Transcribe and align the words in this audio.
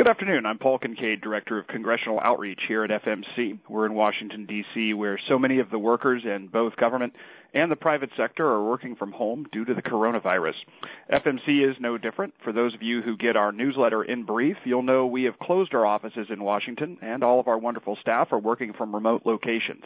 Good 0.00 0.08
afternoon. 0.08 0.46
I'm 0.46 0.56
Paul 0.56 0.78
Kincaid, 0.78 1.20
Director 1.20 1.58
of 1.58 1.66
Congressional 1.66 2.20
Outreach 2.20 2.60
here 2.66 2.84
at 2.84 3.04
FMC. 3.04 3.58
We're 3.68 3.84
in 3.84 3.92
Washington, 3.92 4.46
D.C., 4.46 4.94
where 4.94 5.20
so 5.28 5.38
many 5.38 5.58
of 5.58 5.68
the 5.68 5.78
workers 5.78 6.22
in 6.24 6.46
both 6.46 6.74
government 6.76 7.12
and 7.52 7.70
the 7.70 7.76
private 7.76 8.08
sector 8.16 8.46
are 8.46 8.64
working 8.64 8.96
from 8.96 9.12
home 9.12 9.46
due 9.52 9.66
to 9.66 9.74
the 9.74 9.82
coronavirus. 9.82 10.54
FMC 11.12 11.70
is 11.70 11.76
no 11.80 11.98
different. 11.98 12.32
For 12.42 12.50
those 12.50 12.72
of 12.72 12.80
you 12.80 13.02
who 13.02 13.14
get 13.14 13.36
our 13.36 13.52
newsletter 13.52 14.02
in 14.02 14.24
brief, 14.24 14.56
you'll 14.64 14.82
know 14.82 15.04
we 15.04 15.24
have 15.24 15.38
closed 15.38 15.74
our 15.74 15.84
offices 15.84 16.28
in 16.30 16.42
Washington, 16.42 16.96
and 17.02 17.22
all 17.22 17.38
of 17.38 17.46
our 17.46 17.58
wonderful 17.58 17.98
staff 18.00 18.32
are 18.32 18.38
working 18.38 18.72
from 18.72 18.94
remote 18.94 19.26
locations. 19.26 19.84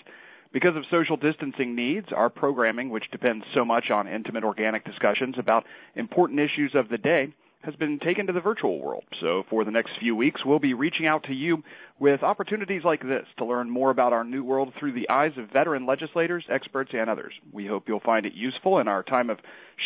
Because 0.52 0.76
of 0.76 0.84
social 0.92 1.16
distancing 1.16 1.74
needs, 1.74 2.12
our 2.14 2.30
programming, 2.30 2.88
which 2.88 3.10
depends 3.10 3.44
so 3.52 3.64
much 3.64 3.90
on 3.90 4.06
intimate 4.06 4.44
organic 4.44 4.84
discussions 4.84 5.34
about 5.40 5.64
important 5.96 6.38
issues 6.38 6.76
of 6.76 6.88
the 6.88 6.98
day, 6.98 7.32
has 7.64 7.74
been 7.76 7.98
taken 7.98 8.26
to 8.26 8.32
the 8.32 8.40
virtual 8.40 8.80
world. 8.80 9.04
So 9.20 9.44
for 9.48 9.64
the 9.64 9.70
next 9.70 9.92
few 9.98 10.14
weeks, 10.14 10.44
we'll 10.44 10.58
be 10.58 10.74
reaching 10.74 11.06
out 11.06 11.24
to 11.24 11.32
you 11.32 11.62
with 11.98 12.22
opportunities 12.22 12.82
like 12.84 13.02
this 13.02 13.26
to 13.38 13.44
learn 13.44 13.70
more 13.70 13.90
about 13.90 14.12
our 14.12 14.24
new 14.24 14.44
world 14.44 14.72
through 14.78 14.92
the 14.92 15.08
eyes 15.08 15.32
of 15.36 15.50
veteran 15.50 15.86
legislators, 15.86 16.44
experts, 16.50 16.90
and 16.94 17.08
others. 17.08 17.32
We 17.52 17.66
hope 17.66 17.84
you'll 17.88 18.00
find 18.00 18.26
it 18.26 18.34
useful 18.34 18.78
in 18.78 18.88
our 18.88 19.02
time 19.02 19.30
of 19.30 19.38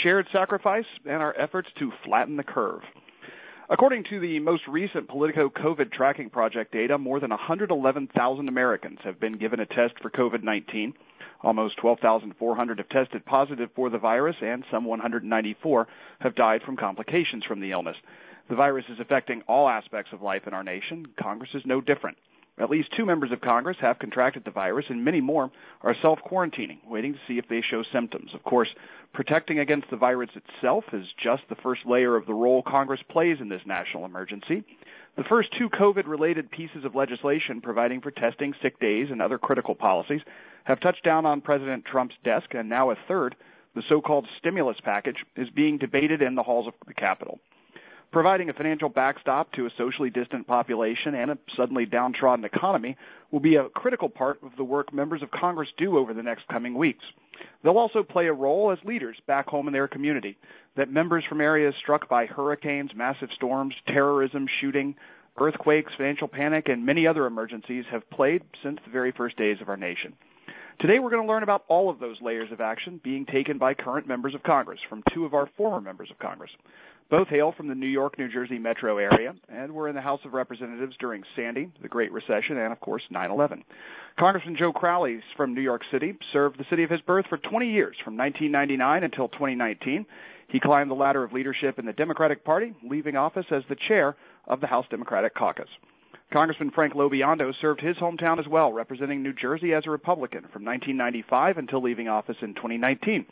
shared 0.03 0.27
sacrifice 0.33 0.87
and 1.05 1.23
our 1.23 1.35
efforts 1.39 1.69
to 1.79 1.93
flatten 2.05 2.37
the 2.37 2.45
curve. 2.45 2.83
According 3.71 4.05
to 4.05 4.19
the 4.19 4.39
most 4.39 4.67
recent 4.67 5.09
Politico 5.09 5.51
COVID 5.51 5.93
tracking 5.93 6.31
project 6.31 6.73
data, 6.73 6.97
more 6.97 7.21
than 7.21 7.31
111,000 7.31 8.49
Americans 8.49 8.99
have 9.05 9.21
been 9.21 9.37
given 9.37 9.61
a 9.61 9.67
test 9.67 9.95
for 10.01 10.11
COVID 10.11 10.43
19. 10.43 10.95
Almost 11.43 11.77
12,400 11.77 12.79
have 12.79 12.89
tested 12.89 13.25
positive 13.25 13.71
for 13.75 13.91
the 13.91 13.99
virus, 13.99 14.37
and 14.43 14.65
some 14.71 14.85
194 14.85 15.87
have 16.21 16.35
died 16.35 16.63
from 16.63 16.77
complications 16.77 17.45
from 17.45 17.61
the 17.61 17.71
illness. 17.71 17.97
The 18.49 18.57
virus 18.57 18.87
is 18.89 18.99
affecting 18.99 19.43
all 19.43 19.69
aspects 19.69 20.13
of 20.13 20.23
life 20.23 20.47
in 20.47 20.55
our 20.55 20.65
nation. 20.65 21.07
Congress 21.21 21.51
is 21.55 21.63
no 21.65 21.81
different. 21.81 22.17
At 22.59 22.71
least 22.71 22.89
two 22.97 23.07
members 23.07 23.31
of 23.31 23.41
Congress 23.41 23.77
have 23.81 24.01
contracted 24.01 24.45
the 24.45 24.51
virus, 24.51 24.87
and 24.89 25.05
many 25.05 25.21
more 25.21 25.51
are 25.83 25.95
self 26.03 26.19
quarantining, 26.29 26.79
waiting 26.87 27.13
to 27.13 27.21
see 27.29 27.39
if 27.39 27.47
they 27.49 27.61
show 27.61 27.85
symptoms. 27.93 28.35
Of 28.35 28.43
course, 28.43 28.69
protecting 29.13 29.61
against 29.61 29.91
the 29.91 29.97
virus 29.97 30.31
itself 30.35 30.85
is 30.93 31.07
just 31.23 31.43
the 31.49 31.55
first 31.55 31.87
layer 31.87 32.17
of 32.17 32.27
the 32.27 32.35
role 32.35 32.63
Congress 32.63 33.01
plays 33.09 33.39
in 33.41 33.49
this 33.49 33.63
national 33.65 34.05
emergency. 34.05 34.65
The 35.19 35.25
first 35.25 35.49
two 35.59 35.69
COVID 35.69 36.07
related 36.07 36.49
pieces 36.49 36.85
of 36.85 36.95
legislation 36.95 37.61
providing 37.61 38.01
for 38.01 38.13
testing, 38.13 38.55
sick 38.63 38.79
days, 38.79 39.09
and 39.11 39.21
other 39.21 39.37
critical 39.37 39.75
policies 39.75 40.21
have 40.63 40.79
touched 40.79 41.03
down 41.03 41.27
on 41.27 41.41
President 41.41 41.85
Trump's 41.85 42.15
desk, 42.23 42.55
and 42.55 42.69
now 42.69 42.93
a 42.93 42.97
third, 43.09 43.35
the 43.75 43.83
so 43.89 44.01
called 44.01 44.29
stimulus 44.39 44.77
package, 44.85 45.25
is 45.35 45.51
being 45.51 45.77
debated 45.77 46.23
in 46.23 46.37
the 46.37 46.45
halls 46.45 46.69
of 46.69 46.75
the 46.87 46.95
Capitol. 46.95 47.41
Providing 48.11 48.49
a 48.49 48.55
financial 48.55 48.89
backstop 48.89 49.53
to 49.53 49.67
a 49.67 49.71
socially 49.77 50.09
distant 50.09 50.47
population 50.47 51.15
and 51.15 51.31
a 51.31 51.39
suddenly 51.55 51.85
downtrodden 51.85 52.45
economy 52.45 52.97
will 53.31 53.41
be 53.41 53.57
a 53.57 53.69
critical 53.69 54.09
part 54.09 54.43
of 54.43 54.53
the 54.57 54.65
work 54.65 54.95
members 54.95 55.23
of 55.23 55.31
Congress 55.31 55.69
do 55.77 55.99
over 55.99 56.15
the 56.15 56.23
next 56.23 56.49
coming 56.49 56.75
weeks. 56.75 57.05
They'll 57.63 57.77
also 57.77 58.03
play 58.03 58.27
a 58.27 58.33
role 58.33 58.73
as 58.73 58.79
leaders 58.83 59.19
back 59.27 59.47
home 59.47 59.67
in 59.67 59.75
their 59.75 59.89
community 59.89 60.39
that 60.77 60.91
members 60.91 61.25
from 61.29 61.43
areas 61.43 61.75
struck 61.79 62.09
by 62.09 62.25
hurricanes, 62.25 62.93
massive 62.97 63.29
storms, 63.35 63.75
terrorism, 63.87 64.47
shooting, 64.59 64.95
earthquakes, 65.39 65.93
financial 65.99 66.29
panic, 66.29 66.69
and 66.69 66.87
many 66.87 67.07
other 67.07 67.27
emergencies 67.27 67.85
have 67.91 68.09
played 68.09 68.43
since 68.63 68.79
the 68.85 68.91
very 68.91 69.13
first 69.13 69.37
days 69.37 69.59
of 69.61 69.69
our 69.69 69.77
nation. 69.77 70.15
Today, 70.81 70.99
we're 71.01 71.11
going 71.11 71.27
to 71.27 71.29
learn 71.29 71.43
about 71.43 71.65
all 71.69 71.91
of 71.91 71.99
those 71.99 72.23
layers 72.23 72.53
of 72.53 72.61
action 72.61 73.01
being 73.03 73.27
taken 73.27 73.59
by 73.59 73.75
current 73.75 74.07
members 74.07 74.35
of 74.35 74.45
Congress 74.45 74.79
from 74.89 75.03
two 75.13 75.25
of 75.25 75.35
our 75.35 75.49
former 75.57 75.81
members 75.81 76.09
of 76.11 76.19
Congress. 76.21 76.53
Both 77.11 77.29
hail 77.29 77.53
from 77.57 77.69
the 77.69 77.75
New 77.75 77.87
York, 77.87 78.19
New 78.19 78.31
Jersey 78.31 78.59
metro 78.59 78.99
area 78.99 79.35
and 79.49 79.73
were 79.73 79.89
in 79.89 79.95
the 79.95 80.01
House 80.03 80.21
of 80.27 80.35
Representatives 80.35 80.95
during 81.01 81.23
Sandy, 81.35 81.71
the 81.81 81.89
Great 81.89 82.13
Recession, 82.13 82.59
and 82.59 82.71
of 82.71 82.81
course 82.81 83.03
9 83.11 83.31
11. 83.31 83.65
Congressman 84.19 84.57
Joe 84.59 84.73
Crowley 84.73 85.21
from 85.35 85.55
New 85.55 85.63
York 85.63 85.83
City 85.91 86.19
served 86.35 86.59
the 86.59 86.67
city 86.69 86.83
of 86.83 86.91
his 86.91 87.01
birth 87.01 87.25
for 87.31 87.39
20 87.39 87.71
years, 87.71 87.97
from 88.05 88.19
1999 88.19 89.05
until 89.05 89.29
2019. 89.29 90.05
He 90.49 90.61
climbed 90.61 90.91
the 90.91 90.95
ladder 90.95 91.25
of 91.25 91.33
leadership 91.33 91.79
in 91.79 91.87
the 91.87 91.95
Democratic 91.95 92.45
Party, 92.45 92.75
leaving 92.83 93.17
office 93.17 93.47
as 93.51 93.63
the 93.71 93.77
chair 93.89 94.15
of 94.47 94.61
the 94.61 94.67
House 94.67 94.87
Democratic 94.91 95.35
Caucus. 95.35 95.69
Congressman 96.31 96.71
Frank 96.75 96.93
LoBiondo 96.93 97.53
served 97.59 97.81
his 97.81 97.97
hometown 97.97 98.39
as 98.39 98.47
well, 98.47 98.71
representing 98.71 99.23
New 99.23 99.33
Jersey 99.33 99.73
as 99.73 99.85
a 99.87 99.91
Republican 99.91 100.43
from 100.53 100.63
1995 100.63 101.57
until 101.57 101.83
leaving 101.83 102.09
office 102.09 102.37
in 102.43 102.53
2019. 102.55 103.25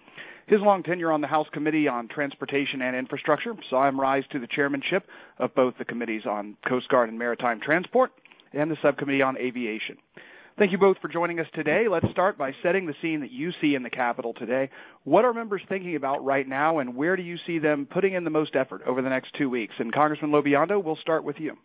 His 0.46 0.60
long 0.60 0.84
tenure 0.84 1.10
on 1.10 1.20
the 1.20 1.26
House 1.26 1.48
Committee 1.52 1.88
on 1.88 2.06
Transportation 2.06 2.80
and 2.80 2.94
Infrastructure 2.94 3.52
saw 3.68 3.88
him 3.88 4.00
rise 4.00 4.22
to 4.30 4.38
the 4.38 4.46
chairmanship 4.46 5.04
of 5.38 5.54
both 5.56 5.74
the 5.76 5.84
committees 5.84 6.22
on 6.24 6.56
Coast 6.68 6.88
Guard 6.88 7.08
and 7.08 7.18
Maritime 7.18 7.60
Transport 7.60 8.12
and 8.52 8.70
the 8.70 8.76
Subcommittee 8.80 9.22
on 9.22 9.36
Aviation. 9.38 9.96
Thank 10.56 10.72
you 10.72 10.78
both 10.78 10.96
for 11.02 11.08
joining 11.08 11.40
us 11.40 11.46
today. 11.52 11.86
Let's 11.90 12.08
start 12.12 12.38
by 12.38 12.52
setting 12.62 12.86
the 12.86 12.94
scene 13.02 13.20
that 13.20 13.32
you 13.32 13.50
see 13.60 13.74
in 13.74 13.82
the 13.82 13.90
Capitol 13.90 14.32
today. 14.34 14.70
What 15.04 15.24
are 15.24 15.34
members 15.34 15.62
thinking 15.68 15.96
about 15.96 16.24
right 16.24 16.48
now, 16.48 16.78
and 16.78 16.96
where 16.96 17.16
do 17.16 17.22
you 17.22 17.36
see 17.46 17.58
them 17.58 17.86
putting 17.90 18.14
in 18.14 18.24
the 18.24 18.30
most 18.30 18.54
effort 18.54 18.82
over 18.86 19.02
the 19.02 19.10
next 19.10 19.34
two 19.36 19.50
weeks? 19.50 19.74
And 19.78 19.92
Congressman 19.92 20.30
LoBiondo, 20.30 20.82
we'll 20.82 20.96
start 20.96 21.24
with 21.24 21.36
you. 21.38 21.58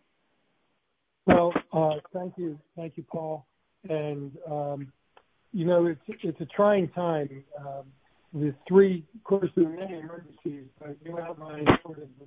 Well, 1.25 1.53
uh, 1.71 1.99
thank 2.13 2.33
you, 2.37 2.59
thank 2.75 2.97
you, 2.97 3.03
Paul. 3.03 3.45
And 3.87 4.35
um, 4.49 4.91
you 5.53 5.65
know, 5.65 5.85
it's 5.85 6.01
it's 6.23 6.41
a 6.41 6.45
trying 6.45 6.89
time. 6.89 7.43
Um, 7.59 7.85
the 8.33 8.53
three, 8.67 9.03
of 9.15 9.23
course, 9.23 9.49
there 9.55 9.65
are 9.65 9.69
many 9.69 9.99
emergencies, 9.99 10.65
but 10.79 10.95
you 11.03 11.19
outlined 11.19 11.67
sort 11.83 11.97
of 11.99 12.07
the 12.19 12.25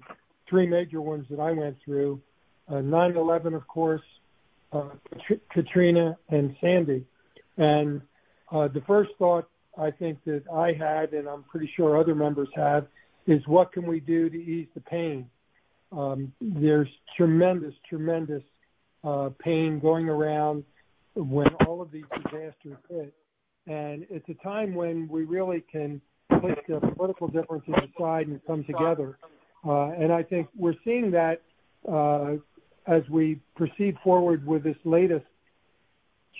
three 0.48 0.66
major 0.66 1.00
ones 1.00 1.26
that 1.31 1.41
I 1.41 1.53
went 1.53 1.76
through. 1.84 2.20
Uh, 2.69 2.75
9/11, 2.75 3.54
of 3.54 3.66
course, 3.69 4.03
uh, 4.72 4.91
Katrina 5.50 6.16
and 6.28 6.54
Sandy. 6.60 7.06
And 7.56 8.03
uh, 8.50 8.69
the 8.69 8.82
first 8.87 9.10
thought 9.19 9.48
I 9.78 9.91
think 9.91 10.22
that 10.25 10.43
I 10.53 10.72
had, 10.72 11.12
and 11.12 11.28
I'm 11.28 11.44
pretty 11.44 11.70
sure 11.76 11.98
other 11.98 12.14
members 12.14 12.48
have, 12.54 12.87
is 13.26 13.41
what 13.47 13.72
can 13.72 13.87
we 13.87 14.00
do 14.00 14.28
to 14.28 14.37
ease 14.37 14.69
the 14.75 14.81
pain? 14.81 15.28
Um, 15.93 16.32
there's 16.41 16.88
tremendous, 17.16 17.75
tremendous 17.88 18.43
uh, 19.04 19.31
pain 19.43 19.78
going 19.81 20.09
around 20.09 20.64
when 21.14 21.48
all 21.66 21.81
of 21.81 21.91
these 21.91 22.04
disasters 22.16 22.76
hit. 22.91 23.14
And 23.66 24.06
it's 24.10 24.28
a 24.28 24.34
time 24.42 24.75
when 24.75 25.08
we 25.08 25.25
really 25.25 25.64
can 25.72 26.00
put 26.28 26.58
the 26.69 26.80
political 26.97 27.28
differences 27.28 27.75
aside 27.97 28.28
and 28.28 28.41
come 28.47 28.64
together. 28.64 29.19
Uh, 29.66 29.91
and 29.91 30.12
I 30.12 30.22
think 30.22 30.48
we're 30.56 30.75
seeing 30.84 31.10
that 31.12 31.41
uh, 31.91 32.34
as 32.86 33.02
we 33.08 33.41
proceed 33.56 33.97
forward 34.04 34.47
with 34.47 34.62
this 34.62 34.76
latest 34.84 35.25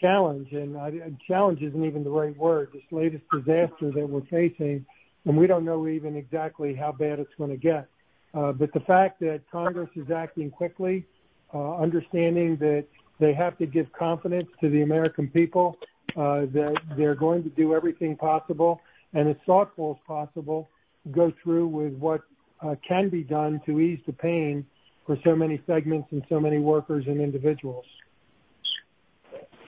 challenge, 0.01 0.49
and 0.53 0.77
I, 0.77 0.93
challenge 1.27 1.63
isn't 1.63 1.85
even 1.85 2.05
the 2.05 2.11
right 2.11 2.37
word, 2.37 2.69
this 2.75 2.83
latest 2.91 3.25
disaster 3.33 3.91
that 3.93 4.07
we're 4.09 4.27
facing, 4.27 4.85
and 5.25 5.37
we 5.37 5.47
don't 5.47 5.65
know 5.65 5.89
even 5.89 6.17
exactly 6.17 6.75
how 6.75 6.93
bad 6.93 7.19
it's 7.19 7.33
going 7.39 7.51
to 7.51 7.57
get. 7.57 7.89
Uh, 8.35 8.53
but 8.53 8.73
the 8.75 8.81
fact 8.81 9.21
that 9.21 9.41
Congress 9.51 9.89
is 9.97 10.11
acting 10.11 10.51
quickly, 10.51 11.07
uh, 11.55 11.77
understanding 11.77 12.57
that 12.57 12.85
they 13.21 13.33
have 13.33 13.57
to 13.59 13.67
give 13.67 13.91
confidence 13.93 14.49
to 14.61 14.69
the 14.69 14.83
American 14.83 15.29
people 15.29 15.77
that 16.15 16.77
they're 16.97 17.15
going 17.15 17.43
to 17.43 17.51
do 17.51 17.75
everything 17.75 18.17
possible 18.17 18.81
and 19.15 19.29
as 19.29 19.37
thoughtful 19.47 19.99
as 19.99 20.07
possible, 20.07 20.69
go 21.11 21.33
through 21.43 21.69
with 21.69 21.95
what 21.95 22.23
uh, 22.61 22.75
can 22.87 23.09
be 23.09 23.23
done 23.23 23.61
to 23.67 23.81
ease 23.81 24.01
the 24.07 24.13
pain 24.13 24.67
for 25.07 25.17
so 25.25 25.37
many 25.37 25.61
segments 25.67 26.09
and 26.11 26.25
so 26.29 26.41
many 26.41 26.59
workers 26.59 27.05
and 27.07 27.21
individuals. 27.21 27.85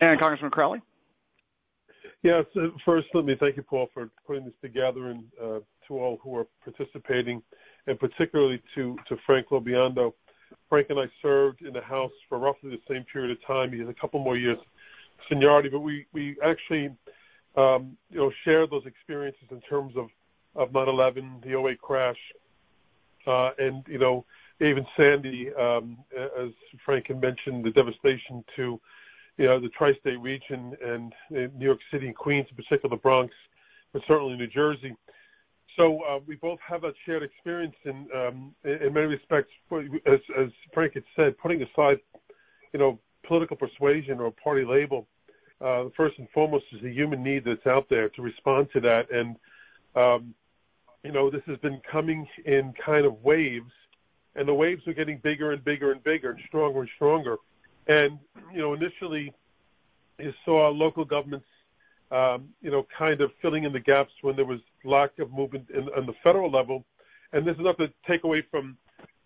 And 0.00 0.18
Congressman 0.18 0.50
Crowley? 0.50 0.82
Yes. 2.22 2.44
Uh, 2.56 2.68
first, 2.84 3.08
let 3.14 3.24
me 3.24 3.36
thank 3.38 3.56
you, 3.56 3.62
Paul, 3.62 3.88
for 3.94 4.10
putting 4.26 4.44
this 4.44 4.54
together 4.60 5.08
and 5.08 5.24
uh, 5.40 5.60
to 5.86 5.98
all 5.98 6.18
who 6.22 6.36
are 6.36 6.46
participating, 6.64 7.42
and 7.86 7.98
particularly 7.98 8.60
to, 8.74 8.96
to 9.08 9.16
Frank 9.24 9.48
LoBiondo. 9.50 10.12
Frank 10.68 10.88
and 10.90 10.98
I 10.98 11.06
served 11.22 11.62
in 11.62 11.72
the 11.72 11.80
House 11.80 12.12
for 12.28 12.38
roughly 12.38 12.70
the 12.70 12.92
same 12.92 13.04
period 13.12 13.30
of 13.30 13.44
time. 13.46 13.72
He 13.72 13.78
has 13.78 13.88
a 13.88 13.94
couple 13.94 14.18
more 14.20 14.36
years 14.36 14.58
seniority, 15.28 15.68
but 15.68 15.80
we, 15.80 16.06
we 16.12 16.36
actually 16.44 16.90
um, 17.56 17.96
you 18.10 18.18
know, 18.18 18.30
shared 18.44 18.70
those 18.70 18.86
experiences 18.86 19.44
in 19.50 19.60
terms 19.62 19.94
of, 19.96 20.08
of 20.54 20.70
9-11, 20.70 21.42
the 21.42 21.58
08 21.58 21.80
crash, 21.80 22.18
uh, 23.26 23.50
and, 23.58 23.84
you 23.88 23.98
know, 23.98 24.24
even 24.60 24.86
Sandy, 24.96 25.50
um, 25.54 25.98
as 26.16 26.50
Frank 26.84 27.08
had 27.08 27.20
mentioned, 27.20 27.64
the 27.64 27.70
devastation 27.70 28.42
to 28.56 28.80
you 29.36 29.46
know 29.46 29.60
the 29.60 29.68
tri-state 29.70 30.18
region 30.20 30.74
and 30.82 31.12
New 31.30 31.66
York 31.66 31.80
City 31.92 32.06
and 32.06 32.16
Queens, 32.16 32.46
in 32.50 32.56
particular 32.56 32.96
the 32.96 33.00
Bronx, 33.00 33.34
but 33.92 34.02
certainly 34.08 34.36
New 34.36 34.46
Jersey. 34.46 34.96
So 35.76 36.00
uh, 36.04 36.20
we 36.26 36.36
both 36.36 36.58
have 36.66 36.80
that 36.82 36.94
shared 37.04 37.22
experience 37.22 37.74
in 37.84 38.08
um, 38.14 38.54
in 38.64 38.94
many 38.94 39.06
respects. 39.06 39.50
As, 40.06 40.20
as 40.38 40.48
Frank 40.72 40.94
had 40.94 41.04
said, 41.14 41.36
putting 41.38 41.62
aside 41.62 41.98
you 42.72 42.78
know 42.78 42.98
political 43.26 43.56
persuasion 43.56 44.20
or 44.20 44.30
party 44.30 44.64
label, 44.64 45.00
uh, 45.00 45.15
first 45.96 46.18
and 46.18 46.28
foremost 46.30 46.64
is 46.72 46.82
the 46.82 46.92
human 46.92 47.22
need 47.22 47.44
that's 47.44 47.66
out 47.66 47.88
there 47.88 48.08
to 48.10 48.22
respond 48.22 48.68
to 48.72 48.80
that. 48.80 49.10
And 49.10 49.36
um, 49.94 50.34
you 51.02 51.12
know 51.12 51.30
this 51.30 51.42
has 51.46 51.58
been 51.58 51.80
coming 51.90 52.26
in 52.44 52.74
kind 52.84 53.06
of 53.06 53.22
waves 53.22 53.72
and 54.36 54.46
the 54.46 54.54
waves 54.54 54.86
are 54.86 54.92
getting 54.92 55.18
bigger 55.18 55.52
and 55.52 55.64
bigger 55.64 55.92
and 55.92 56.04
bigger 56.04 56.30
and 56.30 56.40
stronger 56.46 56.80
and 56.80 56.90
stronger. 56.94 57.36
And 57.88 58.18
you 58.52 58.60
know, 58.60 58.74
initially, 58.74 59.32
you 60.18 60.32
saw 60.44 60.68
local 60.68 61.04
governments, 61.04 61.46
um, 62.10 62.48
you 62.60 62.70
know, 62.70 62.86
kind 62.96 63.20
of 63.20 63.30
filling 63.40 63.64
in 63.64 63.72
the 63.72 63.80
gaps 63.80 64.12
when 64.22 64.36
there 64.36 64.44
was 64.44 64.60
lack 64.84 65.18
of 65.18 65.32
movement 65.32 65.68
in, 65.74 65.88
on 65.96 66.06
the 66.06 66.14
federal 66.22 66.50
level. 66.50 66.84
And 67.32 67.46
this 67.46 67.56
is 67.56 67.62
not 67.62 67.78
to 67.78 67.88
take 68.06 68.24
away 68.24 68.44
from 68.50 68.76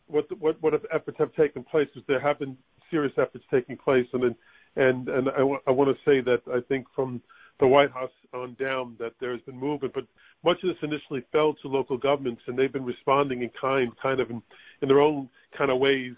what 0.07 0.29
the, 0.29 0.37
what 0.37 0.61
what 0.63 0.75
efforts 0.93 1.19
have 1.19 1.35
taken 1.35 1.65
place, 1.65 1.89
because 1.93 2.07
there 2.07 2.21
have 2.21 2.39
been 2.39 2.57
serious 2.91 3.13
efforts 3.19 3.45
taking 3.51 3.77
place, 3.77 4.07
and 4.13 4.23
then 4.23 4.37
W- 4.77 5.61
I 5.67 5.71
want 5.71 5.97
to 5.97 6.11
say 6.11 6.21
that 6.21 6.43
I 6.53 6.61
think 6.69 6.87
from 6.95 7.21
the 7.59 7.67
White 7.67 7.91
House 7.91 8.11
on 8.33 8.57
down 8.59 8.97
that 8.99 9.13
there 9.21 9.33
has 9.33 9.41
been 9.43 9.57
movement, 9.57 9.95
but 9.95 10.07
much 10.45 10.63
of 10.63 10.69
this 10.69 10.79
initially 10.83 11.23
fell 11.33 11.55
to 11.55 11.69
local 11.69 11.99
governments, 11.99 12.43
and 12.47 12.59
they've 12.59 12.73
been 12.73 12.85
responding 12.85 13.43
in 13.43 13.51
kind, 13.61 13.93
kind 14.03 14.21
of 14.21 14.31
in, 14.31 14.43
in 14.83 14.89
their 14.89 15.01
own 15.01 15.29
kind 15.57 15.71
of 15.71 15.79
ways. 15.79 16.15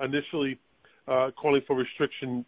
Initially, 0.00 0.58
uh, 1.08 1.30
calling 1.40 1.62
for 1.66 1.74
restriction 1.74 2.44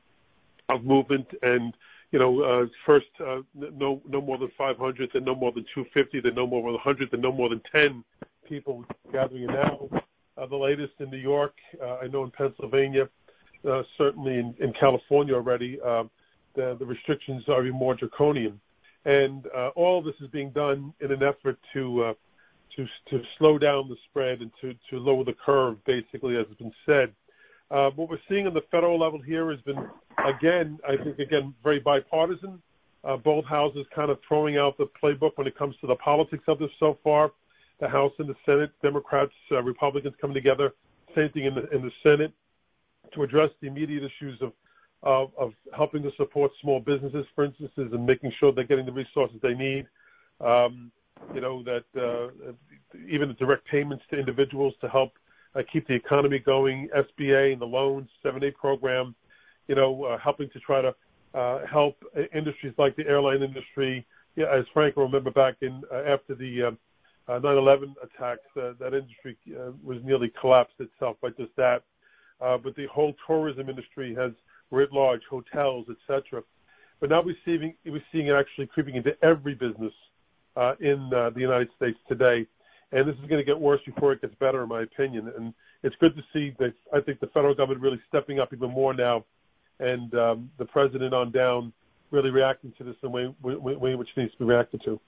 of 0.69 0.85
movement, 0.85 1.27
and 1.43 1.75
you 2.13 2.19
know, 2.19 2.43
uh, 2.43 2.67
first 2.87 3.07
uh, 3.21 3.41
no 3.55 4.01
no 4.09 4.21
more 4.21 4.39
than 4.39 4.51
500, 4.57 5.11
then 5.13 5.25
no 5.25 5.35
more 5.35 5.53
than 5.53 5.65
250, 5.75 6.21
then 6.21 6.35
no 6.35 6.47
more 6.47 6.63
than 6.63 6.73
100, 6.75 7.11
then 7.11 7.21
no 7.21 7.33
more 7.33 7.49
than 7.49 7.61
10 7.73 8.05
people 8.49 8.85
gathering. 9.13 9.45
And 9.45 9.55
now, 9.55 9.89
uh, 10.37 10.47
the 10.47 10.57
latest 10.57 10.93
in 11.01 11.11
New 11.11 11.19
York, 11.19 11.55
uh, 11.83 11.97
I 11.97 12.07
know 12.07 12.25
in 12.25 12.31
Pennsylvania, 12.31 13.09
certainly 13.97 14.39
in, 14.39 14.73
California 14.79 15.35
already. 15.35 15.79
Uh, 15.85 16.05
the, 16.55 16.77
the 16.79 16.87
restrictions 16.87 17.45
are 17.49 17.65
even 17.65 17.79
more 17.79 17.95
draconian. 17.95 18.61
And 19.05 19.47
uh, 19.57 19.69
all 19.77 20.03
this 20.03 20.15
is 20.21 20.29
being 20.29 20.51
done 20.51 20.93
in 21.01 21.13
an 21.13 21.23
effort 21.23 21.59
to 21.73 22.05
uh, 22.05 22.15
to 22.77 22.87
to 23.11 23.23
slow 23.39 23.59
down 23.59 23.89
the 23.89 23.97
spread 24.11 24.41
and 24.41 24.51
to 24.61 24.75
to 24.91 24.99
lower 24.99 25.25
the 25.25 25.35
curve, 25.45 25.77
basically, 25.85 26.37
as 26.37 26.47
has 26.49 26.57
been 26.57 26.73
said. 26.85 27.13
Uh, 27.71 27.91
what 27.97 28.09
we're 28.09 28.19
seeing 28.29 28.47
on 28.47 28.55
the 28.55 28.63
federal 28.71 28.99
level 28.99 29.21
here 29.21 29.51
has 29.51 29.61
been, 29.61 29.79
again, 30.27 30.79
I 30.89 30.97
think, 31.03 31.19
again, 31.19 31.55
very 31.63 31.79
bipartisan. 31.79 32.61
Uh, 33.05 33.17
both 33.17 33.45
houses 33.45 33.87
kind 33.95 34.11
of 34.11 34.19
throwing 34.27 34.57
out 34.57 34.77
the 34.79 34.87
playbook 35.01 35.33
when 35.37 35.47
it 35.47 35.57
comes 35.57 35.77
to 35.81 35.87
the 35.87 35.95
politics 35.97 36.45
of 36.49 36.59
this 36.59 36.71
so 36.81 36.99
far. 37.05 37.31
The 37.79 37.89
House 37.89 38.13
and 38.19 38.29
the 38.29 38.35
Senate, 38.45 38.71
Democrats, 38.83 39.33
uh, 39.53 39.63
Republicans 39.63 40.15
coming 40.21 40.35
together. 40.35 40.73
Same 41.15 41.31
thing 41.31 41.45
in 41.45 41.55
the 41.55 41.69
in 41.71 41.83
the 41.83 41.93
Senate 42.03 42.33
to 43.15 43.23
address 43.23 43.51
the 43.61 43.69
immediate 43.69 44.03
issues 44.05 44.41
of 44.43 44.53
of, 45.05 45.31
of 45.39 45.53
helping 45.77 46.03
to 46.03 46.11
support 46.17 46.51
small 46.61 46.81
businesses, 46.81 47.25
for 47.37 47.45
instance, 47.45 47.71
and 47.77 48.05
making 48.05 48.33
sure 48.41 48.53
they're 48.53 48.65
getting 48.65 48.85
the 48.85 48.91
resources 48.91 49.37
they 49.41 49.55
need. 49.55 49.87
Um, 50.41 50.91
you 51.35 51.41
know 51.41 51.63
that 51.65 51.85
uh, 51.97 52.53
even 53.09 53.29
the 53.29 53.35
direct 53.35 53.67
payments 53.67 54.05
to 54.11 54.19
individuals 54.19 54.75
to 54.81 54.89
help 54.89 55.13
uh, 55.55 55.63
keep 55.73 55.87
the 55.87 55.95
economy 55.95 56.39
going, 56.39 56.89
SBA 56.97 57.53
and 57.53 57.61
the 57.61 57.67
loans, 57.67 58.09
7A 58.25 58.55
program, 58.55 59.15
you 59.67 59.75
know, 59.75 60.05
uh, 60.05 60.19
helping 60.19 60.49
to 60.51 60.61
try 60.61 60.83
to 60.83 60.95
uh, 61.35 61.67
help 61.67 61.97
industries 62.35 62.73
like 62.79 62.97
the 62.97 63.07
airline 63.07 63.43
industry. 63.43 64.07
Yeah, 64.37 64.47
as 64.57 64.65
Frank 64.73 64.97
will 64.97 65.05
remember 65.05 65.31
back 65.31 65.57
in 65.63 65.83
uh, 65.93 66.03
after 66.07 66.35
the 66.35 66.77
uh, 67.29 67.33
uh, 67.33 67.41
9/11 67.41 67.95
attacks, 68.03 68.41
uh, 68.57 68.73
that 68.81 68.95
industry 68.95 69.37
uh, 69.59 69.73
was 69.83 69.99
nearly 70.05 70.33
collapsed 70.41 70.77
itself 70.79 71.17
by 71.21 71.29
just 71.31 71.55
that. 71.57 71.83
Uh, 72.41 72.57
but 72.57 72.77
the 72.77 72.87
whole 72.87 73.15
tourism 73.27 73.69
industry 73.69 74.15
has 74.15 74.33
writ 74.71 74.93
large, 74.93 75.23
hotels, 75.29 75.87
etc. 75.91 76.43
But 77.01 77.11
now 77.11 77.23
we're 77.23 77.37
seeing 77.45 77.75
it 78.27 78.33
actually 78.33 78.67
creeping 78.67 78.97
into 78.97 79.13
every 79.23 79.55
business 79.55 79.93
uh, 80.57 80.75
in 80.81 81.11
uh, 81.15 81.31
the 81.31 81.41
United 81.41 81.69
States 81.77 81.99
today, 82.09 82.47
and 82.93 83.09
this 83.09 83.15
is 83.17 83.29
going 83.29 83.39
to 83.41 83.45
get 83.45 83.59
worse 83.59 83.81
before 83.87 84.13
it 84.13 84.21
gets 84.21 84.35
better, 84.37 84.63
in 84.63 84.69
my 84.69 84.83
opinion. 84.83 85.33
And 85.37 85.55
it's 85.83 85.95
good 86.01 86.17
to 86.17 86.23
see 86.33 86.55
that 86.59 86.75
I 86.93 87.01
think 87.01 87.21
the 87.21 87.29
federal 87.29 87.55
government 87.55 87.81
really 87.81 88.01
stepping 88.09 88.41
up 88.41 88.53
even 88.53 88.71
more 88.71 88.95
now, 88.95 89.25
and 89.79 90.13
um, 90.15 90.51
the 90.59 90.65
president 90.65 91.15
on 91.15 91.31
down 91.31 91.73
really 92.11 92.31
reacting 92.31 92.73
to 92.79 92.85
this 92.85 92.97
in 93.03 93.09
a 93.09 93.11
way, 93.11 93.35
way 93.43 93.95
which 93.95 94.09
needs 94.17 94.33
to 94.33 94.39
be 94.39 94.45
reacted 94.45 94.83
to. 94.85 94.99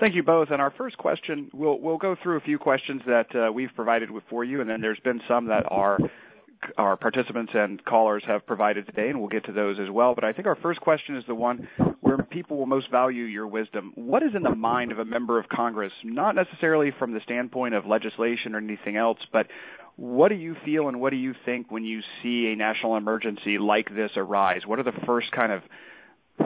Thank 0.00 0.14
you 0.14 0.22
both. 0.22 0.50
And 0.50 0.62
our 0.62 0.70
first 0.70 0.96
question, 0.96 1.50
we'll 1.52 1.98
go 1.98 2.14
through 2.22 2.36
a 2.36 2.40
few 2.40 2.58
questions 2.58 3.02
that 3.06 3.26
uh, 3.34 3.52
we've 3.52 3.70
provided 3.74 4.10
for 4.30 4.44
you, 4.44 4.60
and 4.60 4.70
then 4.70 4.80
there's 4.80 5.00
been 5.00 5.20
some 5.26 5.46
that 5.46 5.64
our 5.70 6.96
participants 6.96 7.52
and 7.54 7.84
callers 7.84 8.22
have 8.26 8.46
provided 8.46 8.86
today, 8.86 9.08
and 9.08 9.18
we'll 9.18 9.28
get 9.28 9.44
to 9.46 9.52
those 9.52 9.76
as 9.80 9.90
well. 9.90 10.14
But 10.14 10.22
I 10.22 10.32
think 10.32 10.46
our 10.46 10.56
first 10.56 10.80
question 10.80 11.16
is 11.16 11.24
the 11.26 11.34
one 11.34 11.68
where 12.00 12.18
people 12.18 12.58
will 12.58 12.66
most 12.66 12.90
value 12.92 13.24
your 13.24 13.48
wisdom. 13.48 13.92
What 13.96 14.22
is 14.22 14.30
in 14.36 14.42
the 14.42 14.54
mind 14.54 14.92
of 14.92 15.00
a 15.00 15.04
member 15.04 15.38
of 15.38 15.48
Congress, 15.48 15.92
not 16.04 16.36
necessarily 16.36 16.92
from 16.96 17.12
the 17.12 17.20
standpoint 17.24 17.74
of 17.74 17.84
legislation 17.84 18.54
or 18.54 18.58
anything 18.58 18.96
else, 18.96 19.18
but 19.32 19.48
what 19.96 20.28
do 20.28 20.36
you 20.36 20.54
feel 20.64 20.86
and 20.86 21.00
what 21.00 21.10
do 21.10 21.16
you 21.16 21.34
think 21.44 21.72
when 21.72 21.84
you 21.84 22.02
see 22.22 22.52
a 22.52 22.56
national 22.56 22.96
emergency 22.96 23.58
like 23.58 23.92
this 23.92 24.12
arise? 24.16 24.60
What 24.64 24.78
are 24.78 24.84
the 24.84 24.92
first 25.04 25.32
kind 25.32 25.50
of 25.50 25.62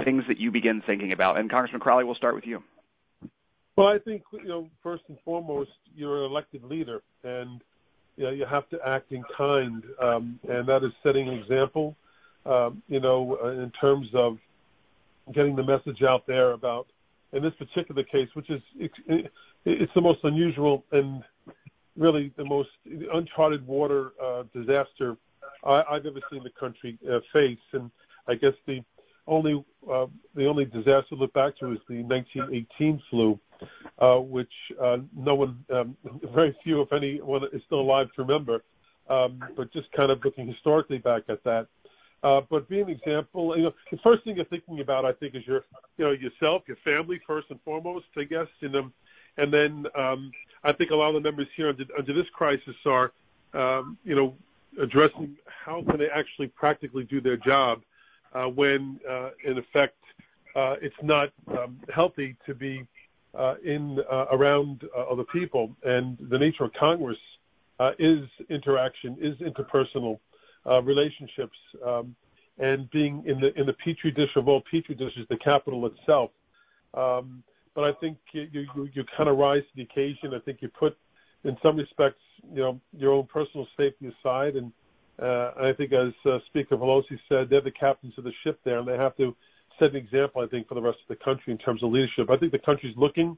things 0.05 0.25
that 0.29 0.39
you 0.39 0.51
begin 0.51 0.83
thinking 0.87 1.13
about? 1.13 1.39
And 1.39 1.51
Congressman 1.51 1.81
Crowley, 1.81 2.05
we'll 2.05 2.15
start 2.15 2.35
with 2.35 2.47
you. 2.47 2.63
Well, 3.77 3.87
I 3.87 3.99
think 3.99 4.23
you 4.33 4.49
know 4.49 4.69
first 4.83 5.05
and 5.09 5.17
foremost, 5.25 5.71
you're 5.95 6.25
an 6.25 6.31
elected 6.31 6.63
leader, 6.65 7.03
and 7.25 7.63
you, 8.17 8.25
know, 8.25 8.31
you 8.31 8.45
have 8.45 8.69
to 8.71 8.79
act 8.87 9.13
in 9.13 9.23
kind, 9.37 9.83
um, 10.01 10.39
and 10.49 10.69
that 10.69 10.85
is 10.85 10.93
setting 11.03 11.29
an 11.29 11.35
example. 11.35 11.97
Um, 12.45 12.83
you 12.89 13.01
know, 13.01 13.39
uh, 13.43 13.49
in 13.49 13.71
terms 13.81 14.09
of 14.15 14.37
getting 15.33 15.55
the 15.55 15.63
message 15.63 16.03
out 16.03 16.27
there 16.27 16.53
about, 16.53 16.87
in 17.33 17.43
this 17.43 17.53
particular 17.59 18.03
case, 18.03 18.29
which 18.35 18.51
is 18.51 18.61
it's, 18.77 18.95
it's 19.65 19.93
the 19.95 20.01
most 20.01 20.19
unusual 20.25 20.85
and 20.93 21.23
really 21.97 22.33
the 22.37 22.45
most 22.45 22.71
uncharted 23.13 23.67
water 23.67 24.11
uh, 24.23 24.43
disaster 24.55 25.17
I, 25.65 25.83
I've 25.91 26.07
ever 26.07 26.21
seen 26.31 26.43
the 26.43 26.51
country 26.59 26.99
uh, 27.11 27.21
face, 27.33 27.59
and 27.73 27.91
I 28.29 28.35
guess 28.35 28.55
the 28.67 28.81
only 29.27 29.65
uh, 29.91 30.07
the 30.35 30.47
only 30.47 30.65
disaster 30.65 31.11
to 31.11 31.15
look 31.17 31.33
back 31.33 31.57
to 31.59 31.73
is 31.73 31.79
the 31.89 32.03
1918 32.03 33.03
flu, 33.11 33.39
uh, 33.99 34.17
which 34.17 34.53
uh, 34.81 34.99
no 35.17 35.35
one, 35.35 35.65
um, 35.73 35.97
very 36.35 36.57
few, 36.63 36.83
if 36.83 36.93
anyone, 36.93 37.43
is 37.53 37.63
still 37.67 37.81
alive 37.81 38.09
to 38.17 38.23
remember. 38.23 38.63
Um, 39.11 39.43
but 39.57 39.73
just 39.73 39.91
kind 39.93 40.13
of 40.13 40.25
looking 40.25 40.47
historically 40.47 40.99
back 40.99 41.23
at 41.29 41.43
that. 41.45 41.67
Uh, 42.23 42.41
but 42.49 42.69
be 42.69 42.81
an 42.81 42.89
example, 42.89 43.57
you 43.57 43.65
know, 43.65 43.73
the 43.91 43.99
first 43.99 44.23
thing 44.23 44.37
you're 44.37 44.45
thinking 44.45 44.79
about, 44.79 45.05
I 45.05 45.13
think, 45.13 45.35
is 45.35 45.45
your, 45.45 45.65
you 45.97 46.05
know, 46.05 46.13
yourself, 46.13 46.63
your 46.69 46.77
family 46.85 47.21
first 47.27 47.49
and 47.51 47.59
foremost, 47.65 48.07
I 48.17 48.23
guess, 48.23 48.47
you 48.61 48.69
know, 48.69 48.93
and 49.39 49.53
then 49.53 49.87
um, 49.99 50.31
I 50.63 50.73
think 50.73 50.91
a 50.91 50.95
lot 50.95 51.09
of 51.09 51.15
the 51.15 51.21
members 51.21 51.49
here 51.57 51.71
under, 51.71 51.85
under 51.99 52.15
this 52.15 52.27
crisis 52.33 52.77
are, 52.87 53.13
um, 53.55 53.99
you 54.05 54.15
know, 54.15 54.37
addressing 54.81 55.37
how 55.47 55.83
can 55.83 55.99
they 55.99 56.09
actually 56.15 56.47
practically 56.49 57.05
do 57.05 57.21
their 57.21 57.37
job 57.37 57.82
when, 58.46 59.01
uh, 59.08 59.31
in 59.44 59.58
effect, 59.58 59.96
uh, 60.55 60.77
it's 60.82 60.94
not 61.03 61.31
um, 61.48 61.81
healthy 61.94 62.36
to 62.46 62.55
be 62.55 62.86
uh, 63.34 63.55
in 63.65 63.98
uh, 64.10 64.27
around 64.32 64.84
uh, 64.96 65.03
other 65.03 65.24
people. 65.24 65.74
And 65.84 66.19
the 66.31 66.39
nature 66.39 66.65
of 66.65 66.72
Congress 66.74 67.19
uh, 67.81 67.93
is 67.98 68.24
interaction, 68.51 69.17
is 69.20 69.36
interpersonal 69.39 70.19
uh, 70.67 70.82
relationships, 70.82 71.56
um, 71.84 72.15
and 72.58 72.91
being 72.91 73.24
in 73.27 73.67
the 73.67 73.72
petri 73.72 74.10
dish 74.10 74.29
of 74.36 74.46
all 74.46 74.62
petri 74.70 74.94
dishes, 74.94 75.27
the 75.31 75.39
Capitol 75.39 75.86
itself. 75.86 76.31
Um, 76.94 77.43
but 77.74 77.84
I 77.84 77.93
think 77.93 78.19
you, 78.32 78.67
kind 79.17 79.29
of 79.31 79.39
rise 79.39 79.62
to 79.62 79.77
the 79.77 79.82
occasion. 79.82 80.34
I 80.34 80.39
think 80.41 80.58
you 80.60 80.69
put, 80.69 80.96
in 81.44 81.56
some 81.62 81.77
respects, 81.77 82.20
you 82.53 82.60
know, 82.60 82.81
your 82.96 83.12
own 83.12 83.27
personal 83.27 83.67
safety 83.77 84.12
aside, 84.20 84.56
and 84.56 84.67
uh, 84.67 84.70
I 85.19 85.73
think 85.77 85.93
as 85.93 86.13
uh, 86.25 86.39
Speaker 86.47 86.77
Pelosi 86.77 87.19
said, 87.29 87.49
they're 87.51 87.61
the 87.61 87.71
captains 87.71 88.15
of 88.19 88.25
the 88.25 88.33
ship 88.45 88.61
there, 88.65 88.79
and 88.79 88.89
they 88.89 88.97
have 88.97 89.17
to 89.17 89.35
set 89.79 89.91
an 89.91 89.97
example, 89.97 90.43
I 90.43 90.47
think, 90.47 90.69
for 90.69 90.75
the 90.75 90.83
rest 90.83 90.99
of 91.09 91.17
the 91.17 91.25
country 91.25 91.53
in 91.53 91.59
terms 91.59 91.83
of 91.83 91.91
leadership. 91.91 92.31
I 92.31 92.37
think 92.37 92.53
the 92.53 92.59
country's 92.59 92.97
looking 92.97 93.37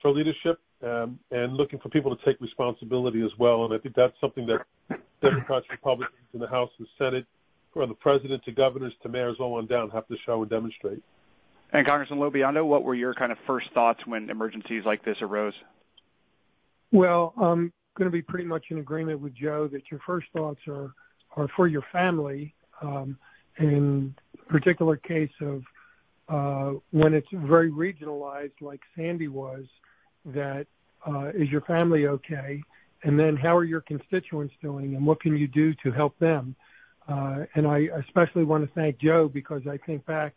for 0.00 0.10
leadership 0.10 0.60
um, 0.82 1.18
and 1.30 1.54
looking 1.54 1.78
for 1.80 1.88
people 1.88 2.14
to 2.14 2.24
take 2.24 2.40
responsibility 2.40 3.22
as 3.22 3.30
well. 3.38 3.64
And 3.64 3.74
I 3.74 3.78
think 3.78 3.94
that's 3.94 4.14
something 4.20 4.46
that 4.46 4.98
Democrats, 5.22 5.66
Republicans 5.70 6.14
in 6.32 6.40
the 6.40 6.48
House 6.48 6.70
and 6.78 6.86
Senate, 6.98 7.26
from 7.72 7.88
the 7.88 7.94
president 7.96 8.42
to 8.44 8.52
governors 8.52 8.92
to 9.02 9.08
mayors 9.08 9.36
all 9.40 9.54
on 9.54 9.66
down, 9.66 9.90
have 9.90 10.06
to 10.08 10.16
show 10.24 10.42
and 10.42 10.50
demonstrate. 10.50 11.02
And 11.72 11.86
Congressman 11.86 12.18
Lo 12.18 12.30
what 12.64 12.82
were 12.82 12.94
your 12.94 13.14
kind 13.14 13.30
of 13.30 13.38
first 13.46 13.66
thoughts 13.74 14.00
when 14.06 14.30
emergencies 14.30 14.82
like 14.86 15.04
this 15.04 15.16
arose? 15.20 15.52
Well, 16.92 17.34
I'm 17.36 17.72
going 17.96 18.06
to 18.06 18.10
be 18.10 18.22
pretty 18.22 18.46
much 18.46 18.66
in 18.70 18.78
agreement 18.78 19.20
with 19.20 19.34
Joe 19.34 19.68
that 19.70 19.82
your 19.90 20.00
first 20.06 20.28
thoughts 20.32 20.60
are 20.66 20.92
are 21.38 21.48
for 21.56 21.66
your 21.66 21.84
family. 21.92 22.54
Um, 22.82 23.18
in 23.58 24.14
particular 24.48 24.96
case 24.96 25.32
of 25.40 25.62
uh, 26.28 26.78
when 26.90 27.14
it's 27.14 27.28
very 27.32 27.70
regionalized, 27.70 28.52
like 28.60 28.80
Sandy 28.96 29.28
was, 29.28 29.64
that 30.26 30.66
uh, 31.06 31.28
is 31.34 31.48
your 31.48 31.62
family 31.62 32.06
okay? 32.06 32.62
And 33.04 33.18
then 33.18 33.36
how 33.36 33.56
are 33.56 33.64
your 33.64 33.80
constituents 33.80 34.54
doing, 34.60 34.94
and 34.96 35.06
what 35.06 35.20
can 35.20 35.36
you 35.36 35.46
do 35.46 35.74
to 35.82 35.90
help 35.90 36.18
them? 36.18 36.54
Uh, 37.08 37.44
and 37.54 37.66
I 37.66 37.88
especially 38.06 38.44
want 38.44 38.64
to 38.66 38.74
thank 38.74 38.98
Joe 38.98 39.28
because 39.28 39.62
I 39.66 39.78
think 39.78 40.04
back, 40.04 40.34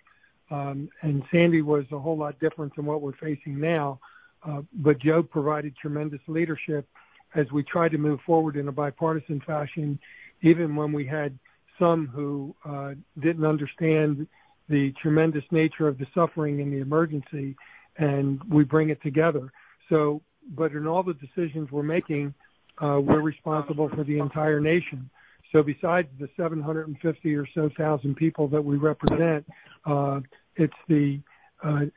um, 0.50 0.89
and 1.01 1.24
Sandy 1.31 1.62
was 1.62 1.86
a 1.91 2.00
whole 2.00 2.17
lot 2.17 2.39
different 2.39 2.75
than 2.75 2.86
what 2.86 3.01
we're 3.01 3.13
facing 3.13 3.60
now. 3.60 4.00
Uh, 4.48 4.62
but 4.74 5.00
Joe 5.00 5.22
provided 5.22 5.75
tremendous 5.75 6.22
leadership 6.27 6.88
as 7.36 7.51
we 7.51 7.63
tried 7.63 7.91
to 7.91 7.98
move 7.98 8.20
forward 8.25 8.55
in 8.55 8.67
a 8.67 8.72
bipartisan 8.72 9.41
fashion, 9.41 10.00
even 10.41 10.75
when 10.75 10.91
we 10.91 11.05
had 11.05 11.38
some 11.79 12.07
who 12.07 12.55
uh, 12.65 12.93
didn't 13.21 13.45
understand 13.45 14.27
the 14.69 14.93
tremendous 15.01 15.43
nature 15.51 15.88
of 15.88 15.98
the 15.98 16.05
suffering 16.13 16.60
in 16.60 16.71
the 16.71 16.77
emergency, 16.77 17.55
and 17.98 18.41
we 18.50 18.63
bring 18.63 18.89
it 18.89 19.01
together. 19.01 19.51
So, 19.89 20.21
but 20.55 20.71
in 20.71 20.88
all 20.88 21.03
the 21.03 21.15
decisions 21.15 21.69
we're 21.71 21.83
making, 21.83 22.33
uh, 22.81 23.00
we're 23.01 23.21
responsible 23.21 23.89
for 23.89 24.03
the 24.03 24.19
entire 24.19 24.60
nation. 24.60 25.10
So 25.51 25.62
besides 25.62 26.07
the 26.19 26.29
750 26.38 27.36
or 27.36 27.45
so 27.53 27.69
thousand 27.77 28.15
people 28.15 28.48
that 28.50 28.63
we 28.63 28.77
represent, 28.77 29.45
uh, 29.86 30.21
it's 30.55 30.74
the 30.88 31.19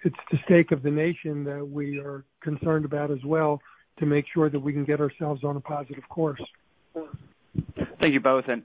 it's 0.04 0.16
the 0.30 0.38
stake 0.44 0.72
of 0.72 0.82
the 0.82 0.90
nation 0.90 1.42
that 1.44 1.66
we 1.66 1.98
are 1.98 2.24
concerned 2.42 2.84
about 2.84 3.10
as 3.10 3.24
well 3.24 3.60
to 3.98 4.04
make 4.04 4.26
sure 4.32 4.50
that 4.50 4.60
we 4.60 4.74
can 4.74 4.84
get 4.84 5.00
ourselves 5.00 5.42
on 5.42 5.56
a 5.56 5.60
positive 5.60 6.06
course. 6.10 6.42
Thank 8.04 8.12
you 8.12 8.20
both. 8.20 8.48
And 8.48 8.64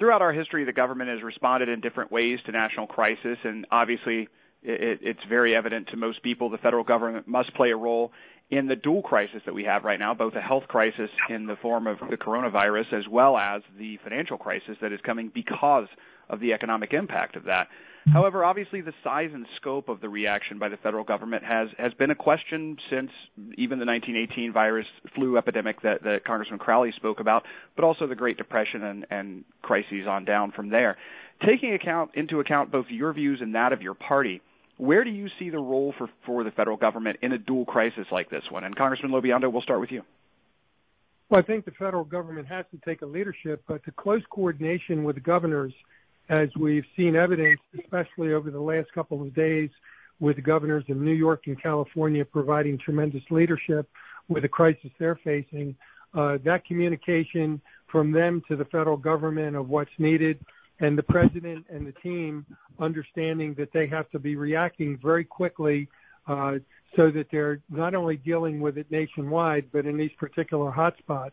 throughout 0.00 0.20
our 0.20 0.32
history, 0.32 0.64
the 0.64 0.72
government 0.72 1.08
has 1.08 1.22
responded 1.22 1.68
in 1.68 1.80
different 1.80 2.10
ways 2.10 2.40
to 2.46 2.50
national 2.50 2.88
crisis, 2.88 3.38
and 3.44 3.68
obviously, 3.70 4.22
it, 4.64 4.98
it's 5.00 5.22
very 5.28 5.54
evident 5.54 5.90
to 5.92 5.96
most 5.96 6.24
people 6.24 6.50
the 6.50 6.58
federal 6.58 6.82
government 6.82 7.28
must 7.28 7.54
play 7.54 7.70
a 7.70 7.76
role 7.76 8.10
in 8.50 8.66
the 8.66 8.74
dual 8.74 9.00
crisis 9.00 9.42
that 9.46 9.54
we 9.54 9.62
have 9.62 9.84
right 9.84 10.00
now, 10.00 10.12
both 10.12 10.34
a 10.34 10.40
health 10.40 10.64
crisis 10.66 11.08
in 11.30 11.46
the 11.46 11.54
form 11.54 11.86
of 11.86 11.98
the 12.10 12.16
coronavirus 12.16 12.92
as 12.92 13.06
well 13.06 13.38
as 13.38 13.62
the 13.78 13.96
financial 14.02 14.38
crisis 14.38 14.76
that 14.80 14.92
is 14.92 14.98
coming 15.02 15.30
because 15.32 15.86
of 16.28 16.40
the 16.40 16.52
economic 16.52 16.92
impact 16.92 17.36
of 17.36 17.44
that. 17.44 17.68
However, 18.12 18.44
obviously 18.44 18.82
the 18.82 18.92
size 19.02 19.30
and 19.32 19.46
scope 19.56 19.88
of 19.88 20.00
the 20.00 20.08
reaction 20.08 20.58
by 20.58 20.68
the 20.68 20.76
federal 20.76 21.04
government 21.04 21.42
has, 21.42 21.68
has 21.78 21.94
been 21.94 22.10
a 22.10 22.14
question 22.14 22.76
since 22.90 23.10
even 23.56 23.78
the 23.78 23.86
1918 23.86 24.52
virus 24.52 24.86
flu 25.14 25.38
epidemic 25.38 25.80
that, 25.82 26.02
that 26.04 26.24
Congressman 26.24 26.58
Crowley 26.58 26.92
spoke 26.92 27.18
about, 27.18 27.44
but 27.76 27.84
also 27.84 28.06
the 28.06 28.14
Great 28.14 28.36
Depression 28.36 28.82
and, 28.82 29.06
and 29.10 29.44
crises 29.62 30.06
on 30.06 30.26
down 30.26 30.52
from 30.52 30.68
there. 30.68 30.98
Taking 31.46 31.72
account 31.72 32.10
into 32.14 32.40
account 32.40 32.70
both 32.70 32.86
your 32.90 33.12
views 33.14 33.40
and 33.40 33.54
that 33.54 33.72
of 33.72 33.80
your 33.80 33.94
party, 33.94 34.42
where 34.76 35.02
do 35.02 35.10
you 35.10 35.28
see 35.38 35.48
the 35.48 35.58
role 35.58 35.94
for, 35.96 36.10
for 36.26 36.44
the 36.44 36.50
federal 36.50 36.76
government 36.76 37.18
in 37.22 37.32
a 37.32 37.38
dual 37.38 37.64
crisis 37.64 38.06
like 38.12 38.28
this 38.28 38.44
one? 38.50 38.64
And 38.64 38.76
Congressman 38.76 39.12
LoBiondo, 39.12 39.50
we'll 39.50 39.62
start 39.62 39.80
with 39.80 39.90
you. 39.90 40.02
Well, 41.30 41.40
I 41.40 41.42
think 41.42 41.64
the 41.64 41.70
federal 41.70 42.04
government 42.04 42.48
has 42.48 42.66
to 42.70 42.78
take 42.84 43.00
a 43.00 43.06
leadership, 43.06 43.64
but 43.66 43.82
the 43.86 43.92
close 43.92 44.22
coordination 44.28 45.04
with 45.04 45.16
the 45.16 45.22
governors– 45.22 45.72
as 46.28 46.48
we've 46.58 46.84
seen 46.96 47.16
evidence, 47.16 47.60
especially 47.78 48.32
over 48.32 48.50
the 48.50 48.60
last 48.60 48.92
couple 48.92 49.22
of 49.22 49.34
days, 49.34 49.70
with 50.20 50.42
governors 50.42 50.84
of 50.88 50.96
New 50.96 51.12
York 51.12 51.46
and 51.46 51.60
California 51.60 52.24
providing 52.24 52.78
tremendous 52.78 53.22
leadership 53.30 53.88
with 54.28 54.42
the 54.42 54.48
crisis 54.48 54.90
they're 54.98 55.20
facing. 55.22 55.76
Uh, 56.14 56.38
that 56.44 56.64
communication 56.64 57.60
from 57.90 58.12
them 58.12 58.42
to 58.48 58.56
the 58.56 58.64
federal 58.66 58.96
government 58.96 59.56
of 59.56 59.68
what's 59.68 59.90
needed 59.98 60.38
and 60.80 60.96
the 60.96 61.02
president 61.02 61.64
and 61.68 61.86
the 61.86 61.92
team 61.92 62.44
understanding 62.78 63.54
that 63.54 63.72
they 63.72 63.86
have 63.86 64.08
to 64.10 64.18
be 64.18 64.36
reacting 64.36 64.98
very 65.02 65.24
quickly 65.24 65.88
uh, 66.26 66.54
so 66.96 67.10
that 67.10 67.26
they're 67.30 67.60
not 67.68 67.94
only 67.94 68.16
dealing 68.16 68.60
with 68.60 68.78
it 68.78 68.90
nationwide, 68.90 69.66
but 69.72 69.86
in 69.86 69.96
these 69.96 70.10
particular 70.18 70.72
hotspots. 70.72 71.32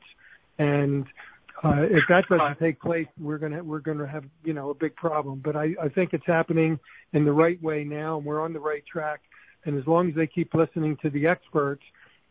And 1.64 1.80
uh, 1.80 1.84
if 1.84 2.04
that 2.10 2.28
doesn't 2.28 2.60
take 2.60 2.80
place, 2.80 3.08
we're 3.20 3.38
gonna 3.38 3.64
we're 3.64 3.80
gonna 3.80 4.08
have 4.08 4.24
you 4.44 4.54
know 4.54 4.72
a 4.72 4.74
big 4.74 4.96
problem. 4.96 5.42
But 5.44 5.56
I, 5.56 5.76
I 5.82 5.90
think 5.90 6.14
it's 6.14 6.26
happening 6.26 6.80
in 7.14 7.26
the 7.26 7.32
right 7.32 7.62
way 7.62 7.84
now, 7.84 8.18
and 8.18 8.26
we're 8.26 8.42
on 8.42 8.54
the 8.54 8.60
right 8.60 8.84
track. 8.86 9.22
And 9.66 9.80
as 9.80 9.86
long 9.86 10.10
as 10.10 10.16
they 10.16 10.28
keep 10.28 10.54
listening 10.56 10.98
to 11.04 11.10
the 11.10 11.28
experts 11.28 11.84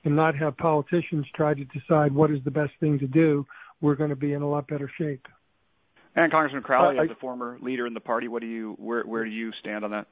and 0.05 0.17
not 0.17 0.35
have 0.35 0.57
politicians 0.57 1.27
try 1.35 1.55
to 1.55 1.65
decide 1.65 2.13
what 2.13 2.31
is 2.31 2.43
the 2.45 2.51
best 2.51 2.73
thing 2.81 2.99
to 2.99 3.07
do, 3.07 3.47
we're 3.81 3.95
going 3.95 4.11
to 4.11 4.17
be 4.17 4.33
in 4.33 4.43
a 4.43 4.49
lot 4.49 4.67
better 4.67 4.91
shape. 4.99 5.29
And 6.17 6.33
Congressman 6.33 6.65
Crowley, 6.65 6.99
uh, 6.99 7.05
as 7.05 7.11
a 7.11 7.15
former 7.15 7.57
leader 7.63 7.87
in 7.87 7.95
the 7.95 8.01
party, 8.01 8.27
what 8.27 8.41
do 8.41 8.49
you 8.49 8.75
where 8.79 9.05
where 9.05 9.25
do 9.25 9.31
you 9.31 9.53
stand 9.61 9.85
on 9.85 9.93
that? 9.93 10.09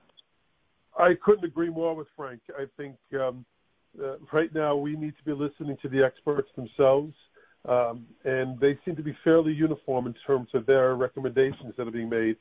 I 0.96 1.14
couldn't 1.14 1.44
agree 1.44 1.70
more 1.70 1.94
with 1.94 2.06
Frank. 2.16 2.40
I 2.56 2.66
think 2.76 2.96
um, 3.14 3.44
uh, 4.00 4.16
right 4.32 4.52
now 4.54 4.76
we 4.76 4.94
need 4.94 5.14
to 5.16 5.24
be 5.24 5.32
listening 5.32 5.76
to 5.82 5.88
the 5.88 6.04
experts 6.04 6.48
themselves 6.54 7.14
and 7.14 7.37
they 8.60 8.78
seem 8.84 8.96
to 8.96 9.02
be 9.02 9.16
fairly 9.22 9.52
uniform 9.52 10.06
in 10.06 10.14
terms 10.26 10.48
of 10.54 10.66
their 10.66 10.94
recommendations 10.94 11.74
that 11.76 11.86
are 11.86 11.90
being 11.90 12.08
made. 12.08 12.36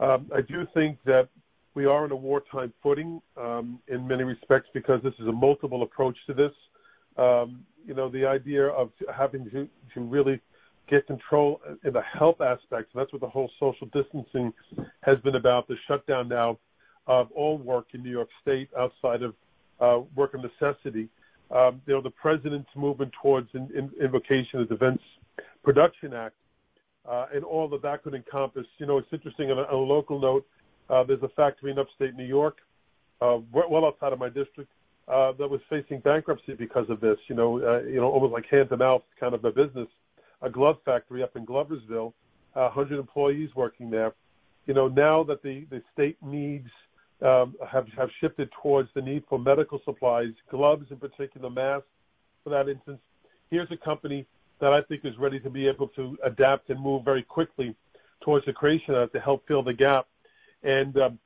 Um, 0.00 0.30
I 0.34 0.40
do 0.40 0.66
think 0.74 0.98
that 1.04 1.28
we 1.74 1.86
are 1.86 2.04
in 2.04 2.10
a 2.10 2.16
wartime 2.16 2.72
footing 2.82 3.20
um, 3.36 3.78
in 3.88 4.06
many 4.06 4.24
respects 4.24 4.68
because 4.74 5.00
this 5.02 5.14
is 5.18 5.26
a 5.28 5.32
multiple 5.32 5.82
approach 5.82 6.16
to 6.26 6.34
this. 6.34 6.52
Um, 7.16 7.64
you 7.86 7.94
know, 7.94 8.10
the 8.10 8.26
idea 8.26 8.66
of 8.66 8.90
having 9.14 9.44
to, 9.50 9.68
to 9.94 10.00
really 10.00 10.40
get 10.88 11.06
control 11.06 11.60
in 11.84 11.92
the 11.92 12.02
health 12.02 12.40
aspects, 12.40 12.90
and 12.92 13.00
that's 13.00 13.12
what 13.12 13.20
the 13.20 13.28
whole 13.28 13.50
social 13.60 13.86
distancing 13.92 14.52
has 15.02 15.18
been 15.20 15.36
about, 15.36 15.68
the 15.68 15.76
shutdown 15.86 16.28
now 16.28 16.58
of 17.06 17.30
all 17.32 17.58
work 17.58 17.86
in 17.94 18.02
New 18.02 18.10
York 18.10 18.28
State 18.42 18.68
outside 18.78 19.22
of 19.22 19.34
uh, 19.80 20.04
work 20.14 20.34
of 20.34 20.42
necessity 20.42 21.02
um, 21.02 21.08
the 21.52 22.12
president's 22.20 22.70
movement 22.76 23.12
towards 23.20 23.48
in, 23.54 23.68
in, 23.76 23.90
invocation 24.02 24.60
of 24.60 24.68
the 24.68 24.74
Defense 24.74 25.00
Production 25.62 26.14
Act, 26.14 26.34
uh, 27.08 27.26
and 27.34 27.44
all 27.44 27.68
that 27.68 27.82
that 27.82 28.02
could 28.02 28.14
encompass. 28.14 28.66
You 28.78 28.86
know, 28.86 28.98
it's 28.98 29.08
interesting 29.12 29.50
on 29.50 29.58
a, 29.58 29.76
local 29.76 30.20
note. 30.20 30.46
Uh, 30.88 31.04
there's 31.04 31.22
a 31.22 31.28
factory 31.30 31.70
in 31.70 31.78
upstate 31.78 32.14
New 32.14 32.24
York, 32.26 32.58
uh, 33.20 33.38
well 33.52 33.84
outside 33.84 34.12
of 34.12 34.18
my 34.18 34.28
district, 34.28 34.70
that 35.06 35.48
was 35.48 35.60
facing 35.68 36.00
bankruptcy 36.00 36.54
because 36.54 36.86
of 36.88 37.00
this. 37.00 37.18
You 37.28 37.36
know, 37.36 37.80
you 37.86 37.96
know, 37.96 38.10
almost 38.10 38.32
like 38.32 38.46
hand 38.50 38.68
to 38.70 38.76
mouth 38.76 39.02
kind 39.18 39.34
of 39.34 39.44
a 39.44 39.50
business. 39.50 39.88
A 40.42 40.50
glove 40.50 40.76
factory 40.84 41.22
up 41.22 41.36
in 41.36 41.46
Gloversville, 41.46 42.12
uh, 42.56 42.68
100 42.74 42.98
employees 42.98 43.50
working 43.54 43.90
there. 43.90 44.12
You 44.66 44.74
know, 44.74 44.88
now 44.88 45.22
that 45.24 45.42
the 45.42 45.66
the 45.70 45.82
state 45.92 46.16
needs 46.22 46.68
um, 46.68 46.90
have 47.22 47.86
have 47.96 48.10
shifted 48.20 48.50
towards 48.62 48.88
the 48.94 49.02
need 49.02 49.22
for 49.28 49.38
medical 49.38 49.80
supplies, 49.84 50.32
gloves 50.50 50.86
in 50.90 50.96
particular, 50.96 51.50
masks. 51.50 51.86
For 52.44 52.50
that 52.50 52.68
instance, 52.68 53.00
here's 53.50 53.70
a 53.70 53.76
company 53.76 54.26
that 54.60 54.72
I 54.72 54.82
think 54.82 55.04
is 55.04 55.16
ready 55.18 55.38
to 55.40 55.50
be 55.50 55.68
able 55.68 55.88
to 55.88 56.16
adapt 56.24 56.70
and 56.70 56.80
move 56.80 57.04
very 57.04 57.22
quickly 57.22 57.74
towards 58.24 58.46
the 58.46 58.52
creation 58.52 58.94
of 58.94 59.12
to 59.12 59.20
help 59.20 59.46
fill 59.46 59.62
the 59.62 59.72
gap. 59.72 60.06
Um, 60.64 61.18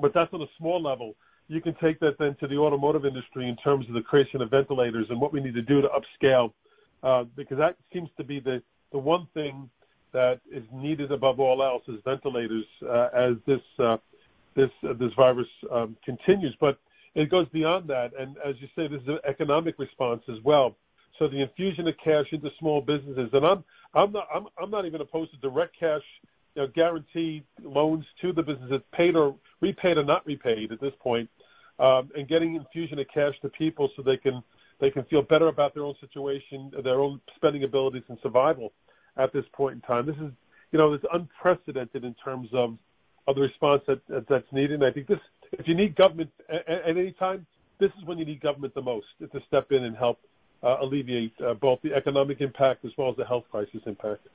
but 0.00 0.12
that's 0.14 0.32
on 0.32 0.42
a 0.42 0.46
small 0.58 0.82
level. 0.82 1.14
You 1.48 1.60
can 1.60 1.74
take 1.82 2.00
that 2.00 2.16
then 2.18 2.36
to 2.40 2.46
the 2.46 2.56
automotive 2.56 3.04
industry 3.04 3.48
in 3.48 3.56
terms 3.56 3.86
of 3.88 3.94
the 3.94 4.00
creation 4.00 4.40
of 4.40 4.50
ventilators 4.50 5.06
and 5.10 5.20
what 5.20 5.32
we 5.32 5.40
need 5.40 5.54
to 5.54 5.62
do 5.62 5.82
to 5.82 5.88
upscale, 5.88 6.52
uh, 7.02 7.24
because 7.36 7.58
that 7.58 7.76
seems 7.92 8.08
to 8.16 8.24
be 8.24 8.40
the 8.40 8.62
the 8.92 8.98
one 8.98 9.26
thing 9.34 9.68
that 10.12 10.40
is 10.50 10.62
needed 10.72 11.10
above 11.10 11.40
all 11.40 11.62
else 11.62 11.82
is 11.88 11.96
ventilators 12.04 12.64
uh, 12.88 13.08
as 13.12 13.32
this 13.44 13.60
uh, 13.80 13.96
this 14.56 14.70
this 14.98 15.12
virus 15.16 15.48
um, 15.72 15.96
continues. 16.04 16.56
But 16.60 16.78
it 17.14 17.30
goes 17.30 17.48
beyond 17.52 17.88
that, 17.88 18.10
and 18.18 18.36
as 18.44 18.54
you 18.60 18.68
say, 18.76 18.88
this 18.88 19.02
is 19.02 19.08
an 19.08 19.18
economic 19.28 19.78
response 19.78 20.22
as 20.28 20.42
well. 20.44 20.76
So 21.18 21.28
the 21.28 21.42
infusion 21.42 21.86
of 21.86 21.94
cash 22.02 22.26
into 22.32 22.48
small 22.58 22.80
businesses, 22.80 23.30
and 23.32 23.46
I'm 23.46 23.64
I'm 23.94 24.12
not 24.12 24.26
I'm 24.34 24.46
I'm 24.60 24.70
not 24.70 24.84
even 24.84 25.00
opposed 25.00 25.30
to 25.32 25.36
direct 25.38 25.78
cash, 25.78 26.02
guaranteed 26.74 27.44
loans 27.62 28.04
to 28.20 28.32
the 28.32 28.42
businesses, 28.42 28.80
paid 28.92 29.14
or 29.14 29.36
repaid 29.60 29.96
or 29.96 30.04
not 30.04 30.26
repaid 30.26 30.72
at 30.72 30.80
this 30.80 30.92
point, 31.00 31.28
um, 31.78 32.10
and 32.16 32.28
getting 32.28 32.56
infusion 32.56 32.98
of 32.98 33.06
cash 33.12 33.34
to 33.42 33.48
people 33.48 33.88
so 33.96 34.02
they 34.02 34.16
can 34.16 34.42
they 34.80 34.90
can 34.90 35.04
feel 35.04 35.22
better 35.22 35.48
about 35.48 35.72
their 35.74 35.84
own 35.84 35.94
situation, 36.00 36.72
their 36.82 37.00
own 37.00 37.20
spending 37.36 37.62
abilities, 37.62 38.02
and 38.08 38.18
survival 38.22 38.72
at 39.16 39.32
this 39.32 39.44
point 39.52 39.76
in 39.76 39.80
time. 39.82 40.06
This 40.06 40.16
is 40.16 40.32
you 40.72 40.78
know 40.78 40.92
it's 40.92 41.04
unprecedented 41.12 42.04
in 42.04 42.14
terms 42.24 42.48
of 42.52 42.76
of 43.26 43.36
the 43.36 43.40
response 43.40 43.82
that, 43.86 44.00
that 44.08 44.28
that's 44.28 44.50
needed. 44.52 44.82
And 44.82 44.84
I 44.84 44.90
think 44.90 45.06
this, 45.06 45.18
if 45.52 45.66
you 45.66 45.74
need 45.74 45.96
government 45.96 46.30
at, 46.48 46.68
at 46.68 46.96
any 46.96 47.12
time, 47.12 47.46
this 47.80 47.90
is 47.98 48.04
when 48.04 48.18
you 48.18 48.24
need 48.24 48.40
government 48.40 48.74
the 48.74 48.82
most 48.82 49.06
to 49.20 49.40
step 49.48 49.72
in 49.72 49.84
and 49.84 49.96
help 49.96 50.18
uh, 50.62 50.76
alleviate 50.80 51.32
uh, 51.44 51.54
both 51.54 51.80
the 51.82 51.92
economic 51.92 52.40
impact 52.40 52.84
as 52.84 52.92
well 52.96 53.10
as 53.10 53.16
the 53.16 53.24
health 53.24 53.44
crisis 53.50 53.80
impact. 53.86 54.26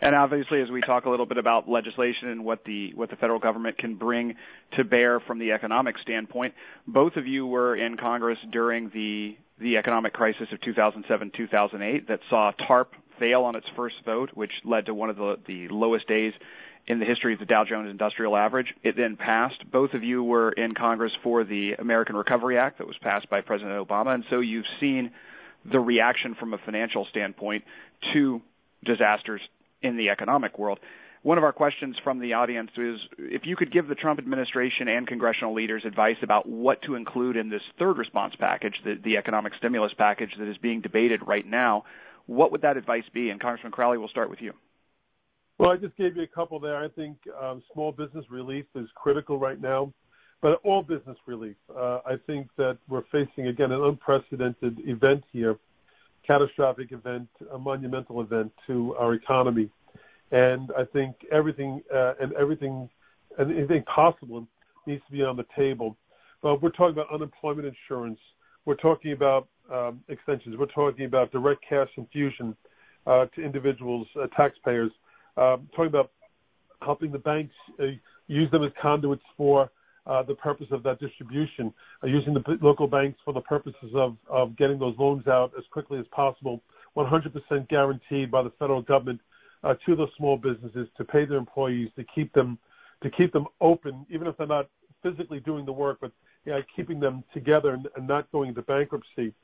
And 0.00 0.16
obviously, 0.16 0.60
as 0.60 0.68
we 0.68 0.80
talk 0.80 1.04
a 1.04 1.10
little 1.10 1.26
bit 1.26 1.38
about 1.38 1.68
legislation 1.68 2.28
and 2.28 2.44
what 2.44 2.64
the 2.64 2.92
what 2.94 3.10
the 3.10 3.16
federal 3.16 3.38
government 3.38 3.78
can 3.78 3.94
bring 3.94 4.34
to 4.76 4.84
bear 4.84 5.20
from 5.20 5.38
the 5.38 5.52
economic 5.52 5.96
standpoint, 6.02 6.54
both 6.88 7.14
of 7.16 7.26
you 7.26 7.46
were 7.46 7.76
in 7.76 7.96
Congress 7.96 8.38
during 8.50 8.90
the 8.92 9.36
the 9.60 9.76
economic 9.76 10.12
crisis 10.12 10.48
of 10.50 10.58
2007-2008 10.60 12.08
that 12.08 12.18
saw 12.28 12.50
TARP 12.66 12.94
fail 13.20 13.42
on 13.42 13.54
its 13.54 13.66
first 13.76 13.94
vote, 14.04 14.30
which 14.34 14.50
led 14.64 14.86
to 14.86 14.94
one 14.94 15.08
of 15.08 15.14
the, 15.16 15.36
the 15.46 15.68
lowest 15.68 16.08
days 16.08 16.32
in 16.86 16.98
the 16.98 17.04
history 17.04 17.32
of 17.32 17.38
the 17.38 17.46
Dow 17.46 17.64
Jones 17.64 17.90
Industrial 17.90 18.36
Average. 18.36 18.74
It 18.82 18.96
then 18.96 19.16
passed. 19.16 19.70
Both 19.70 19.94
of 19.94 20.02
you 20.02 20.22
were 20.22 20.50
in 20.50 20.74
Congress 20.74 21.12
for 21.22 21.44
the 21.44 21.74
American 21.74 22.16
Recovery 22.16 22.58
Act 22.58 22.78
that 22.78 22.86
was 22.86 22.98
passed 22.98 23.28
by 23.30 23.40
President 23.40 23.86
Obama, 23.86 24.14
and 24.14 24.24
so 24.30 24.40
you've 24.40 24.66
seen 24.80 25.12
the 25.64 25.80
reaction 25.80 26.34
from 26.34 26.54
a 26.54 26.58
financial 26.58 27.06
standpoint 27.06 27.64
to 28.12 28.42
disasters 28.84 29.40
in 29.80 29.96
the 29.96 30.10
economic 30.10 30.58
world. 30.58 30.80
One 31.22 31.38
of 31.38 31.44
our 31.44 31.52
questions 31.52 31.96
from 32.02 32.18
the 32.18 32.32
audience 32.32 32.72
is 32.76 32.98
if 33.16 33.46
you 33.46 33.54
could 33.54 33.70
give 33.70 33.86
the 33.86 33.94
Trump 33.94 34.18
administration 34.18 34.88
and 34.88 35.06
congressional 35.06 35.54
leaders 35.54 35.84
advice 35.84 36.16
about 36.20 36.48
what 36.48 36.82
to 36.82 36.96
include 36.96 37.36
in 37.36 37.48
this 37.48 37.62
third 37.78 37.96
response 37.96 38.34
package, 38.36 38.74
the, 38.84 38.94
the 38.94 39.16
economic 39.18 39.54
stimulus 39.54 39.92
package 39.96 40.32
that 40.36 40.48
is 40.48 40.56
being 40.58 40.80
debated 40.80 41.24
right 41.24 41.46
now, 41.46 41.84
what 42.26 42.50
would 42.50 42.62
that 42.62 42.76
advice 42.76 43.04
be? 43.12 43.30
And 43.30 43.40
Congressman 43.40 43.70
Crowley, 43.70 43.98
we'll 43.98 44.08
start 44.08 44.30
with 44.30 44.40
you. 44.40 44.52
Well, 45.62 45.70
I 45.70 45.76
just 45.76 45.96
gave 45.96 46.16
you 46.16 46.24
a 46.24 46.26
couple 46.26 46.58
there. 46.58 46.76
I 46.76 46.88
think 46.88 47.16
um, 47.40 47.62
small 47.72 47.92
business 47.92 48.24
relief 48.28 48.64
is 48.74 48.88
critical 48.96 49.38
right 49.38 49.60
now, 49.60 49.92
but 50.40 50.60
all 50.64 50.82
business 50.82 51.16
relief. 51.24 51.54
Uh, 51.70 52.00
I 52.04 52.16
think 52.26 52.48
that 52.56 52.78
we're 52.88 53.04
facing, 53.12 53.46
again, 53.46 53.70
an 53.70 53.80
unprecedented 53.80 54.80
event 54.86 55.22
here, 55.30 55.56
catastrophic 56.26 56.90
event, 56.90 57.28
a 57.52 57.58
monumental 57.60 58.22
event 58.22 58.50
to 58.66 58.96
our 58.96 59.14
economy. 59.14 59.70
And 60.32 60.72
I 60.76 60.82
think 60.84 61.14
everything 61.30 61.80
uh, 61.94 62.14
and 62.20 62.32
everything 62.32 62.88
and 63.38 63.86
possible 63.86 64.44
needs 64.88 65.02
to 65.06 65.12
be 65.12 65.22
on 65.22 65.36
the 65.36 65.46
table. 65.54 65.96
We're 66.42 66.70
talking 66.70 66.90
about 66.98 67.14
unemployment 67.14 67.68
insurance. 67.68 68.18
We're 68.64 68.74
talking 68.74 69.12
about 69.12 69.46
um, 69.72 70.00
extensions. 70.08 70.56
We're 70.58 70.66
talking 70.66 71.04
about 71.04 71.30
direct 71.30 71.64
cash 71.68 71.90
infusion 71.96 72.56
uh, 73.06 73.26
to 73.36 73.44
individuals, 73.44 74.08
taxpayers 74.36 74.90
talking 75.36 75.86
about 75.86 76.10
helping 76.82 77.12
the 77.12 77.18
banks 77.18 77.54
uh, 77.80 77.86
use 78.26 78.50
them 78.50 78.64
as 78.64 78.72
conduits 78.80 79.22
for 79.36 79.70
uh, 80.06 80.22
the 80.22 80.34
purpose 80.34 80.66
of 80.72 80.82
that 80.82 80.98
distribution, 80.98 81.72
uh, 82.02 82.06
using 82.06 82.34
the 82.34 82.42
local 82.60 82.88
banks 82.88 83.18
for 83.24 83.32
the 83.32 83.40
purposes 83.40 83.92
of, 83.94 84.16
of 84.28 84.56
getting 84.56 84.78
those 84.78 84.94
loans 84.98 85.26
out 85.28 85.52
as 85.56 85.64
quickly 85.70 85.98
as 85.98 86.06
possible, 86.10 86.60
100% 86.96 87.68
guaranteed 87.68 88.30
by 88.30 88.42
the 88.42 88.50
federal 88.58 88.82
government 88.82 89.20
uh, 89.62 89.74
to 89.86 89.94
those 89.94 90.08
small 90.16 90.36
businesses 90.36 90.88
to 90.96 91.04
pay 91.04 91.24
their 91.24 91.38
employees 91.38 91.88
to 91.96 92.04
keep 92.14 92.32
them 92.32 92.58
to 93.02 93.10
keep 93.10 93.32
them 93.32 93.46
open, 93.60 94.06
even 94.10 94.28
if 94.28 94.36
they're 94.36 94.46
not 94.46 94.68
physically 95.02 95.40
doing 95.40 95.66
the 95.66 95.72
work, 95.72 95.98
but 96.00 96.12
keeping 96.76 97.00
them 97.00 97.24
together 97.34 97.70
and, 97.96 98.06
not 98.06 98.30
going 98.30 98.48
into 98.50 98.62
bankruptcy, 98.62 99.34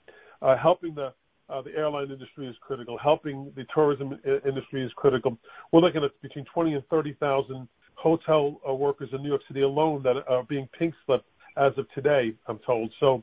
uh, 0.42 0.57
helping 0.57 0.95
the 0.95 1.12
the 1.49 1.75
airline 1.76 2.11
industry 2.11 2.47
is 2.47 2.57
critical. 2.61 2.99
Helping 2.99 3.52
the 3.57 3.64
tourism 3.75 4.19
industry 4.47 4.85
is 4.85 4.93
critical. 4.97 5.38
We're 5.73 5.81
looking 5.81 6.05
at 6.05 6.11
between 6.23 6.45
20 6.52 6.75
and 6.75 6.87
30,000 6.88 7.69
hotel 7.95 8.61
uh, 8.69 8.73
workers 8.73 9.11
in 9.12 9.23
New 9.23 9.28
York 9.28 9.43
City 9.49 9.62
alone 9.62 10.02
that 10.05 10.17
are 10.28 10.45
being 10.45 10.69
pink 10.78 10.95
slipped 11.05 11.26
as 11.57 11.73
of 11.76 11.90
today, 11.93 12.35
I'm 12.47 12.59
told. 12.61 12.93
So, 13.00 13.23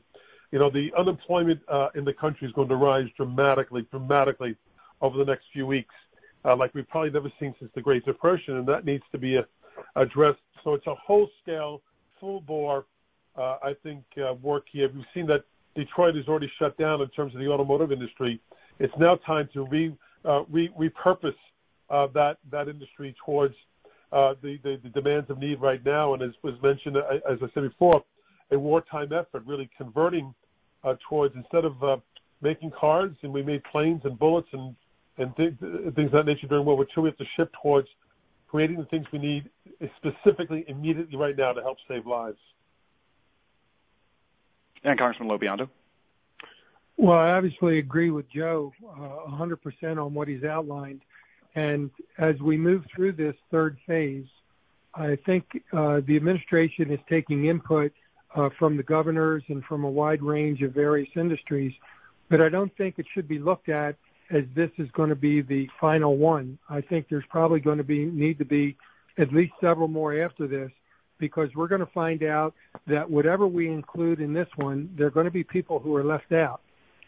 you 0.52 0.58
know, 0.58 0.70
the 0.70 0.90
unemployment 0.98 1.60
uh, 1.68 1.88
in 1.94 2.04
the 2.04 2.12
country 2.12 2.46
is 2.46 2.52
going 2.52 2.68
to 2.68 2.76
rise 2.76 3.06
dramatically, 3.16 3.86
dramatically 3.90 4.56
over 5.00 5.16
the 5.18 5.24
next 5.24 5.44
few 5.52 5.66
weeks, 5.66 5.94
uh, 6.44 6.54
like 6.54 6.74
we've 6.74 6.88
probably 6.88 7.10
never 7.10 7.32
seen 7.40 7.54
since 7.58 7.70
the 7.74 7.80
Great 7.80 8.04
Depression, 8.04 8.56
and 8.56 8.68
that 8.68 8.84
needs 8.84 9.02
to 9.12 9.18
be 9.18 9.38
uh, 9.38 9.42
addressed. 9.96 10.38
So 10.62 10.74
it's 10.74 10.86
a 10.86 10.94
whole 10.94 11.28
scale, 11.42 11.82
full 12.20 12.40
bore, 12.42 12.86
uh, 13.36 13.56
I 13.62 13.74
think, 13.82 14.04
uh, 14.18 14.34
work 14.34 14.66
here. 14.70 14.90
We've 14.94 15.04
seen 15.14 15.26
that 15.26 15.44
Detroit 15.76 16.16
is 16.16 16.26
already 16.26 16.50
shut 16.58 16.76
down 16.78 17.00
in 17.00 17.08
terms 17.10 17.34
of 17.34 17.40
the 17.40 17.48
automotive 17.48 17.92
industry. 17.92 18.40
It's 18.78 18.92
now 18.98 19.16
time 19.26 19.48
to 19.54 19.62
uh, 20.24 20.42
re, 20.50 20.70
repurpose 20.78 21.34
uh, 21.90 22.08
that 22.14 22.68
industry 22.68 23.14
towards 23.24 23.54
uh, 24.12 24.34
the, 24.42 24.58
demands 24.94 25.30
of 25.30 25.38
need 25.38 25.60
right 25.60 25.84
now. 25.84 26.14
And 26.14 26.22
as 26.22 26.30
was 26.42 26.54
mentioned, 26.62 26.96
as 26.96 27.38
I 27.42 27.46
said 27.54 27.62
before, 27.62 28.02
a 28.50 28.58
wartime 28.58 29.12
effort, 29.12 29.42
really 29.46 29.68
converting 29.76 30.34
towards 31.08 31.34
instead 31.34 31.64
of 31.64 32.00
making 32.42 32.70
cars 32.78 33.12
and 33.22 33.32
we 33.32 33.42
made 33.42 33.62
planes 33.64 34.00
and 34.04 34.18
bullets 34.18 34.48
and 34.52 34.74
and 35.18 35.34
th- 35.36 35.54
things 35.94 36.08
of 36.08 36.12
that 36.12 36.26
nature 36.26 36.46
during 36.46 36.64
World 36.66 36.78
War 36.78 36.86
II. 36.96 37.04
We 37.04 37.08
have 37.08 37.16
to 37.18 37.24
shift 37.36 37.54
towards 37.62 37.88
creating 38.48 38.76
the 38.76 38.84
things 38.84 39.06
we 39.12 39.18
need 39.18 39.50
specifically 39.96 40.64
immediately 40.68 41.16
right 41.16 41.36
now 41.36 41.52
to 41.52 41.62
help 41.62 41.78
save 41.88 42.06
lives. 42.06 42.38
And 44.86 44.96
Congressman 44.96 45.28
LoBiondo. 45.28 45.68
Well, 46.96 47.18
I 47.18 47.32
obviously 47.32 47.78
agree 47.80 48.10
with 48.10 48.30
Joe 48.30 48.72
uh, 48.88 49.28
100% 49.30 49.58
on 50.02 50.14
what 50.14 50.28
he's 50.28 50.44
outlined. 50.44 51.02
And 51.56 51.90
as 52.18 52.36
we 52.40 52.56
move 52.56 52.84
through 52.94 53.12
this 53.12 53.34
third 53.50 53.78
phase, 53.84 54.26
I 54.94 55.18
think 55.26 55.44
uh, 55.72 56.00
the 56.06 56.14
administration 56.16 56.92
is 56.92 57.00
taking 57.08 57.46
input 57.46 57.92
uh, 58.36 58.48
from 58.58 58.76
the 58.76 58.82
governors 58.84 59.42
and 59.48 59.64
from 59.64 59.82
a 59.82 59.90
wide 59.90 60.22
range 60.22 60.62
of 60.62 60.72
various 60.72 61.08
industries. 61.16 61.72
But 62.30 62.40
I 62.40 62.48
don't 62.48 62.74
think 62.76 62.94
it 62.98 63.06
should 63.12 63.26
be 63.26 63.40
looked 63.40 63.68
at 63.68 63.96
as 64.30 64.44
this 64.54 64.70
is 64.78 64.88
going 64.92 65.08
to 65.08 65.16
be 65.16 65.42
the 65.42 65.68
final 65.80 66.16
one. 66.16 66.58
I 66.70 66.80
think 66.80 67.06
there's 67.10 67.24
probably 67.28 67.58
going 67.58 67.78
to 67.78 67.84
be 67.84 68.04
need 68.04 68.38
to 68.38 68.44
be 68.44 68.76
at 69.18 69.32
least 69.32 69.52
several 69.60 69.88
more 69.88 70.22
after 70.22 70.46
this 70.46 70.70
because 71.18 71.48
we're 71.54 71.68
going 71.68 71.80
to 71.80 71.92
find 71.92 72.22
out 72.22 72.54
that 72.86 73.08
whatever 73.08 73.46
we 73.46 73.68
include 73.68 74.20
in 74.20 74.32
this 74.32 74.48
one, 74.56 74.90
there 74.96 75.06
are 75.06 75.10
going 75.10 75.24
to 75.24 75.30
be 75.30 75.44
people 75.44 75.78
who 75.78 75.94
are 75.94 76.04
left 76.04 76.32
out. 76.32 76.60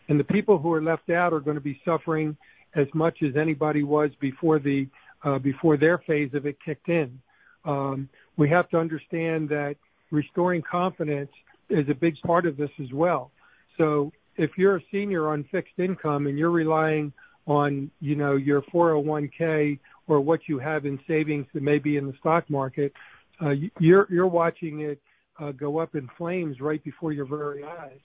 And 0.08 0.18
the 0.18 0.24
people 0.24 0.58
who 0.58 0.72
are 0.72 0.82
left 0.82 1.10
out 1.10 1.32
are 1.32 1.40
going 1.40 1.56
to 1.56 1.62
be 1.62 1.80
suffering 1.84 2.36
as 2.74 2.86
much 2.94 3.18
as 3.22 3.36
anybody 3.36 3.82
was 3.82 4.10
before 4.20 4.58
the 4.58 4.86
uh, 5.24 5.38
before 5.38 5.76
their 5.76 5.98
phase 5.98 6.32
of 6.34 6.46
it 6.46 6.56
kicked 6.64 6.88
in. 6.88 7.18
Um, 7.64 8.08
we 8.36 8.48
have 8.50 8.68
to 8.70 8.78
understand 8.78 9.48
that 9.48 9.74
restoring 10.12 10.62
confidence 10.62 11.30
is 11.68 11.88
a 11.90 11.94
big 11.94 12.14
part 12.24 12.46
of 12.46 12.56
this 12.56 12.70
as 12.80 12.92
well. 12.92 13.32
So 13.76 14.12
if 14.36 14.52
you're 14.56 14.76
a 14.76 14.82
senior 14.92 15.28
on 15.28 15.44
fixed 15.50 15.78
income 15.78 16.28
and 16.28 16.38
you're 16.38 16.50
relying 16.50 17.12
on 17.46 17.90
you 18.00 18.14
know 18.14 18.36
your 18.36 18.62
401k 18.62 19.78
or 20.06 20.20
what 20.20 20.40
you 20.46 20.58
have 20.58 20.86
in 20.86 20.98
savings 21.06 21.46
that 21.52 21.62
may 21.62 21.78
be 21.78 21.96
in 21.96 22.06
the 22.06 22.14
stock 22.20 22.48
market, 22.48 22.92
you're 23.78 24.06
you're 24.10 24.26
watching 24.26 24.80
it 24.80 25.00
uh, 25.40 25.52
go 25.52 25.78
up 25.78 25.94
in 25.94 26.08
flames 26.18 26.60
right 26.60 26.82
before 26.84 27.12
your 27.12 27.26
very 27.26 27.62
eyes. 27.64 27.98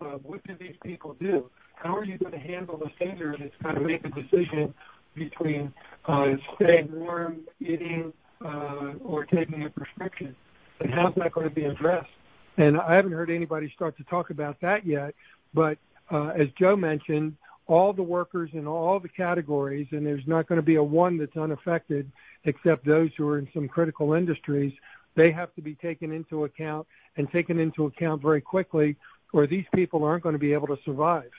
Uh, 0.00 0.18
what 0.22 0.44
do 0.44 0.54
these 0.58 0.76
people 0.82 1.16
do? 1.20 1.50
How 1.76 1.96
are 1.96 2.04
you 2.04 2.18
going 2.18 2.32
to 2.32 2.38
handle 2.38 2.76
the 2.76 2.90
senior 2.98 3.34
that's 3.38 3.52
got 3.62 3.72
to 3.72 3.80
make 3.80 4.04
a 4.04 4.08
decision 4.08 4.74
between 5.14 5.72
uh, 6.06 6.26
staying 6.56 6.88
warm, 6.92 7.40
eating, 7.60 8.12
uh, 8.44 8.94
or 9.04 9.24
taking 9.24 9.64
a 9.64 9.70
prescription? 9.70 10.34
And 10.80 10.90
how's 10.92 11.14
that 11.16 11.32
going 11.32 11.48
to 11.48 11.54
be 11.54 11.64
addressed? 11.64 12.08
And 12.56 12.78
I 12.78 12.94
haven't 12.94 13.12
heard 13.12 13.30
anybody 13.30 13.72
start 13.74 13.96
to 13.96 14.04
talk 14.04 14.30
about 14.30 14.60
that 14.60 14.86
yet. 14.86 15.14
But 15.54 15.78
uh, 16.10 16.28
as 16.28 16.48
Joe 16.58 16.76
mentioned, 16.76 17.36
all 17.66 17.92
the 17.92 18.02
workers 18.02 18.50
in 18.52 18.66
all 18.66 19.00
the 19.00 19.08
categories, 19.08 19.86
and 19.90 20.04
there's 20.06 20.26
not 20.26 20.46
going 20.46 20.60
to 20.60 20.64
be 20.64 20.76
a 20.76 20.82
one 20.82 21.18
that's 21.18 21.36
unaffected 21.36 22.10
except 22.44 22.84
those 22.84 23.10
who 23.16 23.26
are 23.26 23.38
in 23.38 23.48
some 23.54 23.68
critical 23.68 24.12
industries. 24.12 24.72
They 25.16 25.32
have 25.32 25.54
to 25.54 25.62
be 25.62 25.74
taken 25.76 26.12
into 26.12 26.44
account 26.44 26.86
and 27.16 27.30
taken 27.30 27.58
into 27.58 27.86
account 27.86 28.20
very 28.20 28.40
quickly, 28.40 28.96
or 29.32 29.46
these 29.46 29.64
people 29.74 30.04
aren't 30.04 30.22
going 30.22 30.34
to 30.34 30.38
be 30.38 30.52
able 30.52 30.66
to 30.68 30.76
survive. 30.84 31.30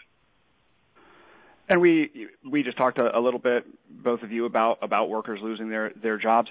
And 1.68 1.82
we 1.82 2.28
we 2.50 2.64
just 2.64 2.78
talked 2.78 3.00
a, 3.00 3.18
a 3.18 3.20
little 3.20 3.40
bit, 3.40 3.66
both 3.90 4.22
of 4.22 4.32
you, 4.32 4.46
about 4.46 4.80
about 4.82 5.10
workers 5.10 5.40
losing 5.42 5.70
their 5.70 5.92
their 6.02 6.18
jobs. 6.18 6.50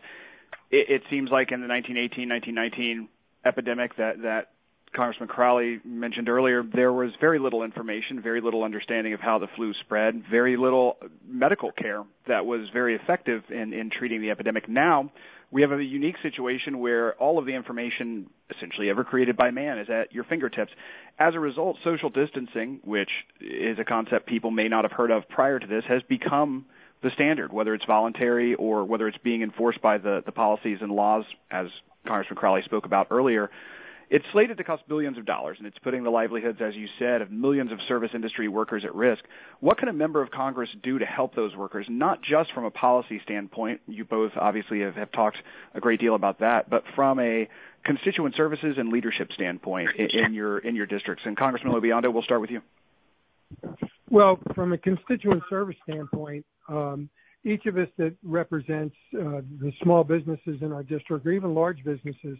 It, 0.71 0.91
it 0.91 1.03
seems 1.09 1.31
like 1.31 1.53
in 1.53 1.61
the 1.61 1.69
1918 1.69 2.29
1919 2.29 3.09
epidemic 3.45 3.97
that 3.97 4.23
that 4.23 4.51
Congressman 4.95 5.29
Crowley 5.29 5.81
mentioned 5.85 6.29
earlier, 6.29 6.63
there 6.63 6.93
was 6.93 7.11
very 7.21 7.39
little 7.39 7.63
information, 7.63 8.23
very 8.23 8.41
little 8.41 8.63
understanding 8.63 9.13
of 9.13 9.21
how 9.21 9.39
the 9.39 9.49
flu 9.57 9.73
spread, 9.81 10.23
very 10.31 10.57
little 10.57 10.97
medical 11.27 11.73
care 11.73 12.05
that 12.29 12.47
was 12.47 12.69
very 12.73 12.95
effective 12.95 13.43
in, 13.51 13.73
in 13.73 13.91
treating 13.91 14.21
the 14.21 14.31
epidemic. 14.31 14.69
Now, 14.69 15.11
we 15.51 15.63
have 15.63 15.73
a 15.73 15.83
unique 15.83 16.17
situation 16.23 16.79
where 16.79 17.15
all 17.15 17.39
of 17.39 17.47
the 17.47 17.55
information 17.55 18.31
essentially 18.55 18.91
ever 18.91 19.05
created 19.05 19.37
by 19.37 19.51
man 19.51 19.79
is 19.79 19.89
at 19.91 20.13
your 20.13 20.25
fingertips. 20.25 20.73
As 21.19 21.35
a 21.35 21.41
result, 21.41 21.77
social 21.85 22.11
distancing, 22.11 22.81
which 22.85 23.11
is 23.41 23.79
a 23.79 23.85
concept 23.85 24.27
people 24.27 24.51
may 24.51 24.69
not 24.69 24.85
have 24.85 24.93
heard 24.93 25.11
of 25.11 25.29
prior 25.29 25.59
to 25.59 25.67
this, 25.67 25.85
has 25.89 26.03
become 26.09 26.65
the 27.03 27.11
standard, 27.11 27.53
whether 27.53 27.75
it's 27.75 27.85
voluntary 27.85 28.55
or 28.55 28.85
whether 28.85 29.07
it's 29.07 29.19
being 29.19 29.43
enforced 29.43 29.81
by 29.83 29.99
the, 29.99 30.23
the 30.25 30.33
policies 30.33 30.79
and 30.81 30.91
laws, 30.91 31.25
as 31.51 31.67
Congressman 32.07 32.37
Crowley 32.37 32.63
spoke 32.65 32.87
about 32.87 33.09
earlier. 33.11 33.51
It's 34.11 34.25
slated 34.33 34.59
to 34.59 34.65
cost 34.65 34.87
billions 34.87 35.19
of 35.19 35.25
dollars, 35.25 35.57
and 35.59 35.67
it's 35.67 35.79
putting 35.79 36.05
the 36.05 36.11
livelihoods, 36.11 36.61
as 36.61 36.75
you 36.75 36.87
said, 36.99 37.23
of 37.23 37.31
millions 37.31 37.73
of 37.73 37.79
service 37.89 38.11
industry 38.15 38.49
workers 38.49 38.85
at 38.85 38.95
risk. 38.95 39.25
What 39.61 39.79
can 39.79 39.89
a 39.89 39.93
member 39.93 40.23
of 40.23 40.31
Congress 40.31 40.69
do 40.83 40.99
to 40.99 41.07
help 41.07 41.35
those 41.35 41.57
workers, 41.57 41.87
not 41.89 42.21
just 42.23 42.53
from 42.53 42.65
a 42.65 42.71
policy 42.71 43.21
standpoint? 43.25 43.81
You 43.87 44.05
both 44.05 44.33
obviously 44.37 44.81
have, 44.81 44.95
have 44.97 45.13
talked 45.13 45.39
a 45.75 45.81
great 45.81 46.01
deal 46.01 46.15
about 46.15 46.41
that, 46.41 46.69
but 46.69 46.85
from 46.95 47.19
a 47.19 47.49
constituent 47.85 48.35
services 48.37 48.77
and 48.79 48.91
leadership 48.91 49.31
standpoint 49.33 49.91
in, 49.97 50.11
in 50.11 50.35
your 50.35 50.59
in 50.59 50.75
your 50.75 50.87
districts. 50.87 51.25
And 51.27 51.37
Congressman 51.37 51.73
LoBiondo, 51.73 52.13
we'll 52.13 52.23
start 52.23 52.41
with 52.41 52.51
you. 52.51 52.63
Well, 54.11 54.39
from 54.55 54.73
a 54.73 54.79
constituent 54.79 55.43
service 55.49 55.77
standpoint, 55.89 56.45
um, 56.69 57.09
each 57.45 57.67
of 57.67 57.77
us 57.77 57.89
that 57.99 58.15
represents 58.23 58.97
uh, 59.15 59.43
the 59.61 59.73
small 59.83 60.05
businesses 60.05 60.63
in 60.63 60.73
our 60.73 60.83
district, 60.83 61.27
or 61.27 61.33
even 61.33 61.55
large 61.55 61.85
businesses, 61.85 62.39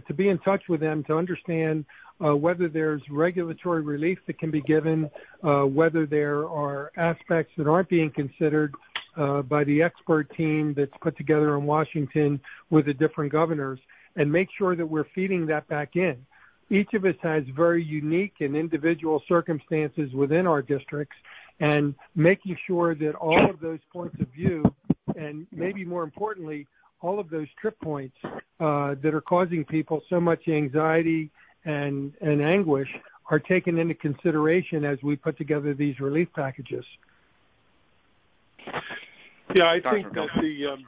to 0.00 0.14
be 0.14 0.28
in 0.28 0.38
touch 0.38 0.62
with 0.68 0.80
them 0.80 1.04
to 1.04 1.16
understand 1.16 1.84
uh, 2.24 2.34
whether 2.34 2.68
there's 2.68 3.02
regulatory 3.10 3.82
relief 3.82 4.18
that 4.26 4.38
can 4.38 4.50
be 4.50 4.60
given, 4.62 5.10
uh, 5.42 5.62
whether 5.62 6.06
there 6.06 6.48
are 6.48 6.92
aspects 6.96 7.52
that 7.56 7.66
aren't 7.66 7.88
being 7.88 8.10
considered 8.10 8.74
uh, 9.16 9.42
by 9.42 9.64
the 9.64 9.82
expert 9.82 10.34
team 10.36 10.74
that's 10.76 10.92
put 11.02 11.16
together 11.16 11.56
in 11.56 11.64
Washington 11.64 12.40
with 12.70 12.86
the 12.86 12.94
different 12.94 13.30
governors, 13.32 13.78
and 14.16 14.30
make 14.30 14.48
sure 14.56 14.76
that 14.76 14.86
we're 14.86 15.06
feeding 15.14 15.46
that 15.46 15.66
back 15.68 15.96
in. 15.96 16.16
Each 16.70 16.94
of 16.94 17.04
us 17.04 17.16
has 17.22 17.42
very 17.54 17.84
unique 17.84 18.34
and 18.40 18.56
individual 18.56 19.22
circumstances 19.28 20.12
within 20.14 20.46
our 20.46 20.62
districts, 20.62 21.16
and 21.60 21.94
making 22.14 22.56
sure 22.66 22.94
that 22.94 23.14
all 23.14 23.50
of 23.50 23.60
those 23.60 23.80
points 23.92 24.16
of 24.20 24.28
view, 24.28 24.64
and 25.16 25.46
maybe 25.52 25.84
more 25.84 26.02
importantly, 26.02 26.66
all 27.02 27.18
of 27.18 27.28
those 27.28 27.48
trip 27.60 27.78
points 27.80 28.16
uh, 28.24 28.94
that 29.02 29.12
are 29.12 29.20
causing 29.20 29.64
people 29.64 30.00
so 30.08 30.20
much 30.20 30.48
anxiety 30.48 31.30
and, 31.64 32.12
and 32.20 32.40
anguish 32.40 32.88
are 33.30 33.38
taken 33.38 33.78
into 33.78 33.94
consideration 33.94 34.84
as 34.84 34.98
we 35.02 35.16
put 35.16 35.36
together 35.36 35.74
these 35.74 35.98
relief 36.00 36.28
packages. 36.34 36.84
Yeah, 39.54 39.64
I 39.64 39.80
think 39.80 40.12
that 40.14 40.28
the 40.40 40.66
um, 40.72 40.86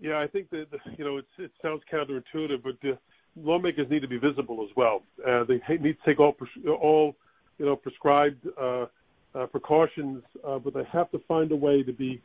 yeah, 0.00 0.18
I 0.18 0.26
think 0.26 0.50
that 0.50 0.66
you 0.96 1.04
know 1.04 1.16
it's, 1.16 1.28
it 1.38 1.50
sounds 1.62 1.82
counterintuitive, 1.92 2.62
but 2.62 2.74
the 2.82 2.98
lawmakers 3.36 3.88
need 3.90 4.00
to 4.00 4.08
be 4.08 4.18
visible 4.18 4.64
as 4.68 4.74
well. 4.76 5.02
Uh, 5.26 5.44
they 5.44 5.60
need 5.78 5.96
to 5.98 6.04
take 6.06 6.20
all 6.20 6.36
all 6.80 7.16
you 7.58 7.64
know 7.64 7.76
prescribed 7.76 8.46
uh, 8.60 8.86
uh, 9.34 9.46
precautions, 9.46 10.22
uh, 10.46 10.58
but 10.58 10.74
they 10.74 10.84
have 10.92 11.10
to 11.10 11.18
find 11.26 11.50
a 11.52 11.56
way 11.56 11.82
to 11.82 11.92
be 11.92 12.22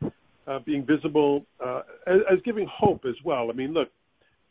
being 0.64 0.84
visible 0.84 1.44
uh, 1.64 1.82
as, 2.06 2.38
giving 2.44 2.68
hope 2.72 3.04
as 3.06 3.14
well. 3.24 3.50
I 3.50 3.52
mean, 3.52 3.72
look, 3.72 3.88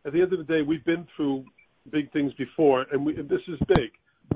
at 0.05 0.13
the 0.13 0.21
end 0.21 0.31
of 0.33 0.39
the 0.39 0.45
day, 0.45 0.61
we've 0.61 0.85
been 0.85 1.05
through 1.15 1.45
big 1.91 2.11
things 2.11 2.33
before, 2.33 2.85
and, 2.91 3.05
this 3.07 3.41
is 3.47 3.59
big, 3.67 3.91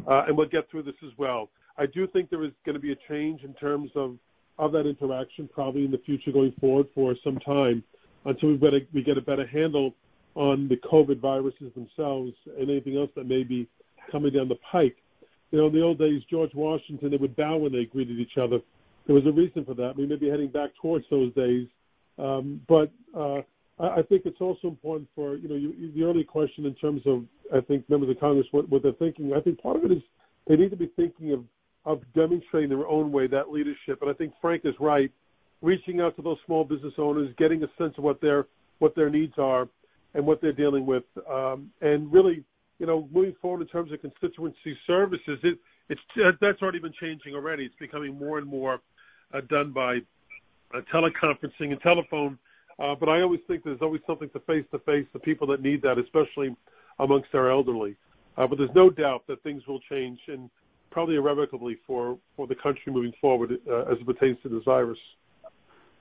uh, 0.08 0.24
and 0.28 0.38
we'll 0.38 0.50
get 0.50 0.70
through 0.70 0.84
this 0.84 0.96
as 1.06 1.12
well. 1.18 1.50
I 1.78 1.86
do 1.86 2.08
think 2.08 2.30
there 2.30 2.44
is 2.44 2.52
going 2.66 2.76
to 2.76 2.82
be 2.82 2.92
a 2.92 2.98
change 3.08 3.44
in 3.44 3.54
terms 3.54 3.92
of 3.96 4.18
of 4.60 4.72
that 4.72 4.86
interaction 4.86 5.50
probably 5.52 5.86
in 5.86 5.92
the 5.92 6.02
future 6.06 6.32
going 6.32 6.54
forward 6.60 6.88
for 6.94 7.16
some 7.24 7.40
time 7.40 7.84
until 8.26 8.50
we 8.50 8.56
better, 8.56 8.80
we 8.94 9.04
get 9.04 9.18
a 9.18 9.22
better 9.22 9.48
handle 9.48 9.96
on 10.36 10.68
the 10.68 10.78
COVID 10.78 11.20
viruses 11.20 11.72
themselves 11.74 12.32
and 12.58 12.70
anything 12.70 12.98
else 12.98 13.10
that 13.16 13.28
may 13.28 13.44
be 13.44 13.68
coming 14.12 14.34
down 14.34 14.48
the 14.48 14.58
pike. 14.72 14.96
You 15.52 15.60
know, 15.60 15.68
in 15.68 15.74
the 15.74 15.82
old 15.82 16.00
days, 16.00 16.22
George 16.30 16.54
Washington, 16.56 17.12
they 17.12 17.18
would 17.18 17.36
bow 17.36 17.58
when 17.58 17.72
they 17.72 17.86
greeted 17.86 18.20
each 18.20 18.38
other. 18.42 18.60
There 19.06 19.16
was 19.16 19.26
a 19.26 19.32
reason 19.32 19.66
for 19.66 19.74
that. 19.76 19.96
We 19.98 20.06
may 20.06 20.16
be 20.16 20.30
heading 20.30 20.50
back 20.50 20.72
towards 20.82 21.06
those 21.10 21.34
days. 21.34 21.68
Um, 22.18 22.62
but 22.68 22.92
uh, 23.18 23.42
I, 23.80 24.02
think 24.08 24.24
it's 24.26 24.40
also 24.40 24.68
important 24.68 25.10
for, 25.16 25.36
you 25.36 25.50
know, 25.50 25.92
the 25.96 26.04
early 26.04 26.24
question 26.24 26.66
in 26.66 26.76
terms 26.76 27.02
of, 27.06 27.24
I 27.54 27.60
think, 27.62 27.90
members 27.90 28.10
of 28.10 28.20
Congress, 28.20 28.48
what, 28.52 28.70
they're 28.84 28.92
thinking. 28.94 29.34
I 29.34 29.42
think 29.42 29.62
part 29.62 29.78
of 29.78 29.86
it 29.86 29.92
is 29.92 30.04
they 30.48 30.56
need 30.56 30.70
to 30.70 30.78
be 30.78 30.92
thinking 30.96 31.34
of, 31.34 31.44
demonstrating 32.16 32.70
their 32.70 32.88
own 32.88 33.12
way 33.12 33.28
that 33.28 33.52
leadership. 33.52 34.02
And 34.02 34.10
I 34.10 34.14
think 34.14 34.32
Frank 34.40 34.62
is 34.64 34.74
right 34.80 35.12
reaching 35.62 36.00
out 36.00 36.16
to 36.16 36.22
those 36.22 36.38
small 36.46 36.64
business 36.64 36.94
owners, 36.98 37.34
getting 37.38 37.62
a 37.64 37.68
sense 37.78 37.94
of 37.98 38.06
what 38.06 38.22
their 38.22 38.46
what 38.80 38.96
their 38.96 39.10
needs 39.10 39.34
are 39.38 39.68
and 40.14 40.26
what 40.26 40.42
they're 40.42 40.54
dealing 40.54 40.86
with, 40.86 41.04
um, 41.30 41.72
and 41.82 42.12
really, 42.14 42.44
you 42.80 42.86
know, 42.86 43.10
moving 43.12 43.36
forward 43.42 43.62
in 43.62 43.68
terms 43.68 43.92
of 43.92 44.00
constituency 44.02 44.78
services, 44.86 45.40
that's 45.90 46.62
already 46.62 46.80
been 46.80 46.94
changing 47.02 47.34
already. 47.34 47.66
It's 47.66 47.76
becoming 47.80 48.18
more 48.18 48.38
and 48.38 48.48
more 48.48 48.80
done 49.42 49.72
by 49.72 50.00
uh, 50.74 50.82
teleconferencing 50.94 51.72
and 51.72 51.82
telephone. 51.82 52.38
Uh, 52.80 52.96
but 52.96 53.10
I 53.10 53.22
always 53.22 53.42
think 53.48 53.64
there's 53.64 53.82
always 53.82 54.02
something 54.08 54.30
to 54.30 54.40
face 54.42 54.66
to 54.72 54.80
face 54.80 55.06
the 55.14 55.20
people 55.20 55.48
that 55.48 55.62
need 55.62 55.82
that, 55.84 55.98
especially 56.00 56.56
amongst 57.00 57.34
our 57.34 57.52
elderly. 57.52 57.96
Uh, 58.38 58.48
but 58.48 58.58
there's 58.58 58.74
no 58.76 58.90
doubt 58.90 59.24
that 59.28 59.44
things 59.44 59.66
will 59.68 59.80
change 59.82 60.20
and 60.28 60.50
probably 60.90 61.16
irrevocably 61.16 61.78
for, 61.86 62.18
for 62.36 62.48
the 62.48 62.56
country 62.56 62.92
moving 62.92 63.14
forward 63.22 63.52
uh, 63.70 63.82
as 63.84 63.98
it 64.00 64.06
pertains 64.06 64.38
to 64.44 64.50
this 64.50 64.64
virus. 64.64 64.98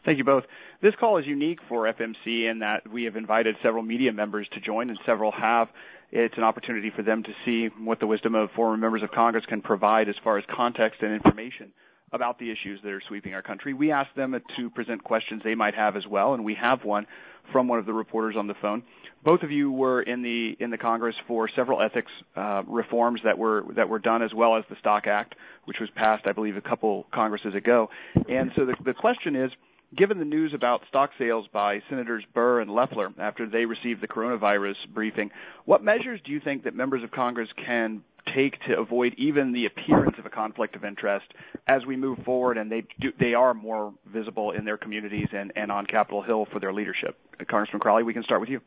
Thank 0.05 0.19
you 0.19 0.25
both. 0.25 0.45
This 0.83 0.95
call 0.99 1.19
is 1.19 1.27
unique 1.27 1.61
for 1.69 1.93
FMC 1.93 2.51
in 2.51 2.59
that 2.61 2.91
we 2.91 3.05
have 3.05 3.17
invited 3.17 3.57
several 3.63 3.83
media 3.83 4.13
members 4.13 4.49
to 4.53 4.61
join, 4.61 4.91
and 4.91 4.99
several 5.07 5.31
have. 5.31 5.69
It's 6.11 6.37
an 6.37 6.43
opportunity 6.43 6.91
for 6.95 7.03
them 7.03 7.23
to 7.23 7.31
see 7.45 7.69
what 7.79 8.01
the 8.01 8.07
wisdom 8.07 8.35
of 8.35 8.51
former 8.51 8.77
members 8.77 9.03
of 9.03 9.13
Congress 9.13 9.45
can 9.47 9.63
provide 9.63 10.09
as 10.09 10.17
far 10.25 10.39
as 10.39 10.45
context 10.55 11.03
and 11.03 11.13
information 11.13 11.73
about 12.13 12.39
the 12.39 12.51
issues 12.51 12.81
that 12.83 12.93
are 12.93 13.03
sweeping 13.09 13.35
our 13.35 13.43
country. 13.43 13.75
We 13.75 13.91
asked 13.91 14.15
them 14.17 14.41
to 14.57 14.71
present 14.71 15.03
questions 15.03 15.43
they 15.45 15.55
might 15.55 15.75
have 15.75 15.97
as 15.97 16.07
well, 16.07 16.35
and 16.35 16.45
we 16.45 16.55
have 16.55 16.85
one 16.85 17.07
from 17.51 17.69
one 17.69 17.79
of 17.79 17.87
the 17.87 17.93
reporters 17.93 18.37
on 18.37 18.47
the 18.47 18.55
phone. 18.55 18.83
Both 19.25 19.43
of 19.43 19.51
you 19.51 19.73
were 19.73 20.03
in 20.03 20.23
the 20.23 20.57
in 20.61 20.71
the 20.71 20.79
Congress 20.79 21.17
for 21.27 21.49
several 21.49 21.81
ethics 21.81 22.11
uh, 22.37 22.63
reforms 22.67 23.21
that 23.25 23.39
were 23.39 23.65
that 23.77 23.89
were 23.89 23.99
done, 23.99 24.23
as 24.23 24.33
well 24.35 24.57
as 24.57 24.65
the 24.69 24.77
Stock 24.77 25.07
Act, 25.07 25.35
which 25.65 25.79
was 25.81 25.91
passed, 25.91 26.27
I 26.27 26.33
believe, 26.33 26.57
a 26.57 26.61
couple 26.61 27.07
Congresses 27.13 27.55
ago. 27.55 27.91
And 28.29 28.53
so 28.57 28.65
the, 28.67 28.75
the 28.85 28.95
question 28.95 29.37
is 29.37 29.51
Given 29.95 30.19
the 30.19 30.25
news 30.25 30.55
about 30.55 30.83
stock 30.89 31.11
sales 31.19 31.47
by 31.53 31.83
Senators 31.91 32.25
Burr 32.33 32.61
and 32.63 32.71
Loeffler 32.71 33.13
after 33.19 33.47
they 33.47 33.67
received 33.67 34.01
the 34.01 34.09
coronavirus 34.09 34.77
briefing, 34.95 35.31
what 35.67 35.85
measures 35.85 36.19
do 36.25 36.33
you 36.33 36.41
think 36.41 36.65
that 36.65 36.75
members 36.75 37.03
of 37.03 37.11
Congress 37.11 37.51
can 37.63 38.03
take 38.35 38.61
to 38.67 38.79
avoid 38.79 39.15
even 39.17 39.53
the 39.53 39.67
appearance 39.67 40.17
of 40.19 40.27
a 40.27 40.31
conflict 40.31 40.77
of 40.77 40.85
interest 40.85 41.27
as 41.67 41.85
we 41.87 41.97
move 41.97 42.19
forward 42.25 42.59
and 42.59 42.71
they 42.71 42.85
do, 43.01 43.13
they 43.19 43.35
are 43.35 43.55
more 43.55 43.93
visible 44.07 44.53
in 44.53 44.65
their 44.65 44.77
communities 44.77 45.29
and, 45.33 45.53
and 45.57 45.71
on 45.73 45.87
Capitol 45.87 46.23
Hill 46.23 46.47
for 46.53 46.61
their 46.61 46.73
leadership? 46.73 47.19
Congressman 47.49 47.81
Crowley, 47.81 48.03
we 48.03 48.13
can 48.13 48.23
start 48.23 48.41
with 48.41 48.51
you. 48.51 48.61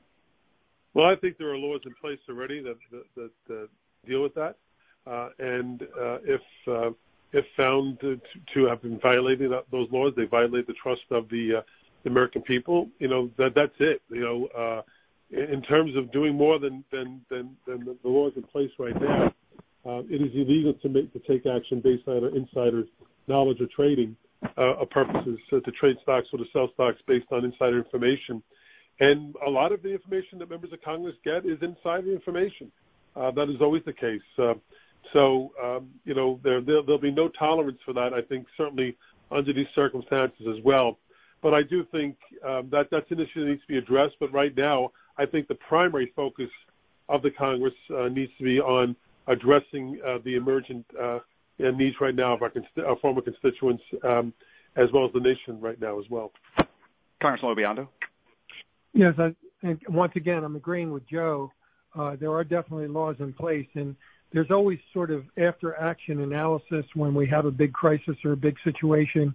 Well, 0.94 1.06
I 1.06 1.16
think 1.16 1.38
there 1.38 1.50
are 1.50 1.58
laws 1.58 1.82
in 1.86 1.94
place 2.00 2.20
already 2.30 2.62
that 2.62 2.78
that, 3.16 3.32
that 3.48 3.70
deal 4.08 4.24
with 4.24 4.34
that, 4.36 4.56
uh, 5.06 5.30
and 5.40 5.82
uh, 5.82 6.18
if 6.24 6.42
uh, 6.68 6.92
if 7.34 7.46
found 7.58 8.00
to, 8.00 8.20
to 8.54 8.66
have 8.66 8.82
been 8.82 8.98
violating 9.00 9.50
those 9.72 9.88
laws, 9.92 10.14
they 10.16 10.24
violate 10.24 10.68
the 10.68 10.74
trust 10.82 11.02
of 11.12 11.28
the, 11.30 11.58
uh, 11.58 11.62
the 12.04 12.10
American 12.10 12.42
people. 12.42 12.88
You 13.00 13.10
know 13.10 13.30
that 13.38 13.54
that's 13.54 13.76
it. 13.80 14.02
You 14.10 14.22
know, 14.22 14.48
uh, 14.58 14.82
in 15.32 15.62
terms 15.62 15.98
of 15.98 16.12
doing 16.14 16.36
more 16.36 16.60
than 16.60 16.84
than 16.92 17.22
than, 17.30 17.58
than 17.68 17.98
the 18.02 18.10
laws 18.10 18.34
in 18.38 18.44
place 18.44 18.72
right 18.80 19.00
now, 19.00 19.26
uh, 19.26 19.30
it 19.86 20.22
is 20.22 20.32
illegal 20.34 20.74
to 20.74 21.20
take 21.28 21.46
action 21.46 21.80
based 21.82 22.08
on 22.08 22.24
insider 22.36 22.84
knowledge 23.28 23.62
or 23.62 23.68
trading 23.76 24.16
uh, 24.58 24.86
purposes 24.92 25.40
so 25.50 25.60
to 25.60 25.72
trade 25.72 25.96
stocks 26.04 26.28
or 26.34 26.40
to 26.40 26.46
sell 26.54 26.70
stocks 26.74 26.98
based 27.08 27.28
on 27.32 27.46
insider 27.46 27.78
information. 27.78 28.42
And 29.00 29.36
a 29.46 29.50
lot 29.50 29.72
of 29.72 29.84
the 29.84 29.92
information 29.92 30.40
that 30.40 30.50
members 30.50 30.72
of 30.72 30.82
Congress 30.82 31.16
get 31.24 31.46
is 31.46 31.58
insider 31.62 32.14
information. 32.14 32.72
Uh, 33.16 33.32
that 33.32 33.50
is 33.50 33.62
always 33.62 33.84
the 33.86 33.94
case. 33.94 34.22
Uh, 34.38 34.54
so, 35.14 35.52
um, 35.64 35.90
you 36.06 36.14
know, 36.14 36.40
there, 36.44 36.62
there, 36.62 36.82
there'll 36.82 37.00
be 37.00 37.12
no 37.12 37.30
tolerance 37.30 37.78
for 37.86 37.94
that, 37.94 38.14
I 38.14 38.22
think, 38.22 38.48
certainly 38.58 38.96
under 39.32 39.54
these 39.54 39.68
circumstances 39.76 40.48
as 40.48 40.64
well. 40.64 40.98
But 41.42 41.54
I 41.54 41.62
do 41.64 41.86
think 41.92 42.16
um, 42.46 42.70
that 42.72 42.88
that's 42.90 43.10
an 43.12 43.20
issue 43.20 43.42
that 43.42 43.50
needs 43.50 43.62
to 43.62 43.68
be 43.68 43.78
addressed. 43.78 44.16
But 44.20 44.32
right 44.34 44.56
now, 44.56 44.92
I 45.18 45.26
think 45.26 45.48
the 45.48 45.56
primary 45.56 46.12
focus 46.16 46.50
of 47.08 47.22
the 47.22 47.32
Congress 47.32 47.74
uh, 47.96 48.08
needs 48.08 48.32
to 48.38 48.44
be 48.44 48.60
on 48.60 48.96
addressing 49.28 50.00
uh, 50.06 50.18
the 50.24 50.36
emergent 50.36 50.86
uh, 51.02 51.20
needs 51.60 51.96
right 52.02 52.16
now 52.16 52.34
of 52.34 52.42
our, 52.42 52.50
consti- 52.50 52.86
our 52.86 52.98
former 52.98 53.22
constituents, 53.22 53.84
um, 54.04 54.34
as 54.76 54.88
well 54.94 55.06
as 55.06 55.14
the 55.14 55.20
nation 55.20 55.60
right 55.60 55.80
now 55.80 56.00
as 56.00 56.06
well. 56.10 56.32
Congressman 57.22 57.56
Biondo. 57.56 57.88
Yes, 58.94 59.14
I, 59.18 59.36
and 59.62 59.80
once 59.90 60.14
again, 60.16 60.44
I'm 60.44 60.56
agreeing 60.56 60.92
with 60.92 61.08
Joe. 61.10 61.52
Uh, 61.98 62.16
there 62.20 62.32
are 62.32 62.44
definitely 62.44 62.88
laws 62.88 63.16
in 63.20 63.34
place, 63.34 63.68
and 63.74 63.96
there's 64.32 64.52
always 64.52 64.80
sort 64.94 65.12
of 65.12 65.24
after 65.38 65.76
action 65.76 66.22
analysis 66.22 66.86
when 66.94 67.14
we 67.14 67.28
have 67.28 67.46
a 67.46 67.52
big 67.52 67.74
crisis 67.74 68.16
or 68.26 68.34
a 68.34 68.38
big 68.38 68.56
situation. 68.64 69.34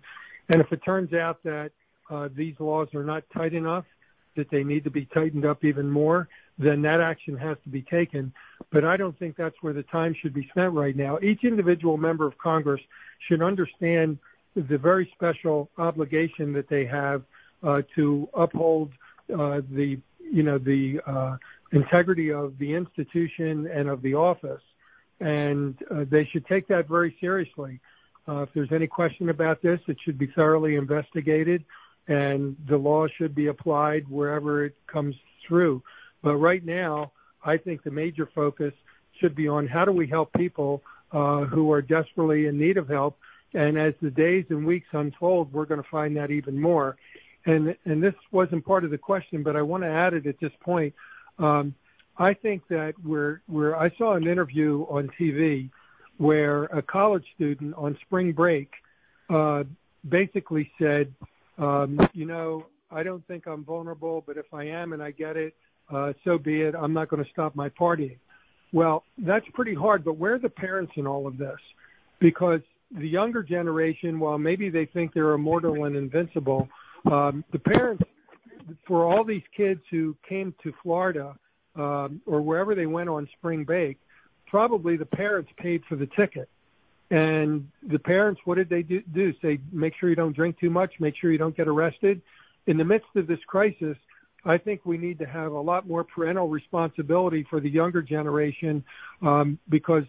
And 0.50 0.60
if 0.60 0.70
it 0.72 0.80
turns 0.84 1.14
out 1.14 1.42
that 1.44 1.70
uh, 2.10 2.28
these 2.36 2.54
laws 2.58 2.88
are 2.94 3.04
not 3.04 3.24
tight 3.32 3.54
enough, 3.54 3.84
that 4.36 4.50
they 4.50 4.62
need 4.62 4.84
to 4.84 4.90
be 4.90 5.06
tightened 5.06 5.44
up 5.44 5.64
even 5.64 5.88
more, 5.88 6.28
then 6.58 6.82
that 6.82 7.00
action 7.00 7.36
has 7.36 7.56
to 7.64 7.70
be 7.70 7.82
taken. 7.82 8.32
But 8.70 8.84
I 8.84 8.96
don't 8.96 9.18
think 9.18 9.36
that's 9.36 9.56
where 9.60 9.72
the 9.72 9.82
time 9.84 10.14
should 10.20 10.34
be 10.34 10.46
spent 10.50 10.72
right 10.72 10.96
now. 10.96 11.18
Each 11.22 11.44
individual 11.44 11.96
member 11.96 12.26
of 12.26 12.36
Congress 12.38 12.80
should 13.28 13.42
understand 13.42 14.18
the 14.54 14.78
very 14.78 15.10
special 15.14 15.70
obligation 15.78 16.52
that 16.52 16.68
they 16.68 16.84
have 16.86 17.22
uh, 17.62 17.82
to 17.94 18.28
uphold 18.34 18.90
uh, 19.32 19.60
the 19.70 19.98
you 20.18 20.42
know 20.42 20.58
the 20.58 21.00
uh, 21.06 21.36
integrity 21.72 22.32
of 22.32 22.58
the 22.58 22.74
institution 22.74 23.66
and 23.66 23.88
of 23.88 24.02
the 24.02 24.14
office 24.14 24.62
and 25.20 25.76
uh, 25.90 26.04
they 26.10 26.24
should 26.32 26.46
take 26.46 26.66
that 26.68 26.88
very 26.88 27.16
seriously. 27.20 27.80
Uh, 28.26 28.42
if 28.42 28.48
there's 28.54 28.72
any 28.72 28.86
question 28.86 29.28
about 29.28 29.62
this, 29.62 29.80
it 29.86 29.96
should 30.04 30.18
be 30.18 30.26
thoroughly 30.34 30.76
investigated, 30.76 31.64
and 32.08 32.56
the 32.68 32.76
law 32.76 33.06
should 33.18 33.34
be 33.34 33.48
applied 33.48 34.08
wherever 34.08 34.64
it 34.64 34.74
comes 34.86 35.14
through. 35.46 35.82
But 36.22 36.36
right 36.36 36.64
now, 36.64 37.12
I 37.44 37.56
think 37.56 37.82
the 37.82 37.90
major 37.90 38.28
focus 38.34 38.72
should 39.20 39.34
be 39.34 39.48
on 39.48 39.66
how 39.66 39.84
do 39.84 39.92
we 39.92 40.06
help 40.06 40.32
people 40.34 40.82
uh, 41.12 41.44
who 41.44 41.72
are 41.72 41.82
desperately 41.82 42.46
in 42.46 42.58
need 42.58 42.76
of 42.76 42.88
help. 42.88 43.18
And 43.54 43.78
as 43.78 43.94
the 44.00 44.10
days 44.10 44.44
and 44.50 44.66
weeks 44.66 44.86
unfold, 44.92 45.52
we're 45.52 45.64
going 45.64 45.82
to 45.82 45.88
find 45.90 46.16
that 46.16 46.30
even 46.30 46.60
more. 46.60 46.96
And 47.46 47.74
and 47.84 48.02
this 48.02 48.14
wasn't 48.32 48.66
part 48.66 48.84
of 48.84 48.90
the 48.90 48.98
question, 48.98 49.42
but 49.42 49.56
I 49.56 49.62
want 49.62 49.82
to 49.82 49.88
add 49.88 50.12
it 50.12 50.26
at 50.26 50.38
this 50.40 50.52
point. 50.60 50.94
Um, 51.38 51.74
I 52.18 52.34
think 52.34 52.68
that 52.68 52.94
I 53.02 53.90
saw 53.96 54.14
an 54.14 54.26
interview 54.26 54.82
on 54.90 55.08
TV 55.18 55.70
where 56.18 56.64
a 56.64 56.82
college 56.82 57.24
student 57.34 57.74
on 57.76 57.96
spring 58.02 58.32
break 58.32 58.70
uh, 59.30 59.64
basically 60.06 60.70
said, 60.78 61.12
um, 61.56 61.98
you 62.12 62.26
know, 62.26 62.66
I 62.90 63.02
don't 63.02 63.26
think 63.26 63.46
I'm 63.46 63.64
vulnerable, 63.64 64.22
but 64.26 64.36
if 64.36 64.52
I 64.52 64.64
am 64.64 64.92
and 64.92 65.02
I 65.02 65.12
get 65.12 65.38
it, 65.38 65.54
so 66.24 66.38
be 66.38 66.62
it. 66.62 66.74
I'm 66.74 66.92
not 66.92 67.08
going 67.08 67.22
to 67.24 67.30
stop 67.30 67.54
my 67.54 67.68
partying. 67.68 68.18
Well, 68.72 69.04
that's 69.18 69.46
pretty 69.52 69.74
hard, 69.74 70.04
but 70.04 70.16
where 70.16 70.34
are 70.34 70.38
the 70.38 70.48
parents 70.48 70.92
in 70.96 71.06
all 71.06 71.26
of 71.26 71.38
this? 71.38 71.58
Because 72.20 72.60
the 72.96 73.08
younger 73.08 73.42
generation, 73.42 74.20
while 74.20 74.38
maybe 74.38 74.70
they 74.70 74.86
think 74.86 75.12
they're 75.12 75.32
immortal 75.32 75.84
and 75.84 75.96
invincible, 75.96 76.68
um, 77.10 77.44
the 77.52 77.58
parents, 77.58 78.02
for 78.86 79.04
all 79.04 79.24
these 79.24 79.42
kids 79.56 79.80
who 79.90 80.16
came 80.28 80.54
to 80.62 80.72
Florida 80.82 81.34
um, 81.76 82.20
or 82.26 82.40
wherever 82.40 82.74
they 82.74 82.86
went 82.86 83.08
on 83.08 83.28
spring 83.38 83.64
break, 83.64 83.98
probably 84.46 84.96
the 84.96 85.06
parents 85.06 85.50
paid 85.56 85.82
for 85.88 85.96
the 85.96 86.06
ticket. 86.16 86.48
And 87.10 87.68
the 87.88 87.98
parents, 87.98 88.40
what 88.44 88.56
did 88.56 88.68
they 88.68 88.82
do? 88.82 89.02
do? 89.12 89.32
Say, 89.42 89.58
make 89.72 89.94
sure 89.98 90.08
you 90.08 90.14
don't 90.14 90.34
drink 90.34 90.58
too 90.60 90.70
much, 90.70 90.92
make 91.00 91.14
sure 91.16 91.32
you 91.32 91.38
don't 91.38 91.56
get 91.56 91.66
arrested. 91.66 92.22
In 92.66 92.76
the 92.76 92.84
midst 92.84 93.08
of 93.16 93.26
this 93.26 93.40
crisis, 93.48 93.96
I 94.44 94.58
think 94.58 94.84
we 94.84 94.96
need 94.96 95.18
to 95.18 95.26
have 95.26 95.52
a 95.52 95.60
lot 95.60 95.86
more 95.86 96.04
parental 96.04 96.48
responsibility 96.48 97.46
for 97.48 97.60
the 97.60 97.68
younger 97.68 98.02
generation 98.02 98.82
um, 99.22 99.58
because, 99.68 100.04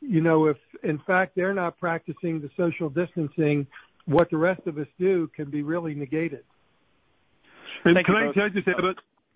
you 0.00 0.20
know, 0.20 0.46
if 0.46 0.56
in 0.82 0.98
fact 1.06 1.36
they're 1.36 1.54
not 1.54 1.78
practicing 1.78 2.40
the 2.40 2.50
social 2.56 2.88
distancing, 2.88 3.66
what 4.06 4.30
the 4.30 4.36
rest 4.36 4.66
of 4.66 4.78
us 4.78 4.86
do 4.98 5.30
can 5.36 5.50
be 5.50 5.62
really 5.62 5.94
negated. 5.94 6.44
And 7.84 8.04
can 8.04 8.16
I, 8.16 8.32
can 8.32 8.42
I 8.42 8.48
just 8.48 8.66
add, 8.66 8.76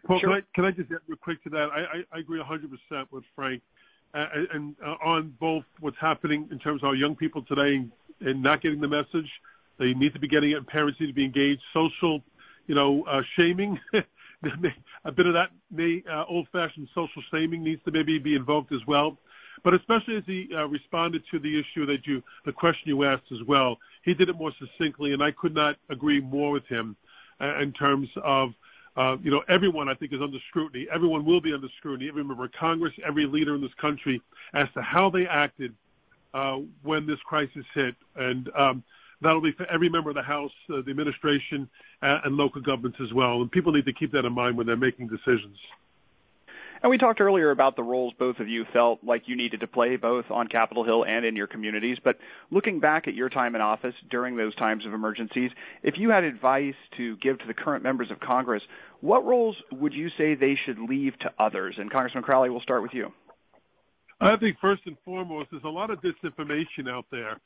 Paul, 0.07 0.21
sure. 0.21 0.31
can, 0.31 0.39
I, 0.39 0.41
can 0.55 0.65
I 0.65 0.71
just 0.71 0.91
add 0.91 0.99
real 1.07 1.19
quick 1.23 1.43
to 1.45 1.51
that? 1.51 1.69
I, 1.73 1.81
I, 1.81 2.17
I 2.17 2.19
agree 2.19 2.41
100% 2.41 3.07
with 3.11 3.25
Frank. 3.37 3.63
Uh, 4.15 4.27
and 4.53 4.75
uh, 4.85 4.97
on 5.03 5.35
both 5.41 5.65
what's 5.81 5.97
happening 5.99 6.47
in 6.51 6.59
terms 6.59 6.83
of 6.83 6.89
our 6.89 6.95
young 6.95 7.17
people 7.17 7.43
today 7.43 7.83
and 8.21 8.43
not 8.43 8.61
getting 8.61 8.81
the 8.81 8.89
message, 8.89 9.29
they 9.79 9.95
need 9.95 10.13
to 10.13 10.19
be 10.19 10.29
getting 10.29 10.51
it, 10.51 10.57
and 10.57 10.67
parents 10.67 11.01
need 11.01 11.07
to 11.07 11.15
be 11.15 11.25
engaged. 11.25 11.63
Social, 11.73 12.23
you 12.67 12.75
know, 12.75 13.05
uh, 13.05 13.23
shaming 13.37 13.79
a 15.05 15.13
bit 15.13 15.27
of 15.27 15.35
that 15.35 15.51
uh, 16.11 16.25
old-fashioned 16.29 16.89
social 16.95 17.23
shaming 17.31 17.63
needs 17.63 17.83
to 17.85 17.91
maybe 17.91 18.19
be 18.19 18.35
invoked 18.35 18.73
as 18.73 18.81
well. 18.87 19.17
But 19.65 19.75
especially 19.75 20.17
as 20.17 20.25
he 20.27 20.49
uh, 20.55 20.67
responded 20.67 21.23
to 21.31 21.39
the 21.39 21.61
issue 21.61 21.87
that 21.87 22.07
you, 22.07 22.23
the 22.45 22.53
question 22.53 22.89
you 22.89 23.05
asked 23.05 23.31
as 23.33 23.47
well, 23.47 23.79
he 24.05 24.15
did 24.15 24.29
it 24.29 24.37
more 24.37 24.53
succinctly, 24.59 25.13
and 25.13 25.23
I 25.23 25.31
could 25.31 25.55
not 25.55 25.77
agree 25.89 26.21
more 26.21 26.51
with 26.51 26.67
him 26.67 26.97
uh, 27.41 27.59
in 27.61 27.73
terms 27.73 28.09
of, 28.25 28.51
you 29.23 29.31
know, 29.31 29.43
everyone 29.49 29.89
I 29.89 29.95
think 29.95 30.13
is 30.13 30.21
under 30.21 30.39
scrutiny. 30.49 30.89
Everyone 30.93 31.25
will 31.25 31.41
be 31.41 31.55
under 31.55 31.69
scrutiny. 31.79 32.09
Every 32.09 32.25
member 32.25 32.45
of 32.45 32.53
Congress, 32.53 32.93
every 33.07 33.27
leader 33.27 33.55
in 33.55 33.61
this 33.61 33.75
country, 33.81 34.21
as 34.55 34.67
to 34.75 34.83
how 34.83 35.11
they 35.11 35.27
acted 35.27 35.75
when 36.83 37.07
this 37.07 37.21
crisis 37.25 37.65
hit. 37.75 37.95
That'll 39.23 39.41
be 39.41 39.53
for 39.53 39.67
every 39.71 39.89
member 39.89 40.11
of 40.11 40.17
the 40.17 40.23
House, 40.23 40.53
uh, 40.69 40.83
the 40.85 40.91
administration, 40.91 41.69
uh, 42.03 42.21
and 42.25 42.37
local 42.37 42.61
governments 42.61 42.99
as 43.03 43.13
well. 43.13 43.41
And 43.41 43.51
people 43.51 43.73
need 43.73 43.85
to 43.87 43.93
keep 43.93 44.13
that 44.13 44.25
in 44.25 44.33
mind 44.33 44.57
when 44.57 44.67
they're 44.67 44.77
making 44.77 45.09
decisions. 45.09 45.57
And 46.83 46.91
we 46.91 46.99
talked 46.99 47.21
earlier 47.21 47.53
about 47.53 47.77
the 47.77 47.83
roles 47.85 48.13
both 48.19 48.41
of 48.41 48.49
you 48.49 48.65
felt 48.73 49.05
like 49.05 49.29
you 49.29 49.37
needed 49.37 49.61
to 49.61 49.69
play 49.69 49.95
both 49.95 50.25
on 50.33 50.49
Capitol 50.49 50.83
Hill 50.83 51.05
and 51.05 51.25
in 51.25 51.37
your 51.37 51.47
communities. 51.47 51.99
But 52.03 52.19
looking 52.51 52.81
back 52.81 53.07
at 53.07 53.15
your 53.15 53.29
time 53.29 53.55
in 53.55 53.61
office 53.61 53.95
during 54.11 54.37
those 54.37 54.55
times 54.57 54.85
of 54.85 54.93
emergencies, 54.93 55.53
if 55.85 55.97
you 55.97 56.11
had 56.11 56.25
advice 56.25 56.75
to 56.97 57.17
give 57.19 57.39
to 57.39 57.47
the 57.47 57.55
current 57.55 57.85
members 57.85 58.11
of 58.11 58.19
Congress, 58.19 58.65
what 59.01 59.25
roles 59.25 59.57
would 59.71 59.95
you 59.95 60.11
say 60.19 60.35
they 60.35 60.57
should 60.67 60.81
leave 60.81 61.17
to 61.21 61.33
others? 61.39 61.77
And 61.79 61.89
Congressman 61.89 62.25
Crowley, 62.25 62.51
we'll 62.51 62.61
start 62.61 62.83
with 62.83 62.95
you. 62.95 63.13
I 64.21 64.37
think 64.37 64.57
first 64.61 64.83
and 64.87 64.97
foremost, 65.05 65.51
there's 65.53 65.65
a 65.65 65.69
lot 65.69 65.91
of 65.91 66.01
disinformation 66.01 66.89
out 66.89 67.07
there. 67.13 67.39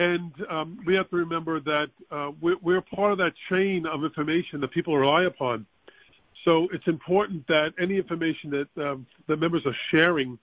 And 0.00 0.32
um, 0.48 0.78
we 0.86 0.94
have 0.94 1.10
to 1.10 1.16
remember 1.16 1.60
that 1.60 1.90
uh, 2.10 2.30
we're, 2.40 2.80
part 2.80 3.12
of 3.12 3.18
that 3.18 3.34
chain 3.50 3.84
of 3.84 4.02
information 4.02 4.58
that 4.62 4.70
people 4.70 4.96
rely 4.96 5.24
upon. 5.24 5.66
So 6.46 6.68
it's 6.72 6.86
important 6.86 7.46
that 7.48 7.74
any 7.78 7.98
information 7.98 8.48
that 8.50 8.82
uh, 8.82 8.96
the 9.28 9.36
members 9.36 9.60
are 9.66 9.76
sharing 9.90 10.38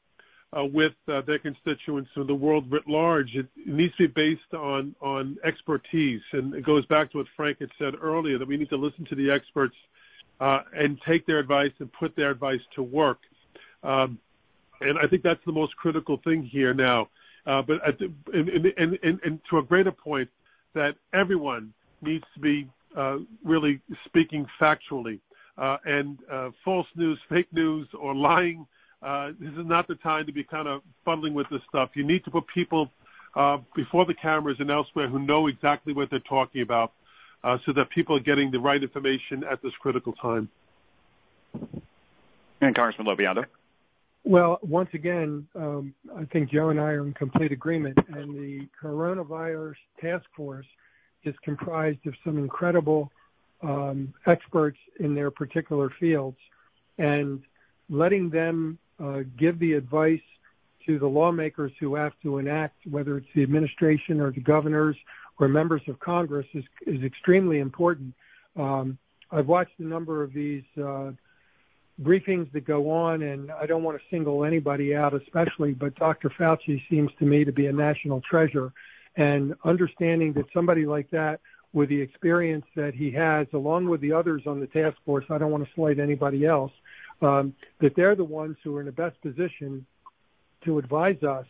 uh, 0.55 0.63
with 0.63 0.93
uh, 1.07 1.21
their 1.21 1.39
constituents 1.39 2.11
and 2.15 2.29
the 2.29 2.35
world 2.35 2.71
writ 2.71 2.87
large, 2.87 3.33
it, 3.33 3.47
needs 3.65 3.95
to 3.97 4.07
be 4.07 4.13
based 4.13 4.53
on 4.53 4.95
on 5.01 5.37
expertise. 5.43 6.21
And 6.33 6.53
it 6.53 6.63
goes 6.63 6.85
back 6.85 7.11
to 7.13 7.17
what 7.17 7.27
Frank 7.35 7.57
had 7.59 7.71
said 7.79 7.95
earlier 7.99 8.37
that 8.37 8.47
we 8.47 8.57
need 8.57 8.69
to 8.69 8.77
listen 8.77 9.05
to 9.05 9.15
the 9.15 9.31
experts 9.31 9.75
uh, 10.39 10.59
and 10.71 10.99
take 11.01 11.25
their 11.25 11.39
advice 11.39 11.71
and 11.79 11.91
put 11.93 12.15
their 12.15 12.29
advice 12.29 12.61
to 12.75 12.83
work. 12.83 13.21
Um, 13.81 14.19
and 14.81 14.99
I 14.99 15.07
think 15.07 15.23
that's 15.23 15.43
the 15.47 15.51
most 15.51 15.75
critical 15.77 16.21
thing 16.23 16.43
here 16.43 16.75
now. 16.75 17.09
Uh, 17.47 17.61
but 17.61 17.79
to 17.97 19.57
a 19.57 19.63
greater 19.63 19.91
point, 19.91 20.29
that 20.73 20.95
everyone 21.13 21.73
needs 22.01 22.25
to 22.33 22.39
be 22.39 22.67
uh, 22.95 23.17
really 23.43 23.79
speaking 24.05 24.45
factually. 24.59 25.19
Uh, 25.57 25.77
and 25.85 26.19
false 26.63 26.85
news, 26.95 27.17
fake 27.29 27.47
news, 27.51 27.87
or 27.99 28.13
lying, 28.13 28.67
this 29.39 29.53
is 29.53 29.65
not 29.65 29.87
the 29.87 29.95
time 29.95 30.25
to 30.25 30.31
be 30.31 30.43
kind 30.43 30.67
of 30.67 30.81
fuddling 31.05 31.33
with 31.33 31.47
this 31.49 31.61
stuff. 31.69 31.89
You 31.95 32.03
need 32.03 32.23
to 32.25 32.31
put 32.31 32.45
people 32.53 32.91
before 33.75 34.05
the 34.05 34.13
cameras 34.13 34.57
and 34.59 34.69
elsewhere 34.69 35.07
who 35.07 35.19
know 35.19 35.47
exactly 35.47 35.93
what 35.93 36.09
they're 36.09 36.19
talking 36.19 36.61
about, 36.61 36.91
so 37.43 37.71
that 37.73 37.89
people 37.89 38.15
are 38.15 38.19
getting 38.19 38.51
the 38.51 38.59
right 38.59 38.83
information 38.83 39.43
at 39.49 39.61
this 39.61 39.73
critical 39.79 40.13
time. 40.13 40.49
And 42.61 42.75
Congressman 42.75 43.07
LoBiondo. 43.07 43.45
Well, 44.27 44.59
once 44.61 44.89
again, 44.93 45.47
um, 45.55 45.93
I 46.13 46.25
think 46.25 46.51
Joe 46.51 46.67
and 46.67 46.81
I 46.81 46.89
are 46.89 47.05
in 47.05 47.13
complete 47.13 47.53
agreement, 47.53 47.97
and 48.09 48.35
the 48.35 48.67
coronavirus 48.83 49.75
task 50.01 50.25
force 50.35 50.65
is 51.23 51.33
comprised 51.45 52.05
of 52.05 52.13
some 52.25 52.37
incredible 52.37 53.09
um, 53.63 54.13
experts 54.25 54.77
in 54.99 55.15
their 55.15 55.31
particular 55.31 55.89
fields, 55.97 56.35
and 56.97 57.41
letting 57.89 58.29
them 58.29 58.77
uh, 59.01 59.19
give 59.39 59.59
the 59.59 59.71
advice 59.71 60.19
to 60.85 60.99
the 60.99 61.07
lawmakers 61.07 61.71
who 61.79 61.95
have 61.95 62.11
to 62.23 62.37
enact, 62.37 62.85
whether 62.85 63.15
it's 63.15 63.27
the 63.33 63.43
administration 63.43 64.19
or 64.19 64.33
the 64.33 64.41
governors 64.41 64.97
or 65.39 65.47
members 65.47 65.83
of 65.87 65.97
Congress, 66.01 66.47
is, 66.53 66.65
is 66.85 67.01
extremely 67.01 67.59
important. 67.59 68.13
Um, 68.57 68.97
I've 69.31 69.47
watched 69.47 69.79
a 69.79 69.83
number 69.83 70.21
of 70.21 70.33
these 70.33 70.63
uh, 70.77 71.11
briefings 72.01 72.51
that 72.51 72.65
go 72.65 72.89
on, 72.91 73.23
and 73.23 73.51
I 73.51 73.65
don't 73.65 73.83
want 73.83 73.97
to 73.97 74.03
single 74.09 74.45
anybody 74.45 74.95
out 74.95 75.13
especially, 75.13 75.73
but 75.73 75.95
Dr. 75.95 76.29
Fauci 76.29 76.81
seems 76.89 77.11
to 77.19 77.25
me 77.25 77.43
to 77.43 77.51
be 77.51 77.67
a 77.67 77.73
national 77.73 78.21
treasure. 78.21 78.71
And 79.15 79.55
understanding 79.65 80.33
that 80.33 80.45
somebody 80.53 80.85
like 80.85 81.09
that, 81.11 81.39
with 81.73 81.89
the 81.89 81.99
experience 81.99 82.65
that 82.75 82.93
he 82.93 83.11
has, 83.11 83.47
along 83.53 83.87
with 83.87 84.01
the 84.01 84.13
others 84.13 84.43
on 84.45 84.59
the 84.59 84.67
task 84.67 84.97
force, 85.05 85.25
I 85.29 85.37
don't 85.37 85.51
want 85.51 85.65
to 85.65 85.69
slight 85.75 85.99
anybody 85.99 86.45
else, 86.45 86.71
um, 87.21 87.53
that 87.81 87.95
they're 87.95 88.15
the 88.15 88.23
ones 88.23 88.57
who 88.63 88.75
are 88.77 88.79
in 88.79 88.85
the 88.85 88.91
best 88.91 89.19
position 89.21 89.85
to 90.65 90.77
advise 90.77 91.21
us 91.23 91.45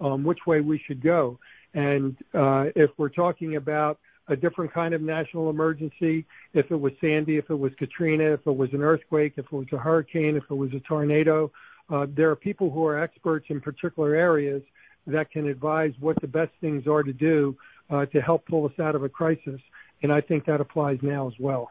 um, 0.00 0.24
which 0.24 0.40
way 0.46 0.60
we 0.60 0.82
should 0.86 1.02
go. 1.02 1.38
And 1.74 2.16
uh, 2.34 2.66
if 2.74 2.90
we're 2.96 3.08
talking 3.08 3.56
about 3.56 3.98
a 4.28 4.36
different 4.36 4.72
kind 4.72 4.94
of 4.94 5.02
national 5.02 5.50
emergency. 5.50 6.24
If 6.54 6.70
it 6.70 6.80
was 6.80 6.92
Sandy, 7.00 7.36
if 7.36 7.50
it 7.50 7.58
was 7.58 7.72
Katrina, 7.78 8.32
if 8.34 8.46
it 8.46 8.56
was 8.56 8.70
an 8.72 8.82
earthquake, 8.82 9.34
if 9.36 9.46
it 9.46 9.52
was 9.52 9.66
a 9.72 9.78
hurricane, 9.78 10.36
if 10.36 10.44
it 10.50 10.54
was 10.54 10.72
a 10.74 10.80
tornado, 10.80 11.50
uh, 11.90 12.06
there 12.14 12.30
are 12.30 12.36
people 12.36 12.70
who 12.70 12.86
are 12.86 12.98
experts 12.98 13.46
in 13.48 13.60
particular 13.60 14.14
areas 14.14 14.62
that 15.06 15.30
can 15.30 15.48
advise 15.48 15.92
what 16.00 16.20
the 16.20 16.28
best 16.28 16.52
things 16.60 16.86
are 16.86 17.02
to 17.02 17.12
do 17.12 17.56
uh, 17.90 18.06
to 18.06 18.20
help 18.20 18.46
pull 18.46 18.64
us 18.66 18.78
out 18.80 18.94
of 18.94 19.02
a 19.02 19.08
crisis. 19.08 19.60
And 20.02 20.12
I 20.12 20.20
think 20.20 20.46
that 20.46 20.60
applies 20.60 20.98
now 21.02 21.26
as 21.28 21.34
well. 21.38 21.70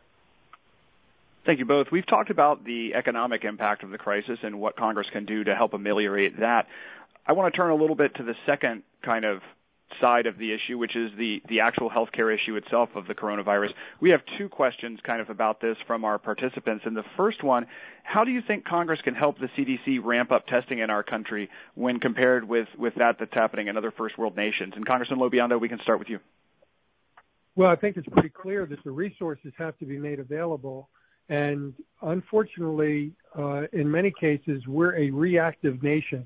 Thank 1.46 1.60
you 1.60 1.66
both. 1.66 1.88
We've 1.92 2.06
talked 2.06 2.30
about 2.30 2.66
the 2.66 2.94
economic 2.94 3.44
impact 3.44 3.84
of 3.84 3.90
the 3.90 3.98
crisis 3.98 4.38
and 4.44 4.60
what 4.60 4.76
Congress 4.76 5.08
can 5.12 5.26
do 5.26 5.44
to 5.44 5.56
help 5.56 5.74
ameliorate 5.74 6.40
that. 6.40 6.68
I 7.26 7.34
want 7.34 7.52
to 7.52 7.58
turn 7.58 7.72
a 7.72 7.76
little 7.76 7.96
bit 7.96 8.16
to 8.16 8.24
the 8.24 8.36
second 8.46 8.84
kind 9.04 9.26
of 9.26 9.42
side 10.02 10.26
of 10.26 10.38
the 10.38 10.52
issue, 10.52 10.78
which 10.78 10.96
is 10.96 11.12
the, 11.18 11.42
the 11.48 11.62
actual 11.62 11.90
healthcare 11.90 12.34
issue 12.34 12.56
itself 12.56 12.90
of 12.96 13.08
the 13.08 13.16
coronavirus. 13.16 13.70
We 14.00 14.10
have 14.10 14.22
two 14.38 14.50
questions 14.50 15.00
kind 15.04 15.22
of 15.22 15.30
about 15.30 15.62
this 15.62 15.78
from 15.88 16.04
our 16.04 16.18
participants. 16.18 16.84
And 16.86 16.98
the 16.98 17.06
first 17.16 17.44
one, 17.44 17.68
how 18.04 18.24
do 18.24 18.32
you 18.32 18.42
think 18.42 18.66
Congress 18.66 19.00
can 19.02 19.16
help 19.16 19.40
the 19.40 19.48
CDC 19.58 20.04
ramp 20.04 20.32
up 20.32 20.48
testing 20.48 20.80
in 20.80 20.90
our 20.90 21.04
country 21.04 21.50
when 21.76 22.00
compared 22.00 22.48
with, 22.48 22.68
that 22.98 23.18
that's 23.20 23.34
happening 23.34 23.68
in 23.68 23.78
other 23.78 23.92
first 23.92 24.18
world 24.18 24.36
nations? 24.36 24.74
And 24.76 24.86
Congressman 24.86 25.20
LoBiondo, 25.20 25.60
we 25.60 25.70
can 25.70 25.80
start 25.80 26.00
with 26.00 26.10
you. 26.10 26.20
Well, 27.56 27.70
I 27.70 27.76
think 27.76 27.98
it's 27.98 28.08
pretty 28.08 28.30
clear 28.30 28.66
that 28.66 28.84
the 28.84 28.92
resources 28.92 29.54
have 29.58 29.78
to 29.80 29.86
be 29.86 29.98
made 29.98 30.20
available. 30.20 30.90
And 31.30 31.74
unfortunately, 32.02 33.14
uh, 33.38 33.64
in 33.72 33.90
many 33.90 34.12
cases, 34.12 34.66
we're 34.68 34.96
a 34.98 35.12
reactive 35.12 35.84
nation 35.84 36.26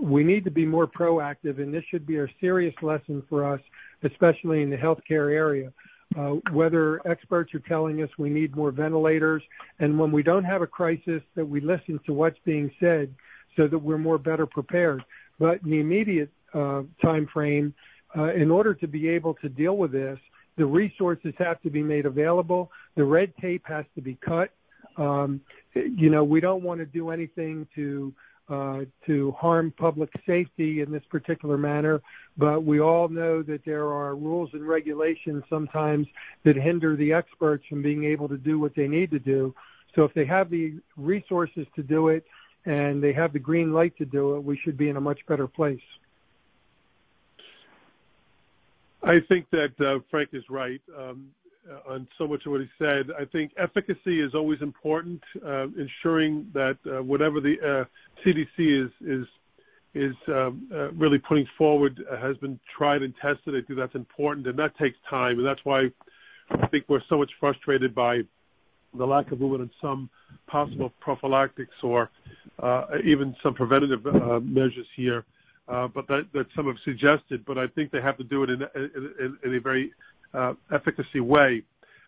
we 0.00 0.22
need 0.22 0.44
to 0.44 0.50
be 0.50 0.64
more 0.64 0.86
proactive. 0.86 1.60
And 1.60 1.74
this 1.74 1.84
should 1.90 2.06
be 2.06 2.18
a 2.18 2.26
serious 2.40 2.74
lesson 2.80 3.22
for 3.28 3.44
us, 3.44 3.60
especially 4.04 4.62
in 4.62 4.70
the 4.70 4.76
healthcare 4.76 5.32
area. 5.34 5.72
Uh, 6.16 6.34
whether 6.52 7.06
experts 7.06 7.52
are 7.52 7.60
telling 7.60 8.00
us 8.02 8.08
we 8.16 8.30
need 8.30 8.54
more 8.54 8.70
ventilators, 8.70 9.42
and 9.80 9.98
when 9.98 10.12
we 10.12 10.22
don't 10.22 10.44
have 10.44 10.62
a 10.62 10.66
crisis, 10.66 11.20
that 11.34 11.44
we 11.44 11.60
listen 11.60 11.98
to 12.06 12.12
what's 12.12 12.38
being 12.44 12.70
said 12.78 13.12
so 13.56 13.66
that 13.66 13.78
we're 13.78 13.98
more 13.98 14.16
better 14.16 14.46
prepared. 14.46 15.02
But 15.40 15.60
in 15.62 15.70
the 15.70 15.80
immediate 15.80 16.30
uh, 16.54 16.82
time 17.02 17.26
frame, 17.32 17.74
uh, 18.16 18.32
in 18.34 18.50
order 18.50 18.72
to 18.74 18.86
be 18.86 19.08
able 19.08 19.34
to 19.34 19.48
deal 19.48 19.76
with 19.76 19.92
this, 19.92 20.18
the 20.56 20.64
resources 20.64 21.34
have 21.38 21.60
to 21.62 21.70
be 21.70 21.82
made 21.82 22.06
available. 22.06 22.70
The 22.94 23.04
red 23.04 23.32
tape 23.40 23.64
has 23.66 23.84
to 23.96 24.00
be 24.00 24.16
cut. 24.24 24.50
Um, 24.96 25.40
you 25.74 26.08
know, 26.08 26.24
we 26.24 26.40
don't 26.40 26.62
want 26.62 26.80
to 26.80 26.86
do 26.86 27.10
anything 27.10 27.66
to 27.74 28.14
to 28.48 29.34
harm 29.38 29.72
public 29.76 30.10
safety 30.26 30.80
in 30.80 30.92
this 30.92 31.02
particular 31.10 31.58
manner, 31.58 32.00
but 32.36 32.64
we 32.64 32.80
all 32.80 33.08
know 33.08 33.42
that 33.42 33.64
there 33.64 33.86
are 33.86 34.14
rules 34.14 34.50
and 34.52 34.66
regulations 34.66 35.42
sometimes 35.50 36.06
that 36.44 36.56
hinder 36.56 36.96
the 36.96 37.12
experts 37.12 37.64
from 37.68 37.82
being 37.82 38.04
able 38.04 38.28
to 38.28 38.36
do 38.36 38.58
what 38.58 38.74
they 38.76 38.86
need 38.86 39.10
to 39.10 39.18
do. 39.18 39.54
So 39.94 40.04
if 40.04 40.14
they 40.14 40.26
have 40.26 40.50
the 40.50 40.74
resources 40.96 41.66
to 41.74 41.82
do 41.82 42.08
it 42.08 42.24
and 42.66 43.02
they 43.02 43.12
have 43.14 43.32
the 43.32 43.38
green 43.38 43.72
light 43.72 43.96
to 43.98 44.04
do 44.04 44.36
it, 44.36 44.44
we 44.44 44.56
should 44.58 44.76
be 44.76 44.90
in 44.90 44.96
a 44.96 45.00
much 45.00 45.20
better 45.26 45.46
place. 45.46 45.80
I 49.02 49.20
think 49.28 49.46
that 49.50 49.72
uh, 49.80 50.00
Frank 50.10 50.30
is 50.32 50.44
right. 50.50 50.80
Uh, 51.68 51.94
on 51.94 52.06
so 52.16 52.28
much 52.28 52.46
of 52.46 52.52
what 52.52 52.60
he 52.60 52.68
said. 52.78 53.06
I 53.18 53.24
think 53.24 53.50
efficacy 53.56 54.20
is 54.20 54.34
always 54.34 54.62
important, 54.62 55.20
uh, 55.44 55.66
ensuring 55.76 56.46
that 56.54 56.76
uh, 56.86 57.02
whatever 57.02 57.40
the 57.40 57.86
CDC 58.24 58.46
is 58.58 58.90
is 59.00 59.26
is 59.94 60.14
um, 60.28 60.68
really 60.94 61.18
putting 61.18 61.46
forward 61.58 62.00
has 62.20 62.36
been 62.36 62.60
tried 62.76 63.02
and 63.02 63.14
tested. 63.20 63.54
I 63.56 63.66
think 63.66 63.78
that's 63.78 63.96
important, 63.96 64.46
and 64.46 64.56
that 64.58 64.76
takes 64.78 64.96
time, 65.10 65.38
and 65.38 65.46
that's 65.46 65.64
why 65.64 65.90
I 66.50 66.66
think 66.68 66.84
we're 66.86 67.02
so 67.08 67.18
much 67.18 67.30
frustrated 67.40 67.94
by 67.94 68.20
the 68.96 69.06
lack 69.06 69.32
of 69.32 69.40
movement 69.40 69.62
in 69.62 69.70
some 69.80 70.08
possible 70.46 70.92
prophylactics 71.00 71.74
or 71.82 72.10
even 73.04 73.34
some 73.42 73.54
preventative 73.54 74.04
measures 74.44 74.86
here. 74.94 75.24
but 75.66 76.06
that, 76.06 76.46
some 76.54 76.66
have 76.66 76.76
suggested, 76.84 77.44
but 77.44 77.58
I 77.58 77.66
think 77.66 77.90
they 77.90 78.02
have 78.02 78.18
to 78.18 78.24
do 78.24 78.44
it 78.44 78.50
in, 78.50 78.62
a 78.62 79.60
very 79.60 79.92
efficacy 80.72 81.20
way. 81.20 81.62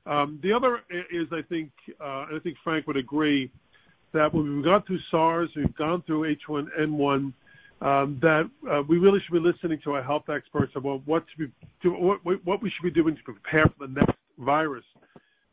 Um, 0.07 0.41
the 0.43 0.53
other 0.53 0.81
is, 0.91 1.29
I 1.33 1.43
think, 1.49 1.71
uh, 2.01 2.27
and 2.29 2.37
I 2.37 2.41
think 2.43 2.57
Frank 2.65 2.87
would 2.87 2.97
agree, 2.97 3.51
that 4.13 4.33
when 4.33 4.57
we've 4.57 4.65
gone 4.65 4.83
through 4.87 5.01
SARS, 5.11 5.51
we've 5.55 5.77
gone 5.77 6.03
through 6.07 6.35
H1N1, 6.49 7.33
um, 7.81 8.19
that 8.23 8.51
uh, 8.71 8.83
we 8.89 8.99
really 8.99 9.21
should 9.21 9.35
be 9.35 9.39
listening 9.39 9.79
to 9.85 9.93
our 9.93 10.03
health 10.03 10.29
experts 10.31 10.73
about 10.77 11.03
what 11.07 11.25
we 11.37 11.51
should 11.85 12.83
be 12.83 12.91
doing 12.91 13.17
to 13.17 13.23
prepare 13.23 13.67
for 13.67 13.87
the 13.87 13.93
next 13.93 14.17
virus. 14.39 14.85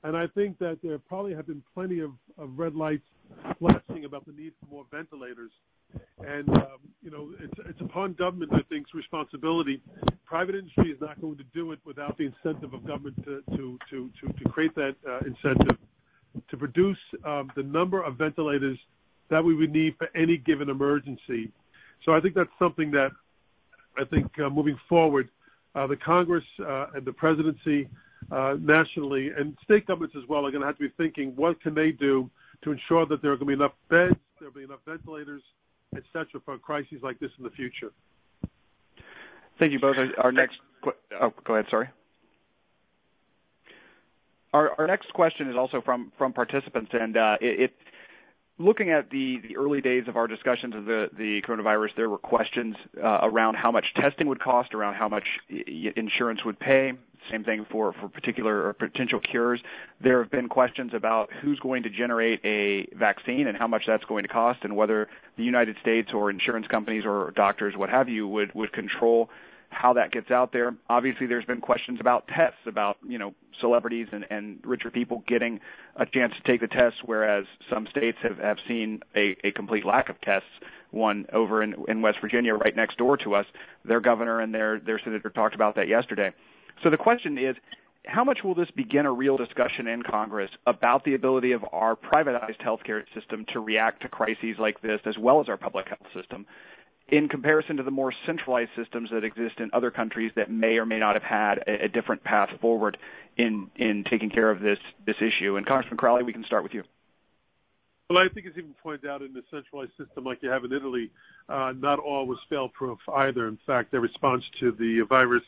And 0.04 0.16
I 0.16 0.28
think 0.28 0.58
that 0.60 0.80
there 0.82 0.98
probably 1.00 1.34
have 1.34 1.48
been 1.48 1.64
plenty 1.74 2.00
of 2.00 2.12
red 2.38 2.76
lights 2.76 3.04
flashing 3.60 4.06
about 4.06 4.26
the 4.26 4.32
need 4.32 4.54
for 4.60 4.74
more 4.74 4.86
ventilators. 4.92 5.52
And 6.26 6.50
um, 6.50 6.78
you 7.04 7.12
know, 7.12 7.30
it's 7.40 7.82
upon 7.82 8.14
government, 8.14 8.52
I 8.54 8.62
think, 8.70 8.88
responsibility. 8.94 9.82
Private 10.26 10.56
industry 10.56 10.90
is 10.90 11.00
not 11.00 11.22
going 11.22 11.38
to 11.38 11.44
do 11.54 11.72
it 11.72 11.80
without 11.86 12.18
the 12.18 12.26
incentive 12.26 12.74
of 12.74 12.86
government 12.86 13.16
to 13.26 13.44
to 13.56 13.80
to 13.92 14.10
to 14.28 14.50
create 14.50 14.74
that 14.76 14.96
uh, 15.08 15.20
incentive 15.20 15.78
to 16.50 16.58
produce 16.58 16.98
um, 17.24 17.52
the 17.56 17.64
number 17.64 18.02
of 18.02 18.18
ventilators 18.18 18.78
that 19.30 19.44
we 19.44 19.56
would 19.56 19.72
need 19.72 19.96
for 19.98 20.10
any 20.16 20.38
given 20.38 20.70
emergency. 20.70 21.52
So 22.04 22.14
I 22.14 22.20
think 22.20 22.34
that's 22.34 22.50
something 22.60 22.92
that 22.92 23.12
I 23.98 24.04
think 24.06 24.28
uh, 24.40 24.50
moving 24.50 24.78
forward, 24.90 25.30
uh, 25.76 25.88
the 25.88 25.96
Congress 25.96 26.44
and 26.58 27.06
the 27.06 27.14
presidency 27.14 27.88
nationally 28.60 29.30
and 29.38 29.56
state 29.64 29.86
governments 29.86 30.16
as 30.18 30.28
well 30.28 30.46
are 30.46 30.52
going 30.52 30.62
to 30.62 30.68
have 30.68 30.78
to 30.78 30.90
be 30.90 30.94
thinking 30.98 31.34
what 31.36 31.62
can 31.62 31.76
they 31.76 31.92
do 31.92 32.30
to 32.64 32.72
ensure 32.72 33.06
that 33.06 33.22
there 33.22 33.32
are 33.32 33.38
going 33.38 33.52
to 33.52 33.58
be 33.58 33.64
enough 33.64 33.74
beds, 33.90 34.16
there 34.40 34.50
will 34.50 34.56
be 34.56 34.64
enough 34.64 34.80
ventilators, 34.88 35.44
et 35.96 36.04
cetera, 36.14 36.42
for 36.44 36.58
crises 36.58 37.00
like 37.04 37.20
this 37.20 37.32
in 37.38 37.44
the 37.44 37.50
future. 37.52 37.92
Thank 39.60 39.72
you 39.72 39.80
both. 39.80 39.96
Our 40.18 40.32
next, 40.32 40.58
oh, 41.22 41.34
go 41.44 41.54
ahead. 41.54 41.66
Sorry. 41.70 41.90
Our, 44.54 44.88
next 44.88 45.12
question 45.14 45.50
is 45.50 45.58
also 45.58 45.82
from 45.82 46.12
participants, 46.34 46.92
and 46.94 47.18
uh, 47.18 47.38
looking 48.58 48.90
at 48.90 49.10
the, 49.10 49.42
early 49.58 49.82
days 49.82 50.08
of 50.08 50.16
our 50.16 50.28
discussions 50.28 50.74
of 50.76 50.86
the, 50.86 51.10
the 51.18 51.42
coronavirus, 51.42 51.90
there 51.98 52.10
were 52.10 52.18
questions 52.18 52.76
uh, 53.04 53.20
around 53.24 53.56
how 53.56 53.72
much 53.72 53.86
testing 53.96 54.28
would 54.28 54.40
cost, 54.40 54.74
around 54.74 54.94
how 54.94 55.10
much 55.10 55.26
insurance 55.50 56.46
would 56.46 56.58
pay. 56.58 56.94
Same 57.32 57.44
thing 57.44 57.66
for, 57.70 57.94
for 57.94 58.08
particular 58.08 58.68
or 58.68 58.74
potential 58.74 59.20
cures. 59.20 59.62
There 60.02 60.22
have 60.22 60.32
been 60.32 60.50
questions 60.50 60.94
about 60.94 61.32
who's 61.34 61.60
going 61.60 61.84
to 61.84 61.90
generate 61.90 62.40
a 62.44 62.88
vaccine 62.96 63.48
and 63.48 63.58
how 63.58 63.68
much 63.68 63.84
that's 63.88 64.04
going 64.06 64.24
to 64.24 64.30
cost, 64.30 64.60
and 64.64 64.76
whether 64.76 65.08
the 65.38 65.44
United 65.44 65.78
States 65.82 66.12
or 66.14 66.30
insurance 66.30 66.68
companies 66.68 67.04
or 67.06 67.32
doctors, 67.36 67.76
what 67.76 67.90
have 67.90 68.10
you, 68.10 68.28
would, 68.28 68.54
would 68.54 68.72
control 68.74 69.30
how 69.76 69.94
that 69.94 70.12
gets 70.12 70.32
out 70.32 70.52
there. 70.54 70.76
Obviously, 70.90 71.28
there's 71.28 71.46
been 71.46 71.62
questions 71.62 72.00
about 72.00 72.28
tests, 72.28 72.60
about 72.66 72.98
you 73.08 73.18
know 73.18 73.34
celebrities 73.60 74.08
and, 74.12 74.26
and 74.30 74.60
richer 74.64 74.90
people 74.90 75.24
getting 75.28 75.60
a 75.96 76.06
chance 76.06 76.34
to 76.36 76.44
take 76.44 76.62
the 76.62 76.68
tests, 76.68 77.00
whereas 77.04 77.46
some 77.70 77.88
states 77.88 78.18
have, 78.22 78.38
have 78.38 78.58
seen 78.68 79.02
a, 79.16 79.36
a 79.44 79.52
complete 79.52 79.86
lack 79.86 80.10
of 80.10 80.20
tests. 80.22 80.50
One 80.92 81.26
over 81.34 81.62
in, 81.62 81.76
in 81.90 82.02
West 82.02 82.20
Virginia, 82.22 82.54
right 82.54 82.74
next 82.74 82.98
door 82.98 83.18
to 83.18 83.36
us, 83.36 83.46
their 83.84 84.00
governor 84.00 84.40
and 84.40 84.56
their 84.56 84.80
their 84.80 85.00
senator 85.00 85.30
talked 85.30 85.56
about 85.56 85.76
that 85.76 85.90
yesterday. 85.90 86.34
So 86.84 86.90
the 86.90 86.98
question 86.98 87.38
is, 87.38 87.56
how 88.06 88.24
much 88.24 88.44
will 88.44 88.54
this 88.54 88.70
begin 88.76 89.06
a 89.06 89.12
real 89.12 89.38
discussion 89.38 89.88
in 89.88 90.04
Congress 90.04 90.52
about 90.68 91.04
the 91.06 91.16
ability 91.16 91.54
of 91.54 91.66
our 91.72 91.96
privatized 91.96 92.62
healthcare 92.62 93.04
system 93.16 93.46
to 93.54 93.60
react 93.60 94.02
to 94.04 94.10
crises 94.10 94.58
like 94.60 94.82
this, 94.82 95.02
as 95.06 95.18
well 95.18 95.42
as 95.42 95.50
our 95.50 95.58
public 95.58 95.88
health 95.88 96.06
system, 96.14 96.46
in 97.08 97.28
comparison 97.30 97.78
to 97.78 97.84
the 97.84 97.92
more 97.92 98.14
centralized 98.26 98.72
systems 98.76 99.10
that 99.12 99.24
exist 99.24 99.60
in 99.60 99.70
other 99.74 99.92
countries 99.92 100.32
that 100.36 100.52
may 100.52 100.78
or 100.78 100.86
may 100.86 101.00
not 101.00 101.16
have 101.16 101.24
had 101.24 101.60
a, 101.68 101.86
a 101.86 101.88
different 101.88 102.24
path 102.24 102.50
forward 102.62 102.98
in 103.38 103.70
in 103.76 104.04
taking 104.04 104.30
care 104.30 104.52
of 104.52 104.60
this 104.60 104.80
this 105.06 105.18
issue? 105.20 105.58
And 105.58 105.66
Congressman 105.66 105.98
Crowley, 105.98 106.24
we 106.24 106.34
can 106.34 106.44
start 106.44 106.64
with 106.64 106.74
you. 106.74 106.84
Well, 108.10 108.20
I 108.20 108.28
think 108.32 108.46
it's 108.46 108.58
even 108.58 108.76
pointed 108.84 109.10
out 109.10 109.24
in 109.24 109.34
the 109.34 109.42
centralized 109.50 109.92
system 109.98 110.24
like 110.24 110.44
you 110.44 110.50
have 110.52 110.64
in 110.64 110.72
Italy, 110.72 111.10
uh, 111.50 111.74
not 111.76 111.98
all 111.98 112.28
was 112.28 112.38
fail-proof 112.52 113.00
either. 113.16 113.48
In 113.48 113.58
fact, 113.66 113.90
their 113.90 114.00
response 114.00 114.44
to 114.60 114.72
the 114.72 115.02
virus 115.10 115.42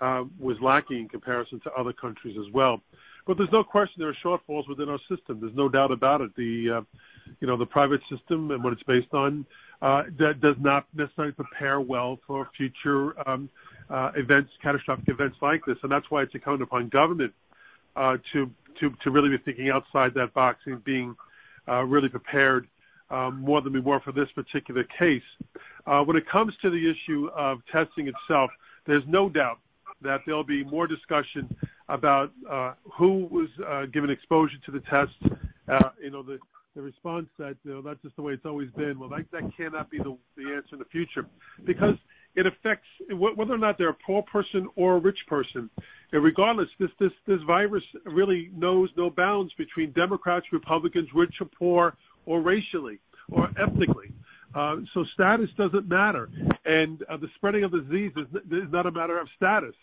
was 0.00 0.56
lacking 0.62 0.98
in 0.98 1.08
comparison 1.08 1.60
to 1.60 1.70
other 1.72 1.92
countries 1.92 2.36
as 2.38 2.52
well. 2.52 2.80
But 3.28 3.36
there's 3.36 3.52
no 3.52 3.62
question 3.62 3.96
there 3.98 4.08
are 4.08 4.16
shortfalls 4.24 4.66
within 4.70 4.88
our 4.88 4.98
system. 5.00 5.38
There's 5.38 5.54
no 5.54 5.68
doubt 5.68 5.92
about 5.92 6.22
it. 6.22 6.34
The, 6.34 6.78
uh, 6.78 6.80
you 7.40 7.46
know, 7.46 7.58
the 7.58 7.66
private 7.66 8.00
system 8.10 8.50
and 8.52 8.64
what 8.64 8.72
it's 8.72 8.82
based 8.84 9.12
on 9.12 9.44
uh, 9.82 10.04
does 10.18 10.56
not 10.58 10.86
necessarily 10.94 11.34
prepare 11.34 11.78
well 11.78 12.18
for 12.26 12.48
future 12.56 13.12
um, 13.28 13.50
uh, 13.90 14.12
events, 14.16 14.50
catastrophic 14.62 15.08
events 15.08 15.36
like 15.42 15.60
this, 15.66 15.76
and 15.82 15.92
that's 15.92 16.06
why 16.08 16.22
it's 16.22 16.34
incumbent 16.34 16.62
upon 16.62 16.88
government 16.88 17.34
uh, 17.96 18.16
to 18.32 18.50
really 19.06 19.28
be 19.28 19.38
thinking 19.44 19.68
outside 19.68 20.14
that 20.14 20.32
box 20.32 20.60
and 20.64 20.82
being 20.84 21.14
uh, 21.68 21.82
really 21.82 22.08
prepared 22.08 22.66
um, 23.10 23.40
more 23.42 23.60
than 23.60 23.74
we 23.74 23.80
were 23.80 24.00
for 24.00 24.12
this 24.12 24.28
particular 24.34 24.84
case. 24.98 25.22
Uh, 25.86 26.00
when 26.00 26.16
it 26.16 26.24
comes 26.30 26.54
to 26.62 26.70
the 26.70 26.90
issue 26.90 27.28
of 27.36 27.58
testing 27.70 28.08
itself, 28.08 28.50
there's 28.86 29.04
no 29.06 29.28
doubt 29.28 29.58
that 30.02 30.20
there'll 30.26 30.44
be 30.44 30.64
more 30.64 30.86
discussion 30.86 31.54
about 31.88 32.32
uh, 32.50 32.74
who 32.96 33.28
was 33.30 33.48
uh, 33.66 33.86
given 33.86 34.10
exposure 34.10 34.56
to 34.66 34.72
the 34.72 34.80
test. 34.80 35.12
Uh, 35.68 35.90
you 36.02 36.10
know, 36.10 36.22
the, 36.22 36.38
response 36.76 37.26
that 37.40 37.56
that's 37.84 38.00
just 38.02 38.14
the 38.14 38.22
way 38.22 38.32
it's 38.32 38.46
always 38.46 38.70
been. 38.76 39.00
Well, 39.00 39.08
that, 39.08 39.26
cannot 39.56 39.90
be 39.90 39.98
the, 39.98 40.16
answer 40.54 40.74
in 40.74 40.78
the 40.78 40.84
future 40.84 41.26
because 41.64 41.96
it 42.36 42.46
affects 42.46 42.86
whether 43.10 43.52
or 43.52 43.58
not 43.58 43.78
they're 43.78 43.88
a 43.88 43.96
poor 44.06 44.22
person 44.22 44.68
or 44.76 44.94
a 44.94 45.00
rich 45.00 45.18
person. 45.26 45.68
And 46.12 46.22
regardless, 46.22 46.68
this 46.78 47.40
virus 47.48 47.82
really 48.04 48.50
knows 48.54 48.90
no 48.96 49.10
bounds 49.10 49.52
between 49.54 49.90
Democrats, 49.90 50.46
Republicans, 50.52 51.08
rich 51.12 51.34
or 51.40 51.48
poor, 51.58 51.96
or 52.26 52.40
racially 52.40 53.00
or 53.32 53.48
ethnically. 53.60 54.12
Uh, 54.54 54.76
so 54.94 55.04
status 55.12 55.50
doesn't 55.56 55.88
matter, 55.88 56.30
and 56.64 57.02
uh, 57.10 57.16
the 57.16 57.28
spreading 57.36 57.64
of 57.64 57.70
disease 57.70 58.12
is, 58.16 58.26
not 58.70 58.86
a 58.86 58.90
matter 58.90 59.18
of 59.18 59.28
status. 59.36 59.74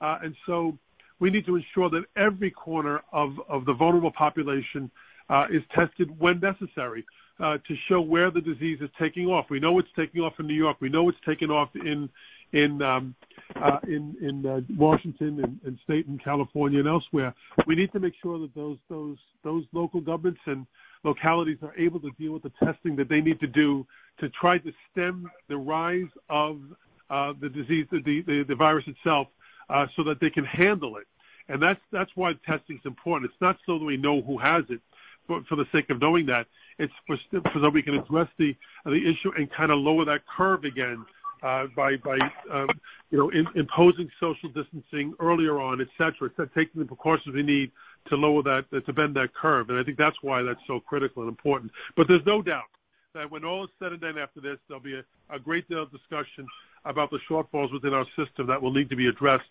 Uh, 0.00 0.18
and 0.22 0.34
so 0.46 0.76
we 1.20 1.30
need 1.30 1.44
to 1.46 1.56
ensure 1.56 1.90
that 1.90 2.04
every 2.16 2.50
corner 2.50 3.02
of, 3.12 3.34
the 3.66 3.74
vulnerable 3.74 4.10
population 4.10 4.90
is 5.50 5.62
tested 5.74 6.18
when 6.18 6.40
necessary 6.40 7.04
to 7.38 7.76
show 7.88 8.00
where 8.00 8.30
the 8.30 8.40
disease 8.40 8.78
is 8.80 8.90
taking 8.98 9.26
off. 9.26 9.46
We 9.50 9.60
know 9.60 9.78
it's 9.78 9.88
taking 9.96 10.22
off 10.22 10.34
in 10.38 10.46
New 10.46 10.54
York. 10.54 10.78
We 10.80 10.88
know 10.88 11.08
it's 11.08 11.18
taking 11.26 11.50
off 11.50 11.68
in 11.74 12.08
in 12.52 12.80
um, 12.82 13.14
in, 13.86 14.16
in 14.20 14.66
Washington 14.76 15.60
and, 15.64 15.78
state 15.84 16.06
and 16.06 16.22
California 16.22 16.78
and 16.78 16.88
elsewhere. 16.88 17.34
We 17.66 17.74
need 17.74 17.92
to 17.92 18.00
make 18.00 18.14
sure 18.22 18.38
that 18.38 18.54
those 18.54 18.78
those 18.88 19.18
those 19.42 19.64
local 19.72 20.00
governments 20.00 20.40
and 20.46 20.66
localities 21.04 21.58
are 21.62 21.74
able 21.76 22.00
to 22.00 22.10
deal 22.18 22.32
with 22.32 22.42
the 22.42 22.52
testing 22.64 22.96
that 22.96 23.08
they 23.08 23.20
need 23.20 23.38
to 23.40 23.46
do 23.46 23.86
to 24.20 24.28
try 24.30 24.58
to 24.58 24.72
stem 24.90 25.30
the 25.48 25.56
rise 25.56 26.08
of 26.28 26.58
uh, 27.10 27.32
the 27.40 27.48
disease, 27.48 27.86
the, 27.90 28.54
virus 28.58 28.84
itself, 28.86 29.28
uh, 29.68 29.86
so 29.94 30.02
that 30.02 30.18
they 30.20 30.30
can 30.30 30.44
handle 30.44 30.96
it. 30.96 31.06
And 31.48 31.62
that's 31.62 31.80
that's 31.92 32.10
why 32.14 32.32
testing 32.46 32.76
is 32.76 32.82
important. 32.86 33.30
It's 33.30 33.40
not 33.40 33.56
so 33.66 33.78
that 33.78 33.84
we 33.84 33.98
know 33.98 34.22
who 34.22 34.38
has 34.38 34.64
it, 34.70 34.80
for, 35.26 35.42
for 35.48 35.56
the 35.56 35.66
sake 35.72 35.90
of 35.90 36.00
knowing 36.00 36.26
that. 36.26 36.46
It's 36.78 36.92
so 37.08 37.68
we 37.68 37.82
can 37.82 37.94
address 37.94 38.28
the 38.38 38.56
the 38.84 38.92
issue 38.92 39.30
and 39.36 39.50
kind 39.52 39.70
of 39.70 39.78
lower 39.78 40.04
that 40.06 40.22
curve 40.26 40.64
again 40.64 41.04
uh, 41.42 41.66
by 41.76 41.96
by 41.96 42.18
um, 42.50 42.68
you 43.10 43.18
know 43.18 43.28
in, 43.30 43.46
imposing 43.54 44.10
social 44.18 44.48
distancing 44.48 45.14
earlier 45.20 45.60
on, 45.60 45.80
et 45.80 45.88
cetera, 45.98 46.30
taking 46.54 46.80
the 46.80 46.84
precautions 46.84 47.34
we 47.34 47.42
need 47.42 47.70
to 48.08 48.16
lower 48.16 48.42
that 48.42 48.64
to 48.86 48.92
bend 48.92 49.16
that 49.16 49.34
curve. 49.34 49.70
And 49.70 49.78
I 49.78 49.82
think 49.82 49.98
that's 49.98 50.16
why 50.22 50.42
that's 50.42 50.60
so 50.66 50.80
critical 50.80 51.22
and 51.22 51.28
important. 51.30 51.72
But 51.96 52.06
there's 52.08 52.24
no 52.26 52.42
doubt 52.42 52.64
that 53.14 53.30
when 53.30 53.44
all 53.44 53.64
is 53.64 53.70
said 53.78 53.92
and 53.92 54.00
done 54.00 54.18
after 54.18 54.40
this, 54.40 54.58
there'll 54.68 54.82
be 54.82 54.94
a, 54.94 55.34
a 55.34 55.38
great 55.38 55.68
deal 55.68 55.82
of 55.82 55.90
discussion 55.90 56.46
about 56.84 57.10
the 57.10 57.18
shortfalls 57.30 57.72
within 57.72 57.94
our 57.94 58.06
system 58.16 58.46
that 58.46 58.60
will 58.60 58.72
need 58.72 58.90
to 58.90 58.96
be 58.96 59.06
addressed 59.06 59.44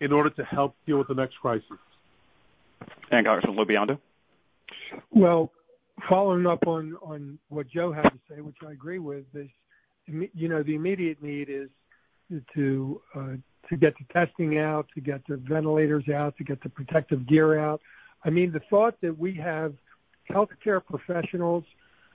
in 0.00 0.12
order 0.12 0.30
to 0.30 0.44
help 0.44 0.74
deal 0.86 0.98
with 0.98 1.08
the 1.08 1.14
next 1.14 1.36
crisis. 1.40 1.66
And 3.10 3.26
Congressman 3.26 3.56
Lo 3.56 4.00
Well, 5.10 5.52
following 6.08 6.46
up 6.46 6.66
on, 6.66 6.96
on 7.02 7.38
what 7.48 7.68
Joe 7.68 7.92
had 7.92 8.08
to 8.08 8.18
say, 8.28 8.40
which 8.40 8.56
I 8.66 8.72
agree 8.72 8.98
with, 8.98 9.24
is 9.34 9.48
you 10.06 10.48
know 10.48 10.62
the 10.62 10.74
immediate 10.74 11.22
need 11.22 11.48
is 11.50 11.68
to 12.54 13.00
uh, 13.14 13.32
to 13.68 13.76
get 13.76 13.94
the 13.98 14.12
testing 14.12 14.58
out, 14.58 14.86
to 14.94 15.00
get 15.00 15.20
the 15.28 15.36
ventilators 15.36 16.08
out, 16.08 16.36
to 16.38 16.44
get 16.44 16.62
the 16.62 16.68
protective 16.68 17.26
gear 17.28 17.58
out. 17.58 17.80
I 18.24 18.30
mean, 18.30 18.52
the 18.52 18.60
thought 18.70 19.00
that 19.00 19.18
we 19.18 19.34
have 19.34 19.74
healthcare 20.28 20.84
professionals, 20.84 21.64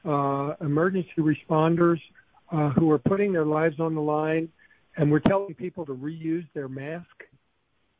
uh, 0.05 0.53
emergency 0.61 1.09
responders 1.17 1.99
uh, 2.51 2.69
who 2.69 2.91
are 2.91 2.99
putting 2.99 3.33
their 3.33 3.45
lives 3.45 3.79
on 3.79 3.95
the 3.95 4.01
line, 4.01 4.49
and 4.97 5.11
we're 5.11 5.19
telling 5.19 5.53
people 5.55 5.85
to 5.85 5.95
reuse 5.95 6.47
their 6.53 6.67
mask, 6.67 7.23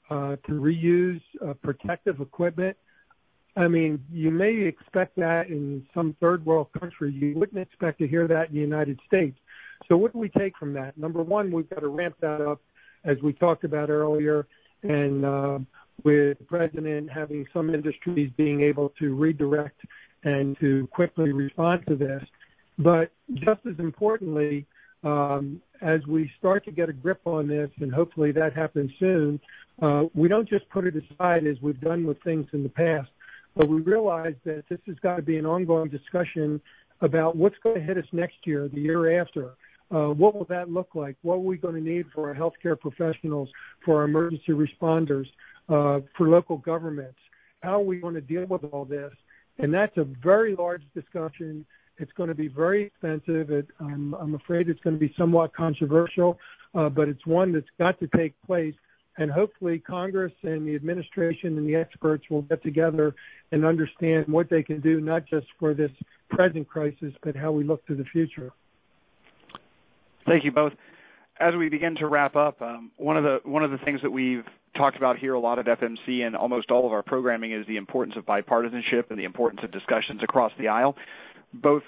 uh, 0.09 0.35
to 0.47 0.51
reuse 0.51 1.21
protective 1.61 2.21
equipment. 2.21 2.77
I 3.57 3.67
mean, 3.67 4.03
you 4.11 4.31
may 4.31 4.53
expect 4.53 5.15
that 5.15 5.47
in 5.47 5.85
some 5.93 6.15
third 6.19 6.45
world 6.45 6.67
country. 6.79 7.11
You 7.11 7.33
wouldn't 7.37 7.59
expect 7.59 7.99
to 7.99 8.07
hear 8.07 8.27
that 8.27 8.49
in 8.49 8.55
the 8.55 8.61
United 8.61 8.99
States. 9.07 9.37
So 9.87 9.97
what 9.97 10.13
do 10.13 10.19
we 10.19 10.29
take 10.29 10.57
from 10.57 10.73
that? 10.73 10.97
Number 10.97 11.23
one, 11.23 11.51
we've 11.51 11.69
got 11.69 11.79
to 11.79 11.87
ramp 11.87 12.15
that 12.21 12.41
up, 12.41 12.61
as 13.03 13.17
we 13.23 13.33
talked 13.33 13.63
about 13.63 13.89
earlier, 13.89 14.47
and 14.83 15.65
with 16.03 16.37
the 16.39 16.45
president 16.45 17.09
having 17.09 17.45
some 17.53 17.73
industries 17.73 18.31
being 18.37 18.61
able 18.61 18.89
to 18.99 19.15
redirect 19.15 19.79
and 20.23 20.57
to 20.59 20.87
quickly 20.91 21.31
respond 21.31 21.83
to 21.87 21.95
this. 21.95 22.23
But 22.77 23.11
just 23.33 23.61
as 23.65 23.79
importantly, 23.79 24.65
um, 25.03 25.61
as 25.81 26.05
we 26.07 26.29
start 26.39 26.65
to 26.65 26.71
get 26.71 26.89
a 26.89 26.93
grip 26.93 27.21
on 27.25 27.47
this, 27.47 27.69
and 27.79 27.93
hopefully 27.93 28.31
that 28.33 28.53
happens 28.53 28.91
soon, 28.99 29.39
uh, 29.81 30.05
we 30.13 30.27
don't 30.27 30.49
just 30.49 30.67
put 30.69 30.85
it 30.85 30.95
aside 30.95 31.45
as 31.45 31.57
we've 31.61 31.79
done 31.79 32.05
with 32.05 32.21
things 32.23 32.47
in 32.53 32.63
the 32.63 32.69
past, 32.69 33.09
but 33.55 33.69
we 33.69 33.81
realize 33.81 34.35
that 34.45 34.63
this 34.69 34.79
has 34.87 34.95
got 34.99 35.17
to 35.17 35.21
be 35.21 35.37
an 35.37 35.45
ongoing 35.45 35.89
discussion 35.89 36.59
about 37.01 37.35
what's 37.35 37.57
going 37.61 37.75
to 37.75 37.81
hit 37.81 37.97
us 37.97 38.05
next 38.11 38.37
year, 38.45 38.67
the 38.67 38.79
year 38.79 39.21
after. 39.21 39.53
Uh, 39.91 40.07
what 40.07 40.33
will 40.33 40.45
that 40.45 40.69
look 40.71 40.95
like? 40.95 41.15
What 41.21 41.35
are 41.35 41.39
we 41.39 41.57
going 41.57 41.75
to 41.75 41.81
need 41.81 42.07
for 42.13 42.29
our 42.29 42.35
healthcare 42.35 42.79
professionals, 42.79 43.49
for 43.83 43.97
our 43.97 44.05
emergency 44.05 44.53
responders, 44.53 45.27
for 45.67 46.03
local 46.19 46.57
governments? 46.57 47.17
How 47.61 47.79
we 47.79 47.97
going 47.97 48.15
to 48.15 48.21
deal 48.21 48.45
with 48.45 48.63
all 48.65 48.85
this? 48.85 49.11
And 49.57 49.73
that's 49.73 49.95
a 49.97 50.03
very 50.03 50.55
large 50.55 50.83
discussion. 50.93 51.65
It's 51.97 52.11
going 52.13 52.29
to 52.29 52.35
be 52.35 52.47
very 52.47 52.83
expensive. 52.83 53.49
I'm, 53.79 54.35
afraid 54.35 54.69
it's 54.69 54.79
going 54.81 54.97
to 54.97 54.99
be 54.99 55.13
somewhat 55.17 55.53
controversial, 55.55 56.37
uh, 56.73 56.89
but 56.89 57.07
it's 57.07 57.25
one 57.25 57.53
that's 57.53 57.65
got 57.79 57.99
to 57.99 58.07
take 58.15 58.33
place. 58.45 58.75
And 59.17 59.31
hopefully, 59.31 59.79
Congress 59.79 60.33
and 60.43 60.67
the 60.67 60.75
administration 60.75 61.57
and 61.57 61.67
the 61.67 61.75
experts 61.75 62.25
will 62.29 62.41
get 62.41 62.61
together 62.63 63.15
and 63.53 63.63
understand 63.63 64.27
what 64.27 64.49
they 64.49 64.61
can 64.61 64.81
do, 64.81 64.99
not 64.99 65.25
just 65.25 65.47
for 65.57 65.73
this 65.73 65.91
present 66.29 66.67
crisis, 66.67 67.13
but 67.23 67.33
how 67.33 67.53
we 67.53 67.63
look 67.63 67.85
to 67.87 67.95
the 67.95 68.03
future. 68.05 68.51
Thank 70.27 70.43
you 70.43 70.51
both. 70.51 70.73
As 71.39 71.55
we 71.55 71.69
begin 71.69 71.95
to 71.95 72.07
wrap 72.07 72.35
up, 72.35 72.61
um, 72.61 72.91
one 72.97 73.15
of 73.15 73.23
the 73.23 73.39
one 73.43 73.63
of 73.63 73.71
the 73.71 73.77
things 73.79 74.01
that 74.01 74.11
we've 74.11 74.43
talked 74.75 74.97
about 74.97 75.17
here 75.17 75.33
a 75.33 75.39
lot 75.39 75.59
at 75.59 75.65
FMC 75.65 76.25
and 76.25 76.35
almost 76.35 76.71
all 76.71 76.85
of 76.85 76.91
our 76.91 77.03
programming 77.03 77.51
is 77.51 77.65
the 77.67 77.77
importance 77.77 78.15
of 78.17 78.25
bipartisanship 78.25 79.09
and 79.09 79.19
the 79.19 79.23
importance 79.23 79.61
of 79.63 79.71
discussions 79.71 80.21
across 80.23 80.51
the 80.59 80.67
aisle. 80.67 80.95
Both 81.53 81.83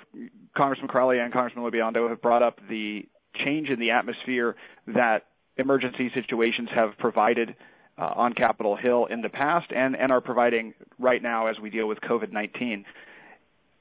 Congressman 0.56 0.88
Crowley 0.88 1.20
and 1.20 1.32
Congressman 1.32 1.66
LoBiondo 1.66 2.10
have 2.10 2.22
brought 2.22 2.44
up 2.44 2.60
the 2.70 3.08
change 3.36 3.70
in 3.70 3.80
the 3.80 3.92
atmosphere 3.92 4.56
that 4.88 5.26
emergency 5.58 6.12
situations 6.14 6.70
have 6.74 6.98
provided 6.98 7.56
uh, 7.98 8.14
on 8.16 8.34
Capitol 8.34 8.76
Hill 8.76 9.06
in 9.06 9.22
the 9.22 9.30
past 9.30 9.72
and, 9.76 9.96
and 9.96 10.12
are 10.12 10.22
providing 10.22 10.74
right 11.00 11.22
now 11.22 11.48
as 11.48 11.60
we 11.60 11.70
deal 11.70 11.88
with 11.88 12.00
COVID-19. 12.02 12.86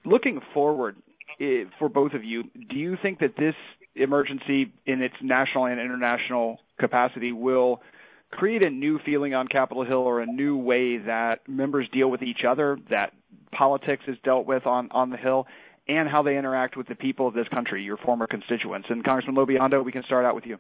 Looking 0.05 0.41
forward, 0.55 0.97
eh, 1.41 1.65
for 1.79 1.89
both 1.89 2.13
of 2.15 2.25
you, 2.25 2.45
do 2.71 2.77
you 2.77 2.97
think 3.01 3.21
that 3.21 3.37
this 3.37 3.55
emergency 3.95 4.73
in 4.87 5.03
its 5.03 5.15
national 5.23 5.67
and 5.67 5.81
international 5.81 6.61
capacity 6.79 7.33
will 7.33 7.83
create 8.31 8.63
a 8.63 8.71
new 8.71 8.99
feeling 9.05 9.35
on 9.35 9.49
Capitol 9.49 9.85
Hill 9.85 9.99
or 9.99 10.21
a 10.21 10.27
new 10.27 10.57
way 10.57 10.99
that 10.99 11.49
members 11.49 11.89
deal 11.93 12.11
with 12.11 12.23
each 12.23 12.45
other, 12.45 12.79
that 12.91 13.13
politics 13.53 14.05
is 14.09 14.17
dealt 14.25 14.47
with 14.47 14.67
on, 14.67 14.89
on 14.91 15.11
the 15.11 15.17
Hill, 15.17 15.47
and 15.89 16.09
how 16.09 16.23
they 16.23 16.37
interact 16.37 16.77
with 16.77 16.89
the 16.89 16.95
people 16.95 17.29
of 17.29 17.35
this 17.35 17.49
country, 17.49 17.83
your 17.83 17.97
former 17.97 18.27
constituents. 18.27 18.89
And 18.91 19.05
Congressman 19.05 19.37
LoBiondo, 19.37 19.85
we 19.85 19.93
can 19.93 20.03
start 20.03 20.25
out 20.25 20.35
with 20.35 20.47
you. 20.47 20.59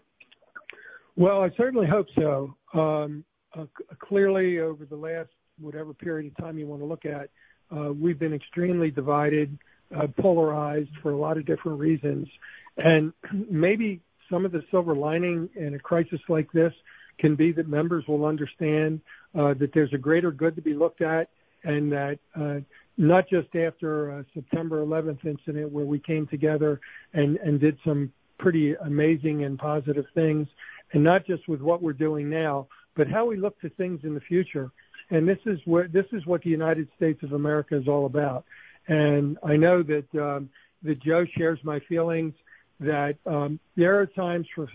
Well, 1.16 1.42
I 1.42 1.50
certainly 1.56 1.86
hope 1.86 2.06
so. 2.14 2.54
Um, 2.74 3.24
uh, 3.56 3.64
clearly, 3.98 4.60
over 4.60 4.84
the 4.84 4.96
last 4.96 5.30
whatever 5.58 5.94
period 5.94 6.30
of 6.30 6.44
time 6.44 6.58
you 6.58 6.66
want 6.66 6.82
to 6.82 6.86
look 6.86 7.04
at, 7.06 7.30
uh, 7.74 7.92
we've 7.92 8.18
been 8.18 8.34
extremely 8.34 8.90
divided, 8.90 9.58
uh, 9.96 10.06
polarized 10.20 10.90
for 11.02 11.12
a 11.12 11.16
lot 11.16 11.38
of 11.38 11.46
different 11.46 11.78
reasons. 11.78 12.28
And 12.76 13.12
maybe 13.50 14.00
some 14.30 14.44
of 14.44 14.52
the 14.52 14.62
silver 14.70 14.94
lining 14.94 15.48
in 15.56 15.74
a 15.74 15.78
crisis 15.78 16.20
like 16.28 16.50
this 16.52 16.72
can 17.18 17.34
be 17.34 17.52
that 17.52 17.68
members 17.68 18.04
will 18.06 18.24
understand 18.24 19.00
uh, 19.38 19.54
that 19.54 19.70
there's 19.74 19.92
a 19.92 19.98
greater 19.98 20.30
good 20.30 20.56
to 20.56 20.62
be 20.62 20.74
looked 20.74 21.00
at 21.00 21.28
and 21.64 21.90
that 21.90 22.18
uh, 22.38 22.60
not 22.96 23.28
just 23.28 23.54
after 23.54 24.18
a 24.18 24.26
September 24.34 24.84
11th 24.84 25.24
incident 25.26 25.70
where 25.70 25.84
we 25.84 25.98
came 25.98 26.26
together 26.26 26.80
and, 27.12 27.36
and 27.38 27.60
did 27.60 27.76
some 27.84 28.12
pretty 28.38 28.74
amazing 28.74 29.44
and 29.44 29.58
positive 29.58 30.04
things, 30.14 30.46
and 30.92 31.02
not 31.02 31.26
just 31.26 31.48
with 31.48 31.60
what 31.60 31.82
we're 31.82 31.92
doing 31.92 32.30
now, 32.30 32.66
but 32.96 33.08
how 33.08 33.26
we 33.26 33.36
look 33.36 33.60
to 33.60 33.68
things 33.70 34.00
in 34.04 34.14
the 34.14 34.20
future. 34.20 34.70
And 35.10 35.28
this 35.28 35.38
is 35.46 35.58
what 35.64 35.92
this 35.92 36.06
is 36.12 36.26
what 36.26 36.42
the 36.42 36.50
United 36.50 36.88
States 36.96 37.22
of 37.22 37.32
America 37.32 37.76
is 37.76 37.86
all 37.86 38.06
about. 38.06 38.44
And 38.88 39.38
I 39.44 39.56
know 39.56 39.82
that 39.82 40.20
um, 40.20 40.48
that 40.82 41.02
Joe 41.02 41.24
shares 41.36 41.58
my 41.62 41.80
feelings 41.88 42.34
that 42.80 43.16
um, 43.24 43.58
there 43.76 43.98
are 43.98 44.06
times 44.06 44.46
for 44.54 44.68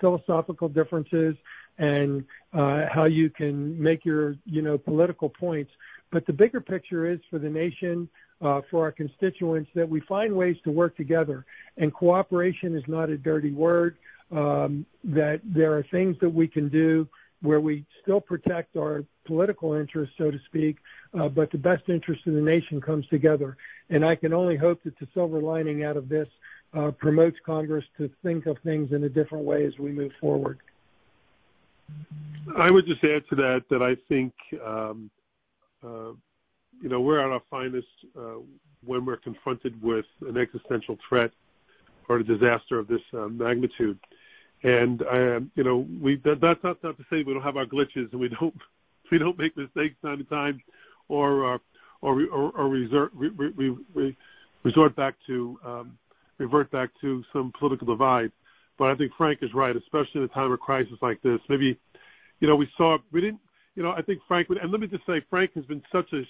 philosophical 0.00 0.68
differences 0.68 1.36
and 1.78 2.24
uh, 2.52 2.82
how 2.92 3.04
you 3.04 3.30
can 3.30 3.80
make 3.80 4.04
your 4.04 4.36
you 4.44 4.62
know 4.62 4.76
political 4.76 5.28
points. 5.28 5.70
But 6.10 6.26
the 6.26 6.32
bigger 6.32 6.60
picture 6.60 7.10
is 7.10 7.20
for 7.30 7.38
the 7.38 7.48
nation, 7.48 8.08
uh, 8.40 8.62
for 8.70 8.84
our 8.84 8.92
constituents, 8.92 9.70
that 9.74 9.88
we 9.88 10.00
find 10.08 10.34
ways 10.34 10.56
to 10.64 10.70
work 10.70 10.96
together. 10.96 11.44
And 11.76 11.92
cooperation 11.92 12.76
is 12.76 12.84
not 12.88 13.10
a 13.10 13.18
dirty 13.18 13.52
word. 13.52 13.96
Um, 14.30 14.84
that 15.04 15.40
there 15.42 15.74
are 15.74 15.84
things 15.90 16.16
that 16.20 16.28
we 16.28 16.48
can 16.48 16.68
do 16.68 17.08
where 17.40 17.60
we 17.60 17.86
still 18.02 18.20
protect 18.20 18.76
our 18.76 19.02
political 19.26 19.72
interests, 19.72 20.14
so 20.18 20.30
to 20.30 20.38
speak, 20.46 20.76
uh, 21.18 21.28
but 21.28 21.50
the 21.50 21.56
best 21.56 21.84
interest 21.88 22.26
of 22.26 22.34
the 22.34 22.40
nation 22.40 22.78
comes 22.78 23.06
together. 23.08 23.56
And 23.88 24.04
I 24.04 24.16
can 24.16 24.34
only 24.34 24.56
hope 24.56 24.82
that 24.84 24.98
the 24.98 25.08
silver 25.14 25.40
lining 25.40 25.82
out 25.82 25.96
of 25.96 26.10
this 26.10 26.28
promotes 26.98 27.38
Congress 27.46 27.84
to 27.96 28.10
think 28.22 28.44
of 28.44 28.58
things 28.62 28.92
in 28.92 29.04
a 29.04 29.08
different 29.08 29.44
way 29.44 29.64
as 29.64 29.72
we 29.78 29.92
move 29.92 30.12
forward. 30.20 30.58
I 32.56 32.70
would 32.70 32.86
just 32.86 33.02
add 33.04 33.22
to 33.30 33.36
that 33.36 33.64
that 33.70 33.82
I 33.82 33.96
think 34.08 34.32
um, 34.64 35.10
uh, 35.84 36.12
you 36.82 36.88
know 36.88 37.00
we're 37.00 37.20
at 37.20 37.30
our 37.30 37.42
finest 37.50 37.86
uh, 38.18 38.38
when 38.84 39.04
we're 39.04 39.16
confronted 39.16 39.80
with 39.82 40.06
an 40.22 40.36
existential 40.36 40.96
threat 41.08 41.30
or 42.08 42.18
a 42.18 42.24
disaster 42.24 42.78
of 42.78 42.88
this 42.88 43.00
uh, 43.12 43.28
magnitude. 43.28 43.98
And 44.62 45.02
um, 45.02 45.50
you 45.54 45.64
know, 45.64 45.86
that's 46.24 46.62
not, 46.64 46.80
to 46.82 46.94
say 47.10 47.22
we 47.22 47.32
don't 47.34 47.42
have 47.42 47.56
our 47.56 47.66
glitches 47.66 48.10
and 48.12 48.20
we 48.20 48.28
don't 48.28 48.54
we 49.10 49.18
don't 49.18 49.38
make 49.38 49.56
mistakes 49.56 49.94
time 50.02 50.18
to 50.18 50.24
time, 50.24 50.60
or 51.08 51.44
or 51.44 51.60
or, 52.00 52.22
or 52.30 52.68
resort, 52.68 53.10
re, 53.14 53.28
re, 53.30 53.76
re, 53.94 54.16
resort 54.62 54.94
back 54.96 55.14
to 55.26 55.58
um, 55.64 55.98
revert 56.38 56.70
back 56.70 56.90
to 57.00 57.22
some 57.32 57.52
political 57.58 57.86
divide. 57.86 58.32
But 58.78 58.90
I 58.90 58.94
think 58.94 59.12
Frank 59.18 59.40
is 59.42 59.52
right, 59.54 59.74
especially 59.76 60.20
in 60.20 60.22
a 60.22 60.28
time 60.28 60.52
of 60.52 60.60
crisis 60.60 60.94
like 61.02 61.20
this. 61.22 61.40
Maybe, 61.48 61.78
you 62.40 62.48
know, 62.48 62.56
we 62.56 62.68
saw 62.76 62.98
we 63.12 63.20
didn't. 63.20 63.40
You 63.74 63.84
know, 63.84 63.92
I 63.92 64.02
think 64.02 64.20
Frank, 64.26 64.48
and 64.50 64.72
let 64.72 64.80
me 64.80 64.88
just 64.88 65.06
say, 65.06 65.22
Frank 65.30 65.52
has 65.54 65.64
been 65.66 65.82
such 65.92 66.12
a, 66.12 66.22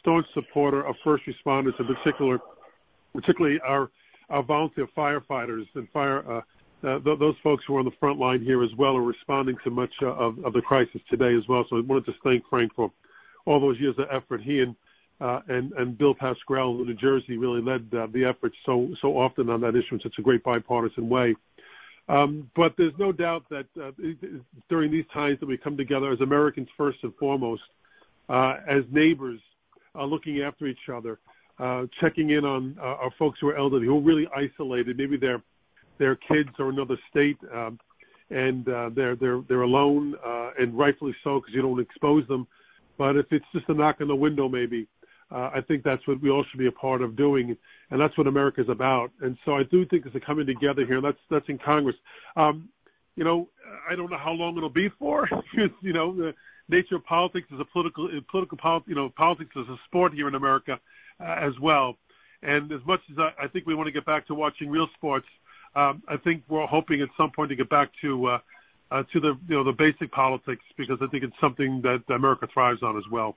staunch 0.00 0.26
supporter 0.34 0.84
of 0.84 0.96
first 1.04 1.22
responders, 1.26 1.78
in 1.78 1.86
particular, 1.86 2.40
particularly 3.14 3.60
our 3.60 3.90
our 4.30 4.42
volunteer 4.42 4.88
firefighters 4.96 5.64
and 5.74 5.88
fire 5.90 6.28
uh, 6.30 6.40
uh, 6.84 7.00
th- 7.00 7.18
those 7.18 7.34
folks 7.42 7.64
who 7.66 7.74
are 7.76 7.80
on 7.80 7.84
the 7.84 7.96
front 7.98 8.18
line 8.18 8.40
here 8.40 8.62
as 8.62 8.70
well 8.76 8.96
are 8.96 9.02
responding 9.02 9.56
to 9.64 9.70
much 9.70 9.92
uh, 10.02 10.06
of, 10.06 10.36
the 10.52 10.60
crisis 10.60 11.00
today 11.10 11.34
as 11.36 11.42
well. 11.48 11.64
So 11.68 11.76
I 11.76 11.80
wanted 11.80 12.06
to 12.06 12.14
thank 12.22 12.44
Frank 12.48 12.72
for 12.74 12.92
all 13.46 13.60
those 13.60 13.80
years 13.80 13.96
of 13.98 14.06
effort. 14.12 14.42
He 14.42 14.64
and 15.20 15.98
Bill 15.98 16.14
Pascrell 16.14 16.80
in 16.80 16.86
New 16.86 16.94
Jersey 16.94 17.36
really 17.36 17.62
led 17.62 17.90
the 17.90 18.24
effort 18.24 18.52
so 18.64 18.88
so 19.02 19.18
often 19.18 19.50
on 19.50 19.60
that 19.62 19.74
issue 19.74 19.94
in 19.94 20.00
such 20.00 20.18
a 20.18 20.22
great 20.22 20.44
bipartisan 20.44 21.08
way. 21.08 21.34
Um, 22.08 22.50
but 22.56 22.72
there's 22.78 22.94
no 22.98 23.12
doubt 23.12 23.44
that 23.50 23.66
uh, 23.80 23.90
during 24.68 24.90
these 24.90 25.04
times 25.12 25.38
that 25.40 25.46
we 25.46 25.58
come 25.58 25.76
together 25.76 26.10
as 26.10 26.20
Americans 26.20 26.68
first 26.76 26.98
and 27.02 27.14
foremost, 27.16 27.62
uh, 28.28 28.54
as 28.68 28.82
neighbors, 28.90 29.40
uh, 29.94 30.04
looking 30.04 30.40
after 30.40 30.66
each 30.66 30.88
other, 30.92 31.18
checking 32.00 32.30
in 32.30 32.44
on 32.44 32.76
our 32.80 33.10
folks 33.18 33.38
who 33.40 33.48
are 33.48 33.56
elderly, 33.56 33.86
who 33.86 33.98
are 33.98 34.02
really 34.02 34.26
isolated. 34.34 34.96
Maybe 34.96 35.16
their 35.16 35.42
their 35.98 36.14
kids 36.14 36.50
are 36.60 36.68
in 36.68 36.76
another 36.76 36.98
state, 37.10 37.36
um, 37.52 37.78
and 38.30 38.64
they're 38.94 39.16
they're 39.16 39.42
they're 39.48 39.62
alone, 39.62 40.14
and 40.58 40.78
rightfully 40.78 41.14
so 41.24 41.40
because 41.40 41.54
you 41.54 41.62
don't 41.62 41.80
expose 41.80 42.26
them. 42.28 42.46
But 42.96 43.16
if 43.16 43.26
it's 43.32 43.44
just 43.52 43.68
a 43.68 43.74
knock 43.74 43.96
on 44.00 44.08
the 44.08 44.16
window, 44.16 44.48
maybe 44.48 44.86
I 45.30 45.60
think 45.66 45.84
that's 45.84 46.06
what 46.06 46.22
we 46.22 46.30
all 46.30 46.44
should 46.50 46.58
be 46.58 46.68
a 46.68 46.72
part 46.72 47.02
of 47.02 47.16
doing, 47.16 47.56
and 47.90 48.00
that's 48.00 48.16
what 48.16 48.26
America's 48.26 48.68
about. 48.68 49.10
And 49.20 49.36
so 49.44 49.56
I 49.56 49.62
do 49.64 49.84
think 49.84 50.04
there's 50.04 50.14
a 50.14 50.20
coming 50.20 50.46
together 50.46 50.86
here. 50.86 50.96
And 50.96 51.04
that's 51.04 51.18
that's 51.30 51.48
in 51.48 51.58
Congress. 51.58 51.96
Um, 52.36 52.68
you 53.16 53.24
know, 53.24 53.48
I 53.90 53.96
don't 53.96 54.10
know 54.10 54.18
how 54.18 54.32
long 54.32 54.56
it'll 54.56 54.70
be 54.70 54.88
for. 54.98 55.28
you 55.82 55.92
know, 55.92 56.14
the 56.14 56.34
nature 56.68 56.96
of 56.96 57.04
politics 57.04 57.48
is 57.52 57.60
a 57.60 57.64
political 57.64 58.08
political 58.30 58.58
you 58.86 58.94
know 58.94 59.10
politics 59.16 59.50
is 59.56 59.68
a 59.68 59.76
sport 59.86 60.14
here 60.14 60.28
in 60.28 60.34
America 60.34 60.78
uh, 61.20 61.24
as 61.24 61.52
well. 61.60 61.96
And 62.42 62.70
as 62.70 62.80
much 62.86 63.00
as 63.10 63.18
I, 63.18 63.48
think 63.48 63.66
we 63.66 63.74
want 63.74 63.88
to 63.88 63.92
get 63.92 64.06
back 64.06 64.26
to 64.28 64.34
watching 64.34 64.70
real 64.70 64.86
sports, 64.94 65.26
um, 65.74 66.02
I 66.06 66.16
think 66.16 66.44
we're 66.48 66.66
hoping 66.66 67.02
at 67.02 67.08
some 67.16 67.32
point 67.32 67.50
to 67.50 67.56
get 67.56 67.68
back 67.68 67.90
to 68.02 68.26
uh, 68.26 68.38
uh, 68.92 69.02
to 69.12 69.20
the 69.20 69.36
you 69.48 69.56
know 69.56 69.64
the 69.64 69.72
basic 69.72 70.12
politics 70.12 70.62
because 70.76 70.98
I 71.02 71.08
think 71.08 71.24
it's 71.24 71.40
something 71.40 71.82
that 71.82 72.02
America 72.14 72.46
thrives 72.52 72.82
on 72.82 72.96
as 72.96 73.04
well. 73.10 73.36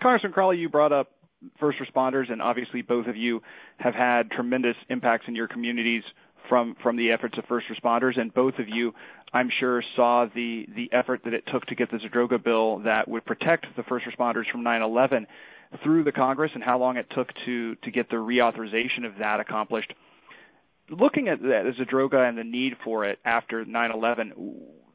Congressman 0.00 0.32
Crowley, 0.32 0.58
you 0.58 0.68
brought 0.68 0.92
up 0.92 1.10
first 1.58 1.78
responders, 1.78 2.30
and 2.30 2.40
obviously 2.40 2.82
both 2.82 3.06
of 3.06 3.16
you 3.16 3.42
have 3.78 3.94
had 3.94 4.30
tremendous 4.30 4.76
impacts 4.88 5.26
in 5.28 5.34
your 5.34 5.48
communities 5.48 6.04
from 6.48 6.74
from 6.82 6.96
the 6.96 7.12
efforts 7.12 7.38
of 7.38 7.44
first 7.46 7.66
responders, 7.68 8.18
and 8.18 8.34
both 8.34 8.58
of 8.58 8.68
you, 8.68 8.94
I'm 9.32 9.50
sure, 9.60 9.82
saw 9.94 10.26
the 10.26 10.66
the 10.74 10.92
effort 10.92 11.22
that 11.24 11.34
it 11.34 11.46
took 11.46 11.66
to 11.66 11.74
get 11.74 11.90
the 11.90 11.98
Zadroga 11.98 12.42
bill 12.42 12.78
that 12.80 13.08
would 13.08 13.24
protect 13.24 13.66
the 13.76 13.82
first 13.82 14.06
responders 14.06 14.50
from 14.50 14.62
9/11 14.62 15.26
through 15.82 16.04
the 16.04 16.12
Congress, 16.12 16.52
and 16.54 16.62
how 16.62 16.78
long 16.78 16.96
it 16.96 17.08
took 17.10 17.32
to 17.44 17.76
to 17.76 17.90
get 17.90 18.10
the 18.10 18.16
reauthorization 18.16 19.06
of 19.06 19.18
that 19.18 19.40
accomplished. 19.40 19.94
Looking 20.90 21.28
at 21.28 21.40
the 21.40 21.74
Zadroga 21.78 22.28
and 22.28 22.36
the 22.36 22.44
need 22.44 22.76
for 22.84 23.04
it 23.04 23.18
after 23.24 23.64
9/11, 23.64 24.32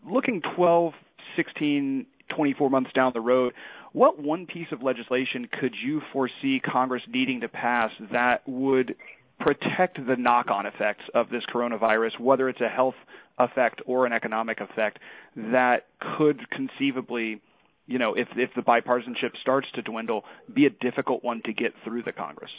looking 0.06 0.42
12, 0.42 0.94
16, 1.36 2.06
24 2.30 2.70
months 2.70 2.92
down 2.94 3.14
the 3.14 3.22
road, 3.22 3.54
what 3.94 4.20
one 4.20 4.46
piece 4.46 4.68
of 4.72 4.84
legislation 4.84 5.48
could 5.60 5.76
you 5.82 6.02
foresee 6.12 6.60
Congress 6.60 7.04
needing 7.08 7.42
to 7.42 7.48
pass 7.48 7.92
that 8.12 8.48
would 8.48 8.96
protect 9.40 10.06
the 10.06 10.16
knock-on 10.16 10.66
effects 10.66 11.04
of 11.14 11.30
this 11.30 11.44
coronavirus, 11.46 12.20
whether 12.20 12.50
it's 12.50 12.62
a 12.62 12.70
health 12.70 12.96
effect 13.38 13.82
or 13.86 14.06
an 14.06 14.14
economic 14.14 14.60
effect, 14.62 15.00
that 15.36 15.86
could 16.18 16.50
conceivably, 16.50 17.40
you 17.86 18.00
know, 18.00 18.16
if 18.16 18.28
if 18.36 18.50
the 18.56 18.62
bipartisanship 18.62 19.38
starts 19.40 19.68
to 19.76 19.82
dwindle, 19.82 20.26
be 20.54 20.66
a 20.66 20.70
difficult 20.70 21.24
one 21.24 21.42
to 21.44 21.54
get 21.54 21.74
through 21.84 22.04
the 22.04 22.12
Congress? 22.12 22.52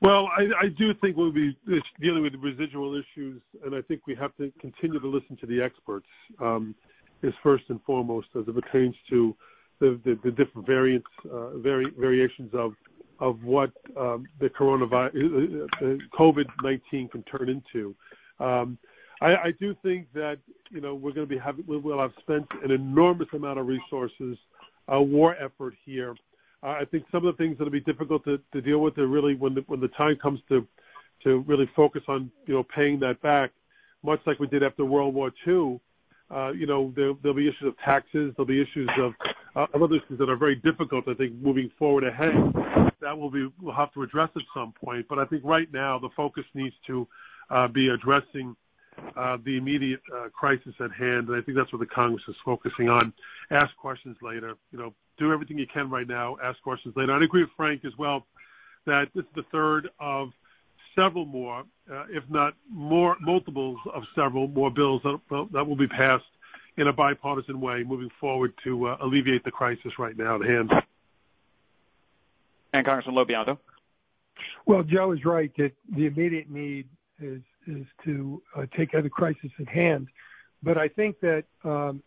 Well, 0.00 0.28
I, 0.36 0.64
I 0.64 0.68
do 0.68 0.92
think 0.94 1.16
we'll 1.16 1.30
be 1.30 1.56
dealing 2.00 2.22
with 2.22 2.34
residual 2.34 2.96
issues, 2.96 3.40
and 3.64 3.74
I 3.74 3.82
think 3.82 4.06
we 4.06 4.16
have 4.16 4.34
to 4.38 4.50
continue 4.58 4.98
to 4.98 5.06
listen 5.06 5.36
to 5.36 5.46
the 5.46 5.62
experts. 5.62 6.08
Um, 6.40 6.74
is 7.22 7.34
first 7.42 7.64
and 7.68 7.80
foremost 7.84 8.28
as 8.38 8.46
it 8.46 8.54
pertains 8.54 8.94
to 9.10 9.34
the, 9.82 10.30
different 10.30 10.66
variants, 10.66 11.06
uh, 11.32 11.58
variations 11.58 12.52
of 13.22 13.42
what 13.42 13.70
um, 13.96 14.26
the 14.40 14.46
uh, 14.46 14.66
uh 14.96 15.96
COVID-19 16.18 17.10
can 17.10 17.22
turn 17.22 17.48
into. 17.48 17.94
Um, 18.40 18.78
I, 19.20 19.52
do 19.60 19.76
think 19.84 20.12
that 20.14 20.38
you 20.70 20.80
know 20.80 20.96
we're 20.96 21.12
going 21.12 21.28
to 21.28 21.32
be 21.32 21.38
having 21.38 21.64
we'll 21.66 22.00
have 22.00 22.10
spent 22.20 22.44
an 22.64 22.72
enormous 22.72 23.28
amount 23.32 23.60
of 23.60 23.68
resources, 23.68 24.36
a 24.88 25.00
war 25.00 25.36
effort 25.36 25.74
here. 25.84 26.16
I 26.64 26.84
think 26.84 27.04
some 27.12 27.24
of 27.24 27.36
the 27.36 27.42
things 27.42 27.58
that'll 27.58 27.72
be 27.72 27.80
difficult 27.80 28.24
to, 28.24 28.60
deal 28.60 28.78
with 28.80 28.98
are 28.98 29.06
really 29.06 29.36
when 29.36 29.54
the 29.54 29.90
time 29.96 30.16
comes 30.16 30.40
to 30.48 30.66
really 31.24 31.70
focus 31.76 32.02
on 32.08 32.32
you 32.46 32.54
know 32.54 32.64
paying 32.64 32.98
that 33.00 33.22
back, 33.22 33.52
much 34.02 34.20
like 34.26 34.40
we 34.40 34.48
did 34.48 34.64
after 34.64 34.84
World 34.84 35.14
War 35.14 35.32
II. 35.46 35.80
You 36.56 36.66
know, 36.66 36.92
there, 36.96 37.12
there'll 37.22 37.36
be 37.36 37.46
issues 37.46 37.68
of 37.68 37.78
taxes. 37.78 38.34
There'll 38.36 38.46
be 38.46 38.60
issues 38.60 38.88
of, 39.54 39.68
uh, 39.74 39.84
other 39.84 39.96
issues 39.96 40.18
that 40.18 40.28
are 40.28 40.36
very 40.36 40.56
difficult. 40.56 41.08
I 41.08 41.14
think 41.14 41.34
moving 41.34 41.70
forward 41.78 42.04
ahead, 42.04 42.34
that 43.00 43.18
will 43.18 43.30
be 43.30 43.48
we'll 43.60 43.74
have 43.74 43.92
to 43.94 44.02
address 44.02 44.30
at 44.36 44.42
some 44.54 44.72
point. 44.72 45.06
But 45.08 45.18
I 45.18 45.24
think 45.24 45.42
right 45.44 45.70
now 45.72 45.98
the 45.98 46.10
focus 46.16 46.44
needs 46.54 46.74
to 46.86 47.06
uh, 47.50 47.68
be 47.68 47.88
addressing 47.88 48.56
uh, 49.16 49.38
the 49.44 49.56
immediate 49.56 50.00
crisis 50.32 50.74
at 50.80 50.92
hand, 50.92 51.28
and 51.28 51.36
I 51.36 51.40
think 51.40 51.56
that's 51.56 51.72
what 51.72 51.80
the 51.80 51.86
Congress 51.86 52.22
is 52.28 52.36
focusing 52.44 52.88
on. 52.88 53.12
Ask 53.50 53.74
questions 53.76 54.16
later. 54.22 54.54
You 54.70 54.78
know, 54.78 54.94
do 55.18 55.32
everything 55.32 55.58
you 55.58 55.66
can 55.66 55.90
right 55.90 56.06
now. 56.06 56.36
Ask 56.42 56.62
questions 56.62 56.94
later. 56.96 57.12
I 57.12 57.24
agree 57.24 57.42
with 57.42 57.50
Frank 57.56 57.84
as 57.84 57.92
well 57.98 58.26
that 58.86 59.08
this 59.14 59.24
is 59.24 59.30
the 59.34 59.44
third 59.50 59.88
of 59.98 60.30
several 60.94 61.24
more, 61.24 61.64
if 62.10 62.24
not 62.28 62.54
more, 62.70 63.16
multiples 63.20 63.78
of 63.94 64.02
several 64.14 64.48
more 64.48 64.70
bills 64.70 65.00
that, 65.04 65.48
that 65.52 65.66
will 65.66 65.76
be 65.76 65.86
passed 65.86 66.24
in 66.76 66.88
a 66.88 66.92
bipartisan 66.92 67.60
way 67.60 67.84
moving 67.84 68.10
forward 68.20 68.52
to 68.64 68.88
uh, 68.88 68.96
alleviate 69.00 69.44
the 69.44 69.50
crisis 69.50 69.92
right 69.98 70.16
now 70.16 70.36
at 70.36 70.48
hand. 70.48 70.72
And 72.72 72.86
Congressman 72.86 73.14
LoBiondo. 73.14 73.58
Well, 74.66 74.82
Joe 74.82 75.12
is 75.12 75.24
right 75.24 75.52
that 75.58 75.72
the 75.94 76.06
immediate 76.06 76.50
need 76.50 76.88
is 77.20 77.42
is 77.66 77.86
to 78.04 78.42
uh, 78.56 78.66
take 78.76 78.90
care 78.90 78.98
of 78.98 79.04
the 79.04 79.10
crisis 79.10 79.50
at 79.60 79.68
hand. 79.68 80.08
But 80.64 80.78
I 80.78 80.88
think 80.88 81.20
that 81.20 81.44
um, 81.62 82.02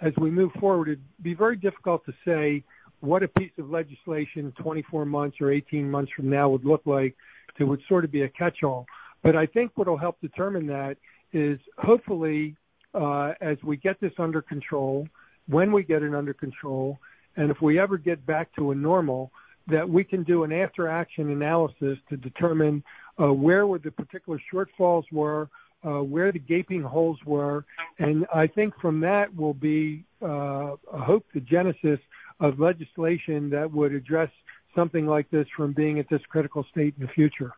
as 0.00 0.12
we 0.16 0.30
move 0.30 0.50
forward, 0.58 0.88
it'd 0.88 1.22
be 1.22 1.34
very 1.34 1.56
difficult 1.56 2.04
to 2.06 2.12
say 2.24 2.64
what 3.00 3.22
a 3.22 3.28
piece 3.28 3.52
of 3.58 3.70
legislation 3.70 4.52
24 4.60 5.04
months 5.04 5.36
or 5.40 5.52
18 5.52 5.88
months 5.88 6.10
from 6.16 6.28
now 6.28 6.48
would 6.48 6.64
look 6.64 6.82
like 6.84 7.14
it 7.58 7.64
would 7.64 7.82
sort 7.88 8.04
of 8.04 8.12
be 8.12 8.22
a 8.22 8.28
catch-all. 8.28 8.86
But 9.22 9.36
I 9.36 9.46
think 9.46 9.72
what 9.74 9.88
will 9.88 9.96
help 9.96 10.20
determine 10.20 10.66
that 10.68 10.96
is 11.32 11.58
hopefully 11.76 12.56
as 12.94 13.56
we 13.62 13.76
get 13.76 14.00
this 14.00 14.12
under 14.18 14.42
control, 14.42 15.06
when 15.48 15.72
we 15.72 15.82
get 15.82 16.02
it 16.02 16.14
under 16.14 16.34
control, 16.34 16.98
and 17.36 17.50
if 17.50 17.60
we 17.62 17.78
ever 17.78 17.96
get 17.96 18.24
back 18.26 18.54
to 18.56 18.72
a 18.72 18.74
normal, 18.74 19.30
that 19.68 19.88
we 19.88 20.02
can 20.02 20.22
do 20.24 20.44
an 20.44 20.52
after-action 20.52 21.30
analysis 21.30 21.98
to 22.08 22.16
determine 22.16 22.82
uh, 23.20 23.32
where 23.32 23.66
were 23.66 23.78
the 23.78 23.90
particular 23.90 24.40
shortfalls 24.52 25.04
were, 25.12 25.48
uh, 25.84 26.02
where 26.02 26.32
the 26.32 26.38
gaping 26.38 26.82
holes 26.82 27.18
were, 27.24 27.64
and 27.98 28.26
I 28.34 28.46
think 28.46 28.74
from 28.80 29.00
that 29.00 29.34
will 29.34 29.54
be, 29.54 30.04
uh, 30.22 30.72
I 30.92 31.04
hope, 31.04 31.24
the 31.34 31.40
genesis 31.40 32.00
of 32.40 32.58
legislation 32.58 33.50
that 33.50 33.70
would 33.70 33.92
address 33.92 34.30
something 34.74 35.06
like 35.06 35.30
this 35.30 35.46
from 35.56 35.72
being 35.72 35.98
at 35.98 36.08
this 36.08 36.20
critical 36.28 36.64
state 36.70 36.94
in 36.98 37.06
the 37.06 37.12
future. 37.12 37.52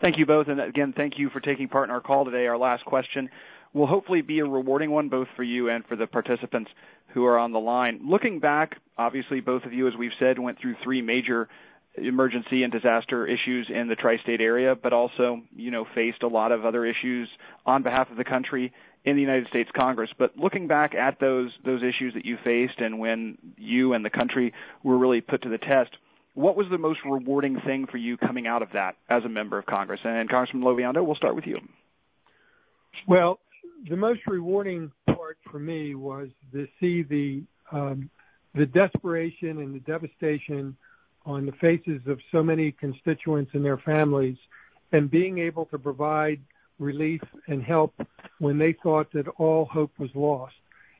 Thank 0.00 0.18
you 0.18 0.26
both. 0.26 0.48
And 0.48 0.60
again, 0.60 0.92
thank 0.96 1.18
you 1.18 1.28
for 1.30 1.40
taking 1.40 1.68
part 1.68 1.88
in 1.88 1.90
our 1.90 2.00
call 2.00 2.24
today. 2.24 2.46
Our 2.46 2.58
last 2.58 2.84
question 2.84 3.30
will 3.72 3.86
hopefully 3.86 4.22
be 4.22 4.38
a 4.38 4.44
rewarding 4.44 4.90
one 4.90 5.08
both 5.08 5.28
for 5.36 5.42
you 5.42 5.68
and 5.68 5.84
for 5.86 5.96
the 5.96 6.06
participants 6.06 6.70
who 7.08 7.24
are 7.24 7.38
on 7.38 7.52
the 7.52 7.58
line. 7.58 8.00
Looking 8.04 8.38
back, 8.38 8.76
obviously 8.96 9.40
both 9.40 9.64
of 9.64 9.72
you, 9.72 9.88
as 9.88 9.94
we've 9.96 10.12
said, 10.18 10.38
went 10.38 10.58
through 10.60 10.76
three 10.82 11.02
major 11.02 11.48
emergency 11.96 12.62
and 12.62 12.72
disaster 12.72 13.26
issues 13.26 13.68
in 13.68 13.88
the 13.88 13.96
tri-state 13.96 14.40
area, 14.40 14.76
but 14.76 14.92
also, 14.92 15.42
you 15.56 15.70
know, 15.70 15.84
faced 15.94 16.22
a 16.22 16.28
lot 16.28 16.52
of 16.52 16.64
other 16.64 16.84
issues 16.84 17.28
on 17.66 17.82
behalf 17.82 18.10
of 18.10 18.16
the 18.16 18.24
country 18.24 18.72
in 19.04 19.16
the 19.16 19.22
United 19.22 19.48
States 19.48 19.70
Congress. 19.74 20.10
But 20.16 20.36
looking 20.36 20.68
back 20.68 20.94
at 20.94 21.18
those 21.18 21.50
those 21.64 21.82
issues 21.82 22.14
that 22.14 22.24
you 22.24 22.38
faced 22.44 22.78
and 22.78 22.98
when 22.98 23.38
you 23.56 23.94
and 23.94 24.04
the 24.04 24.10
country 24.10 24.52
were 24.82 24.98
really 24.98 25.20
put 25.20 25.42
to 25.42 25.48
the 25.48 25.58
test, 25.58 25.96
what 26.38 26.56
was 26.56 26.68
the 26.70 26.78
most 26.78 27.00
rewarding 27.04 27.60
thing 27.66 27.86
for 27.90 27.96
you 27.96 28.16
coming 28.16 28.46
out 28.46 28.62
of 28.62 28.68
that 28.72 28.94
as 29.08 29.24
a 29.24 29.28
member 29.28 29.58
of 29.58 29.66
Congress? 29.66 29.98
And 30.04 30.30
Congressman 30.30 30.62
LoBiondo, 30.62 31.04
we'll 31.04 31.16
start 31.16 31.34
with 31.34 31.46
you. 31.46 31.58
Well, 33.08 33.40
the 33.88 33.96
most 33.96 34.20
rewarding 34.24 34.92
part 35.06 35.36
for 35.50 35.58
me 35.58 35.96
was 35.96 36.28
to 36.52 36.68
see 36.78 37.02
the 37.02 37.42
um, 37.72 38.08
the 38.54 38.66
desperation 38.66 39.58
and 39.58 39.74
the 39.74 39.80
devastation 39.80 40.76
on 41.26 41.44
the 41.44 41.52
faces 41.60 42.00
of 42.06 42.18
so 42.32 42.42
many 42.42 42.72
constituents 42.72 43.50
and 43.54 43.64
their 43.64 43.76
families, 43.78 44.36
and 44.92 45.10
being 45.10 45.38
able 45.38 45.66
to 45.66 45.78
provide 45.78 46.40
relief 46.78 47.20
and 47.48 47.62
help 47.64 47.92
when 48.38 48.58
they 48.58 48.76
thought 48.80 49.12
that 49.12 49.26
all 49.38 49.64
hope 49.64 49.90
was 49.98 50.10
lost. 50.14 50.54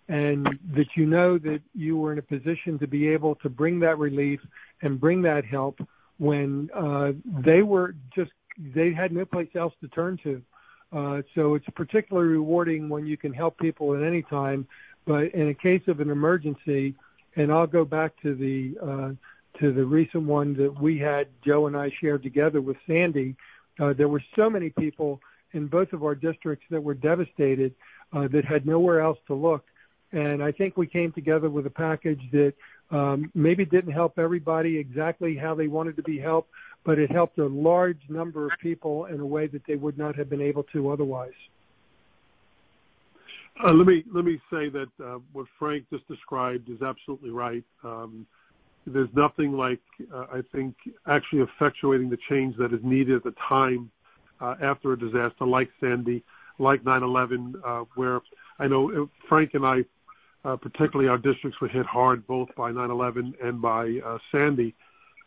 And 0.09 0.47
that 0.75 0.87
you 0.97 1.05
know 1.05 1.37
that 1.39 1.61
you 1.75 1.99
were 1.99 2.13
in 2.13 2.19
a 2.19 2.23
position 2.23 2.79
to 2.79 2.87
be 2.87 3.09
able 3.09 3.35
to 3.37 3.51
bring 3.51 3.79
that 3.81 3.99
relief 3.99 4.41
and 4.81 4.99
bring 4.99 5.21
that 5.23 5.45
help 5.45 5.79
when 6.19 6.71
uh, 6.75 7.13
they 7.45 7.63
were 7.63 7.95
just, 8.15 8.31
they 8.75 8.93
had 8.93 9.13
no 9.13 9.25
place 9.25 9.49
else 9.55 9.75
to 9.83 9.89
turn 9.89 10.19
to. 10.25 10.43
Uh, 10.91 11.23
so 11.35 11.55
it's 11.55 11.67
particularly 11.77 12.29
rewarding 12.29 12.89
when 12.89 13.07
you 13.07 13.17
can 13.17 13.33
help 13.33 13.59
people 13.59 13.95
at 13.95 14.03
any 14.03 14.23
time. 14.23 14.67
But 15.07 15.35
in 15.35 15.49
a 15.49 15.55
case 15.55 15.83
of 15.89 16.01
an 16.01 16.11
emergency, 16.11 16.95
and 17.37 17.53
I'll 17.53 17.67
go 17.67 17.85
back 17.85 18.13
to 18.23 18.35
the 18.35 18.79
uh, 18.83 19.61
to 19.61 19.73
the 19.73 19.85
recent 19.85 20.25
one 20.25 20.55
that 20.57 20.81
we 20.81 20.99
had, 20.99 21.29
Joe 21.45 21.67
and 21.67 21.77
I 21.77 21.91
shared 22.01 22.23
together 22.23 22.61
with 22.61 22.77
Sandy. 22.87 23.35
Uh, 23.81 23.93
there 23.93 24.09
were 24.09 24.23
so 24.37 24.49
many 24.49 24.71
people 24.71 25.21
in 25.53 25.67
both 25.67 25.93
of 25.93 26.05
our 26.05 26.15
districts 26.15 26.65
that 26.71 26.83
were 26.83 26.95
devastated 26.95 27.75
uh, 28.13 28.29
that 28.29 28.45
had 28.45 28.67
nowhere 28.67 29.01
else 29.01 29.19
to 29.27 29.35
look. 29.35 29.65
And 30.13 30.43
I 30.43 30.53
think 30.53 30.77
we 30.77 30.87
came 30.87 31.13
together 31.13 31.51
with 31.51 31.67
a 31.67 31.71
package 31.71 32.23
that 32.33 32.55
Um, 32.91 33.31
maybe 33.35 33.67
didn't 33.67 33.93
help 33.93 34.19
everybody 34.19 34.79
exactly 34.79 35.37
how 35.37 35.55
they 35.55 35.69
wanted 35.69 35.95
to 35.97 36.03
be 36.03 36.19
helped, 36.19 36.49
but 36.85 36.99
it 36.99 37.11
helped 37.11 37.39
a 37.39 37.47
large 37.47 38.01
number 38.09 38.47
of 38.47 38.53
people 38.61 39.05
in 39.13 39.21
a 39.21 39.27
way 39.27 39.47
that 39.47 39.63
they 39.67 39.77
would 39.77 39.99
not 39.99 40.17
have 40.17 40.31
been 40.31 40.41
able 40.41 40.63
to 40.73 40.89
otherwise. 40.89 41.39
Uh, 43.63 43.73
let 43.73 43.87
me 43.87 44.05
let 44.15 44.25
me 44.25 44.41
say 44.51 44.71
that 44.71 44.89
uh, 45.05 45.19
what 45.35 45.47
Frank 45.59 45.85
just 45.91 46.09
described 46.09 46.71
is 46.71 46.81
absolutely 46.81 47.29
right. 47.29 47.65
Um, 47.85 48.27
there's 48.87 49.13
nothing 49.15 49.53
like 49.53 49.83
uh, 50.15 50.27
I 50.33 50.41
think 50.53 50.75
actually 51.07 51.45
effectuating 51.45 52.09
the 52.09 52.19
change 52.31 52.57
that 52.57 52.73
is 52.73 52.81
needed 52.83 53.17
at 53.17 53.25
the 53.25 53.35
time 53.49 53.91
uh, 54.41 54.55
after 54.63 54.95
a 54.95 54.99
disaster 54.99 55.45
like 55.45 55.69
Sandy, 55.81 56.23
like 56.59 56.85
9/11, 56.85 57.55
uh, 57.65 57.85
where 57.97 58.23
I 58.59 58.67
know 58.67 59.11
Frank 59.29 59.53
and 59.53 59.67
I, 59.67 59.81
uh, 59.81 59.83
particularly 60.43 61.09
our 61.09 61.19
districts, 61.19 61.61
were 61.61 61.69
hit 61.69 61.87
hard 61.87 62.27
both 62.27 62.49
by 62.57 62.71
9/11 62.71 63.35
and 63.43 63.61
by 63.61 63.99
uh, 64.05 64.19
Sandy. 64.33 64.75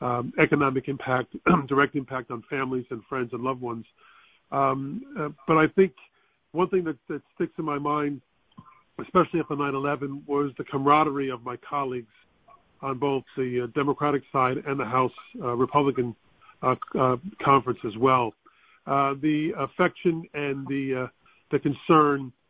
Um, 0.01 0.33
economic 0.39 0.87
impact, 0.87 1.35
direct 1.67 1.95
impact 1.95 2.31
on 2.31 2.43
families 2.49 2.85
and 2.89 3.03
friends 3.07 3.29
and 3.33 3.43
loved 3.43 3.61
ones. 3.61 3.85
Um, 4.51 5.03
uh, 5.19 5.29
but 5.47 5.57
I 5.57 5.67
think 5.67 5.93
one 6.53 6.69
thing 6.69 6.83
that, 6.85 7.21
sticks 7.35 7.53
in 7.59 7.65
my 7.65 7.77
mind, 7.77 8.21
especially 8.99 9.39
after 9.39 9.55
9/11, 9.55 10.25
was 10.27 10.51
the 10.57 10.63
camaraderie 10.63 11.29
of 11.29 11.43
my 11.43 11.55
colleagues 11.57 12.11
on 12.81 12.97
both 12.97 13.23
the 13.37 13.61
uh, 13.61 13.67
Democratic 13.75 14.23
side 14.31 14.57
and 14.65 14.79
the 14.79 14.85
House 14.85 15.11
uh, 15.41 15.55
Republican 15.55 16.15
uh, 16.61 16.75
uh, 16.99 17.17
conference 17.43 17.79
as 17.85 17.95
well. 17.97 18.33
Uh, 18.87 19.13
the 19.21 19.51
affection 19.57 20.23
and 20.33 20.67
the 20.67 21.07
uh, 21.53 21.57
concern 21.59 22.27
uh, 22.27 22.40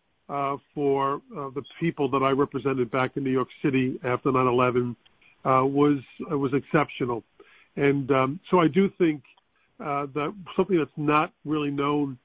for 0.74 1.16
uh, 1.38 1.50
the 1.56 1.64
people 1.80 2.10
that 2.10 2.24
I 2.24 2.32
represented 2.32 2.90
back 2.90 3.18
in 3.18 3.24
New 3.24 3.32
York 3.32 3.50
City 3.64 4.00
after 4.04 4.32
9/11 4.32 4.96
uh, 5.44 5.66
was 5.66 6.00
uh, 6.32 6.38
was 6.38 6.54
exceptional, 6.54 7.24
and 7.76 8.10
um, 8.12 8.40
so 8.50 8.60
I 8.60 8.68
do 8.68 8.90
think 8.98 9.22
uh, 9.80 10.08
that 10.14 10.34
something 10.56 10.78
that's 10.78 10.90
not 10.98 11.34
really 11.46 11.72
known 11.72 12.18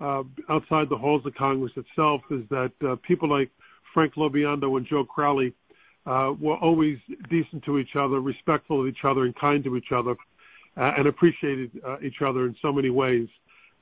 uh, 0.00 0.22
outside 0.50 0.88
the 0.88 0.96
halls 0.96 1.24
of 1.24 1.34
Congress 1.34 1.72
itself 1.76 2.20
is 2.30 2.42
that 2.50 2.72
uh, 2.86 2.96
people 3.06 3.28
like 3.28 3.50
Frank 3.92 4.14
LoBiondo 4.14 4.76
and 4.76 4.86
Joe 4.86 5.04
Crowley 5.04 5.54
uh, 6.06 6.32
were 6.40 6.56
always 6.56 6.98
decent 7.30 7.64
to 7.64 7.78
each 7.78 7.96
other, 7.96 8.20
respectful 8.20 8.80
of 8.80 8.88
each 8.88 9.04
other, 9.04 9.24
and 9.24 9.34
kind 9.36 9.62
to 9.64 9.76
each 9.76 9.92
other, 9.94 10.16
uh, 10.76 10.92
and 10.98 11.06
appreciated 11.06 11.70
uh, 11.86 11.96
each 12.02 12.20
other 12.20 12.46
in 12.46 12.56
so 12.60 12.72
many 12.72 12.90
ways. 12.90 13.28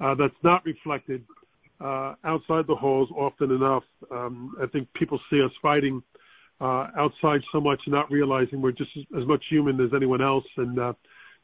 Uh, 0.01 0.15
that's 0.15 0.35
not 0.43 0.65
reflected 0.65 1.25
uh, 1.31 1.42
outside 1.83 2.67
the 2.67 2.77
halls 2.79 3.09
often 3.17 3.51
enough. 3.51 3.85
Um, 4.11 4.55
I 4.63 4.67
think 4.67 4.89
people 4.95 5.19
see 5.31 5.43
us 5.43 5.51
fighting 5.61 6.03
uh, 6.63 6.87
outside 6.97 7.41
so 7.51 7.61
much, 7.61 7.81
not 7.89 8.11
realizing 8.11 8.63
we're 8.63 8.71
just 8.71 8.91
as, 9.19 9.27
much 9.27 9.45
human 9.51 9.81
as 9.81 9.91
anyone 9.95 10.23
else, 10.23 10.45
and 10.57 10.79
uh, 10.79 10.93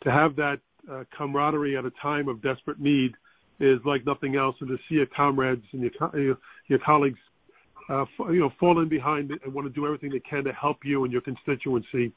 to 0.05 0.13
have 0.13 0.37
that 0.37 0.61
uh, 0.91 1.03
camaraderie 1.17 1.77
at 1.77 1.85
a 1.85 1.91
time 2.01 2.29
of 2.29 2.41
desperate 2.41 2.79
need 2.79 3.13
is 3.59 3.81
like 3.85 4.07
nothing 4.07 4.37
else. 4.37 4.55
And 4.61 4.69
to 4.69 4.77
see 4.89 4.95
your 4.95 5.07
comrades 5.07 5.65
and 5.73 5.83
your 5.83 6.39
your 6.69 6.79
colleagues, 6.79 7.19
uh, 7.91 8.05
you 8.29 8.39
know, 8.39 8.53
fall 8.61 8.81
in 8.81 8.89
behind 8.89 9.33
and 9.33 9.53
want 9.53 9.67
to 9.67 9.73
do 9.73 9.87
everything 9.87 10.11
they 10.11 10.21
can 10.21 10.45
to 10.45 10.53
help 10.53 10.79
you 10.85 11.03
and 11.03 11.13
your 11.13 11.23
constituency 11.23 12.13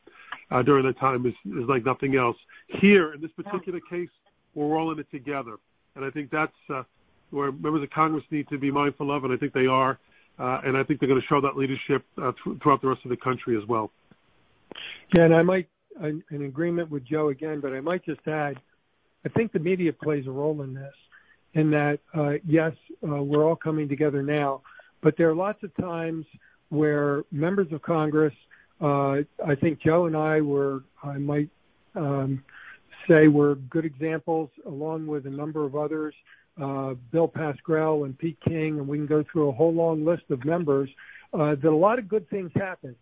uh, 0.52 0.62
during 0.62 0.86
that 0.86 1.00
time 1.00 1.26
is 1.26 1.34
is 1.46 1.68
like 1.68 1.84
nothing 1.84 2.16
else. 2.16 2.38
Here 2.82 3.14
in 3.14 3.22
this 3.22 3.32
particular 3.32 3.80
case, 3.90 4.10
we're 4.54 4.78
all 4.78 4.92
in 4.92 5.00
it 5.00 5.10
together, 5.10 5.58
and 5.96 6.06
I 6.06 6.12
think 6.12 6.30
that's 6.30 6.54
uh, 6.70 6.84
where 7.32 7.52
members 7.52 7.84
of 7.84 7.90
Congress 7.90 8.24
need 8.30 8.48
to 8.50 8.58
be 8.58 8.72
mindful 8.72 9.16
of, 9.16 9.24
and 9.24 9.34
I 9.34 9.38
think 9.38 9.54
they 9.54 9.68
are. 9.68 10.00
Uh, 10.40 10.62
and 10.64 10.78
I 10.78 10.84
think 10.84 11.00
they're 11.00 11.10
going 11.10 11.22
to 11.22 11.28
show 11.28 11.42
that 11.42 11.56
leadership 11.56 12.04
uh, 12.18 12.32
th- 12.44 12.58
throughout 12.62 12.82
the 12.82 12.88
rest 12.88 13.02
of 13.04 13.10
the 13.10 13.18
country 13.18 13.58
as 13.62 13.68
well. 13.68 13.92
Yeah, 15.14 15.26
and 15.26 15.36
I 15.36 15.44
might 15.44 15.68
I'm 16.02 16.24
in 16.32 16.44
agreement 16.44 16.90
with 16.90 17.04
Joe 17.06 17.30
again, 17.30 17.60
but 17.60 17.74
I 17.74 17.82
might 17.82 18.04
just 18.06 18.26
add, 18.28 18.58
I 19.26 19.30
think 19.30 19.52
the 19.52 19.60
media 19.60 19.92
plays 19.92 20.26
a 20.26 20.32
role 20.32 20.62
in 20.62 20.74
this, 20.74 20.94
in 21.54 21.70
that 21.72 22.00
uh, 22.18 22.34
yes, 22.46 22.72
we're 23.02 23.46
all 23.46 23.58
coming 23.58 23.90
together 23.90 24.24
now, 24.24 24.62
but 25.02 25.16
there 25.18 25.30
are 25.30 25.36
lots 25.36 25.62
of 25.64 25.76
times 25.76 26.26
where 26.70 27.24
members 27.32 27.68
of 27.74 27.82
Congress, 27.82 28.34
I 28.82 29.26
think 29.60 29.82
Joe 29.82 30.06
and 30.06 30.16
I 30.16 30.40
were, 30.42 30.84
I 31.04 31.18
might 31.18 31.50
um, 31.96 32.44
say, 33.08 33.28
were 33.28 33.56
good 33.56 33.86
examples, 33.86 34.50
along 34.66 35.08
with 35.08 35.26
a 35.26 35.30
number 35.30 35.66
of 35.66 35.76
others, 35.76 36.16
Bill 36.58 37.28
Pascrell 37.28 38.04
and 38.06 38.18
Pete 38.18 38.38
King, 38.48 38.80
and 38.80 38.88
we 38.88 38.98
can 38.98 39.08
go 39.08 39.24
through 39.32 39.50
a 39.50 39.52
whole 39.52 39.74
long 39.74 40.06
list 40.06 40.24
of 40.30 40.44
members. 40.46 40.90
Uh, 41.34 41.56
that 41.56 41.70
a 41.70 41.76
lot 41.76 41.98
of 41.98 42.10
good 42.10 42.30
things 42.30 42.52
happen, 42.56 42.94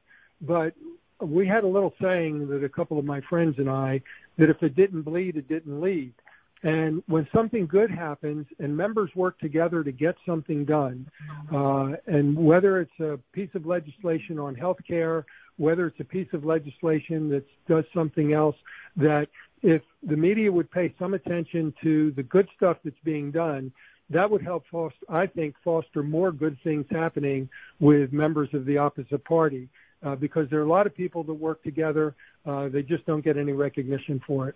but 0.42 0.76
we 1.20 1.48
had 1.48 1.64
a 1.64 1.68
little 1.68 1.94
saying 2.02 2.48
that 2.48 2.64
a 2.64 2.70
couple 2.70 3.00
of 3.00 3.06
my 3.06 3.22
friends 3.22 3.56
and 3.58 3.70
I 3.70 4.02
that 4.38 4.50
if 4.50 4.62
it 4.62 4.76
didn't 4.76 5.02
bleed, 5.02 5.36
it 5.36 5.48
didn't 5.48 5.82
lead. 5.82 6.14
And 6.62 7.02
when 7.08 7.28
something 7.34 7.68
good 7.68 7.90
happens 7.90 8.46
and 8.60 8.76
members 8.76 9.10
work 9.16 9.40
together 9.40 9.84
to 9.84 9.92
get 9.92 10.16
something 10.26 10.66
done, 10.66 11.10
uh, 11.54 11.94
and 12.06 12.36
whether 12.36 12.82
it's 12.82 13.00
a 13.00 13.18
piece 13.32 13.50
of 13.56 13.66
legislation 13.66 14.38
on 14.38 14.56
health 14.56 14.78
care, 14.86 15.26
whether 15.58 15.88
it's 15.88 16.00
a 16.00 16.06
piece 16.06 16.28
of 16.34 16.44
legislation 16.44 17.30
that 17.30 17.46
does 17.68 17.86
something 17.94 18.34
else, 18.34 18.56
that 18.98 19.28
if 19.62 19.82
the 20.04 20.16
media 20.16 20.52
would 20.52 20.72
pay 20.72 20.94
some 21.00 21.14
attention 21.14 21.74
to 21.84 22.12
the 22.16 22.24
good 22.24 22.48
stuff 22.56 22.78
that's 22.84 22.96
being 23.04 23.32
done, 23.32 23.72
that 24.10 24.30
would 24.30 24.42
help 24.42 24.64
foster, 24.72 25.06
I 25.10 25.28
think, 25.28 25.56
foster 25.64 26.02
more 26.02 26.32
good 26.32 26.58
things 26.64 26.86
happening 26.90 27.50
with 27.80 28.12
members 28.12 28.50
of 28.54 28.66
the 28.66 28.78
opposite 28.78 29.24
party 29.26 29.70
uh, 30.04 30.16
because 30.16 30.50
there 30.50 30.60
are 30.60 30.64
a 30.64 30.70
lot 30.70 30.88
of 30.88 30.96
people 30.96 31.24
that 31.26 31.34
work 31.34 31.62
together. 31.64 32.16
Uh, 32.46 32.70
they 32.70 32.82
just 32.82 33.06
don't 33.06 33.24
get 33.24 33.38
any 33.38 33.52
recognition 33.52 34.22
for 34.26 34.50
it. 34.50 34.56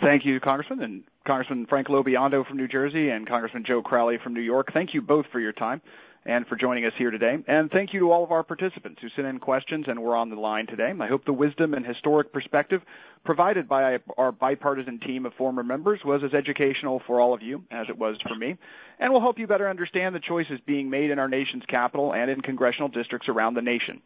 Thank 0.00 0.24
you, 0.24 0.40
Congressman, 0.40 0.82
and 0.82 1.04
Congressman 1.24 1.66
Frank 1.66 1.86
LoBiondo 1.86 2.44
from 2.48 2.56
New 2.56 2.66
Jersey 2.66 3.10
and 3.10 3.28
Congressman 3.28 3.62
Joe 3.64 3.82
Crowley 3.82 4.16
from 4.24 4.34
New 4.34 4.40
York. 4.40 4.72
Thank 4.74 4.94
you 4.94 5.00
both 5.00 5.26
for 5.30 5.38
your 5.38 5.52
time 5.52 5.80
and 6.24 6.46
for 6.46 6.56
joining 6.56 6.84
us 6.84 6.92
here 6.96 7.10
today. 7.10 7.36
And 7.46 7.70
thank 7.70 7.92
you 7.92 8.00
to 8.00 8.12
all 8.12 8.22
of 8.22 8.30
our 8.30 8.44
participants 8.44 9.00
who 9.02 9.08
sent 9.16 9.26
in 9.26 9.38
questions 9.38 9.86
and 9.88 10.00
were 10.00 10.14
on 10.14 10.30
the 10.30 10.36
line 10.36 10.66
today. 10.66 10.92
I 11.00 11.06
hope 11.08 11.24
the 11.24 11.32
wisdom 11.32 11.74
and 11.74 11.84
historic 11.84 12.32
perspective 12.32 12.80
provided 13.24 13.68
by 13.68 13.98
our 14.16 14.32
bipartisan 14.32 15.00
team 15.00 15.26
of 15.26 15.32
former 15.34 15.62
members 15.62 16.00
was 16.04 16.22
as 16.24 16.34
educational 16.34 17.02
for 17.06 17.20
all 17.20 17.34
of 17.34 17.42
you 17.42 17.64
as 17.70 17.86
it 17.88 17.98
was 17.98 18.16
for 18.26 18.34
me, 18.34 18.56
and 18.98 19.12
will 19.12 19.20
help 19.20 19.38
you 19.38 19.46
better 19.46 19.68
understand 19.68 20.14
the 20.14 20.20
choices 20.20 20.58
being 20.66 20.90
made 20.90 21.10
in 21.10 21.18
our 21.18 21.28
nation's 21.28 21.64
capital 21.68 22.14
and 22.14 22.30
in 22.30 22.40
congressional 22.40 22.88
districts 22.88 23.28
around 23.28 23.54
the 23.54 23.62
nation. 23.62 24.00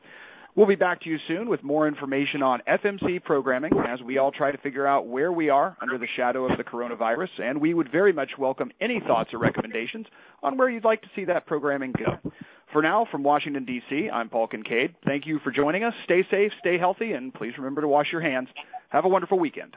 We'll 0.56 0.66
be 0.66 0.74
back 0.74 1.02
to 1.02 1.10
you 1.10 1.18
soon 1.28 1.50
with 1.50 1.62
more 1.62 1.86
information 1.86 2.42
on 2.42 2.62
FMC 2.66 3.22
programming 3.24 3.72
as 3.86 4.00
we 4.00 4.16
all 4.16 4.32
try 4.32 4.50
to 4.50 4.56
figure 4.56 4.86
out 4.86 5.06
where 5.06 5.30
we 5.30 5.50
are 5.50 5.76
under 5.82 5.98
the 5.98 6.06
shadow 6.16 6.50
of 6.50 6.56
the 6.56 6.64
coronavirus, 6.64 7.28
and 7.38 7.60
we 7.60 7.74
would 7.74 7.92
very 7.92 8.10
much 8.10 8.30
welcome 8.38 8.70
any 8.80 8.98
thoughts 9.06 9.34
or 9.34 9.38
recommendations 9.38 10.06
on 10.42 10.56
where 10.56 10.70
you'd 10.70 10.82
like 10.82 11.02
to 11.02 11.08
see 11.14 11.26
that 11.26 11.44
programming 11.44 11.92
go. 11.92 12.32
For 12.72 12.80
now, 12.80 13.06
from 13.12 13.22
Washington, 13.22 13.66
D.C., 13.66 14.08
I'm 14.10 14.30
Paul 14.30 14.46
Kincaid. 14.46 14.94
Thank 15.04 15.26
you 15.26 15.40
for 15.44 15.50
joining 15.50 15.84
us. 15.84 15.92
Stay 16.04 16.26
safe, 16.30 16.52
stay 16.60 16.78
healthy, 16.78 17.12
and 17.12 17.34
please 17.34 17.52
remember 17.58 17.82
to 17.82 17.88
wash 17.88 18.06
your 18.10 18.22
hands. 18.22 18.48
Have 18.88 19.04
a 19.04 19.08
wonderful 19.08 19.38
weekend. 19.38 19.76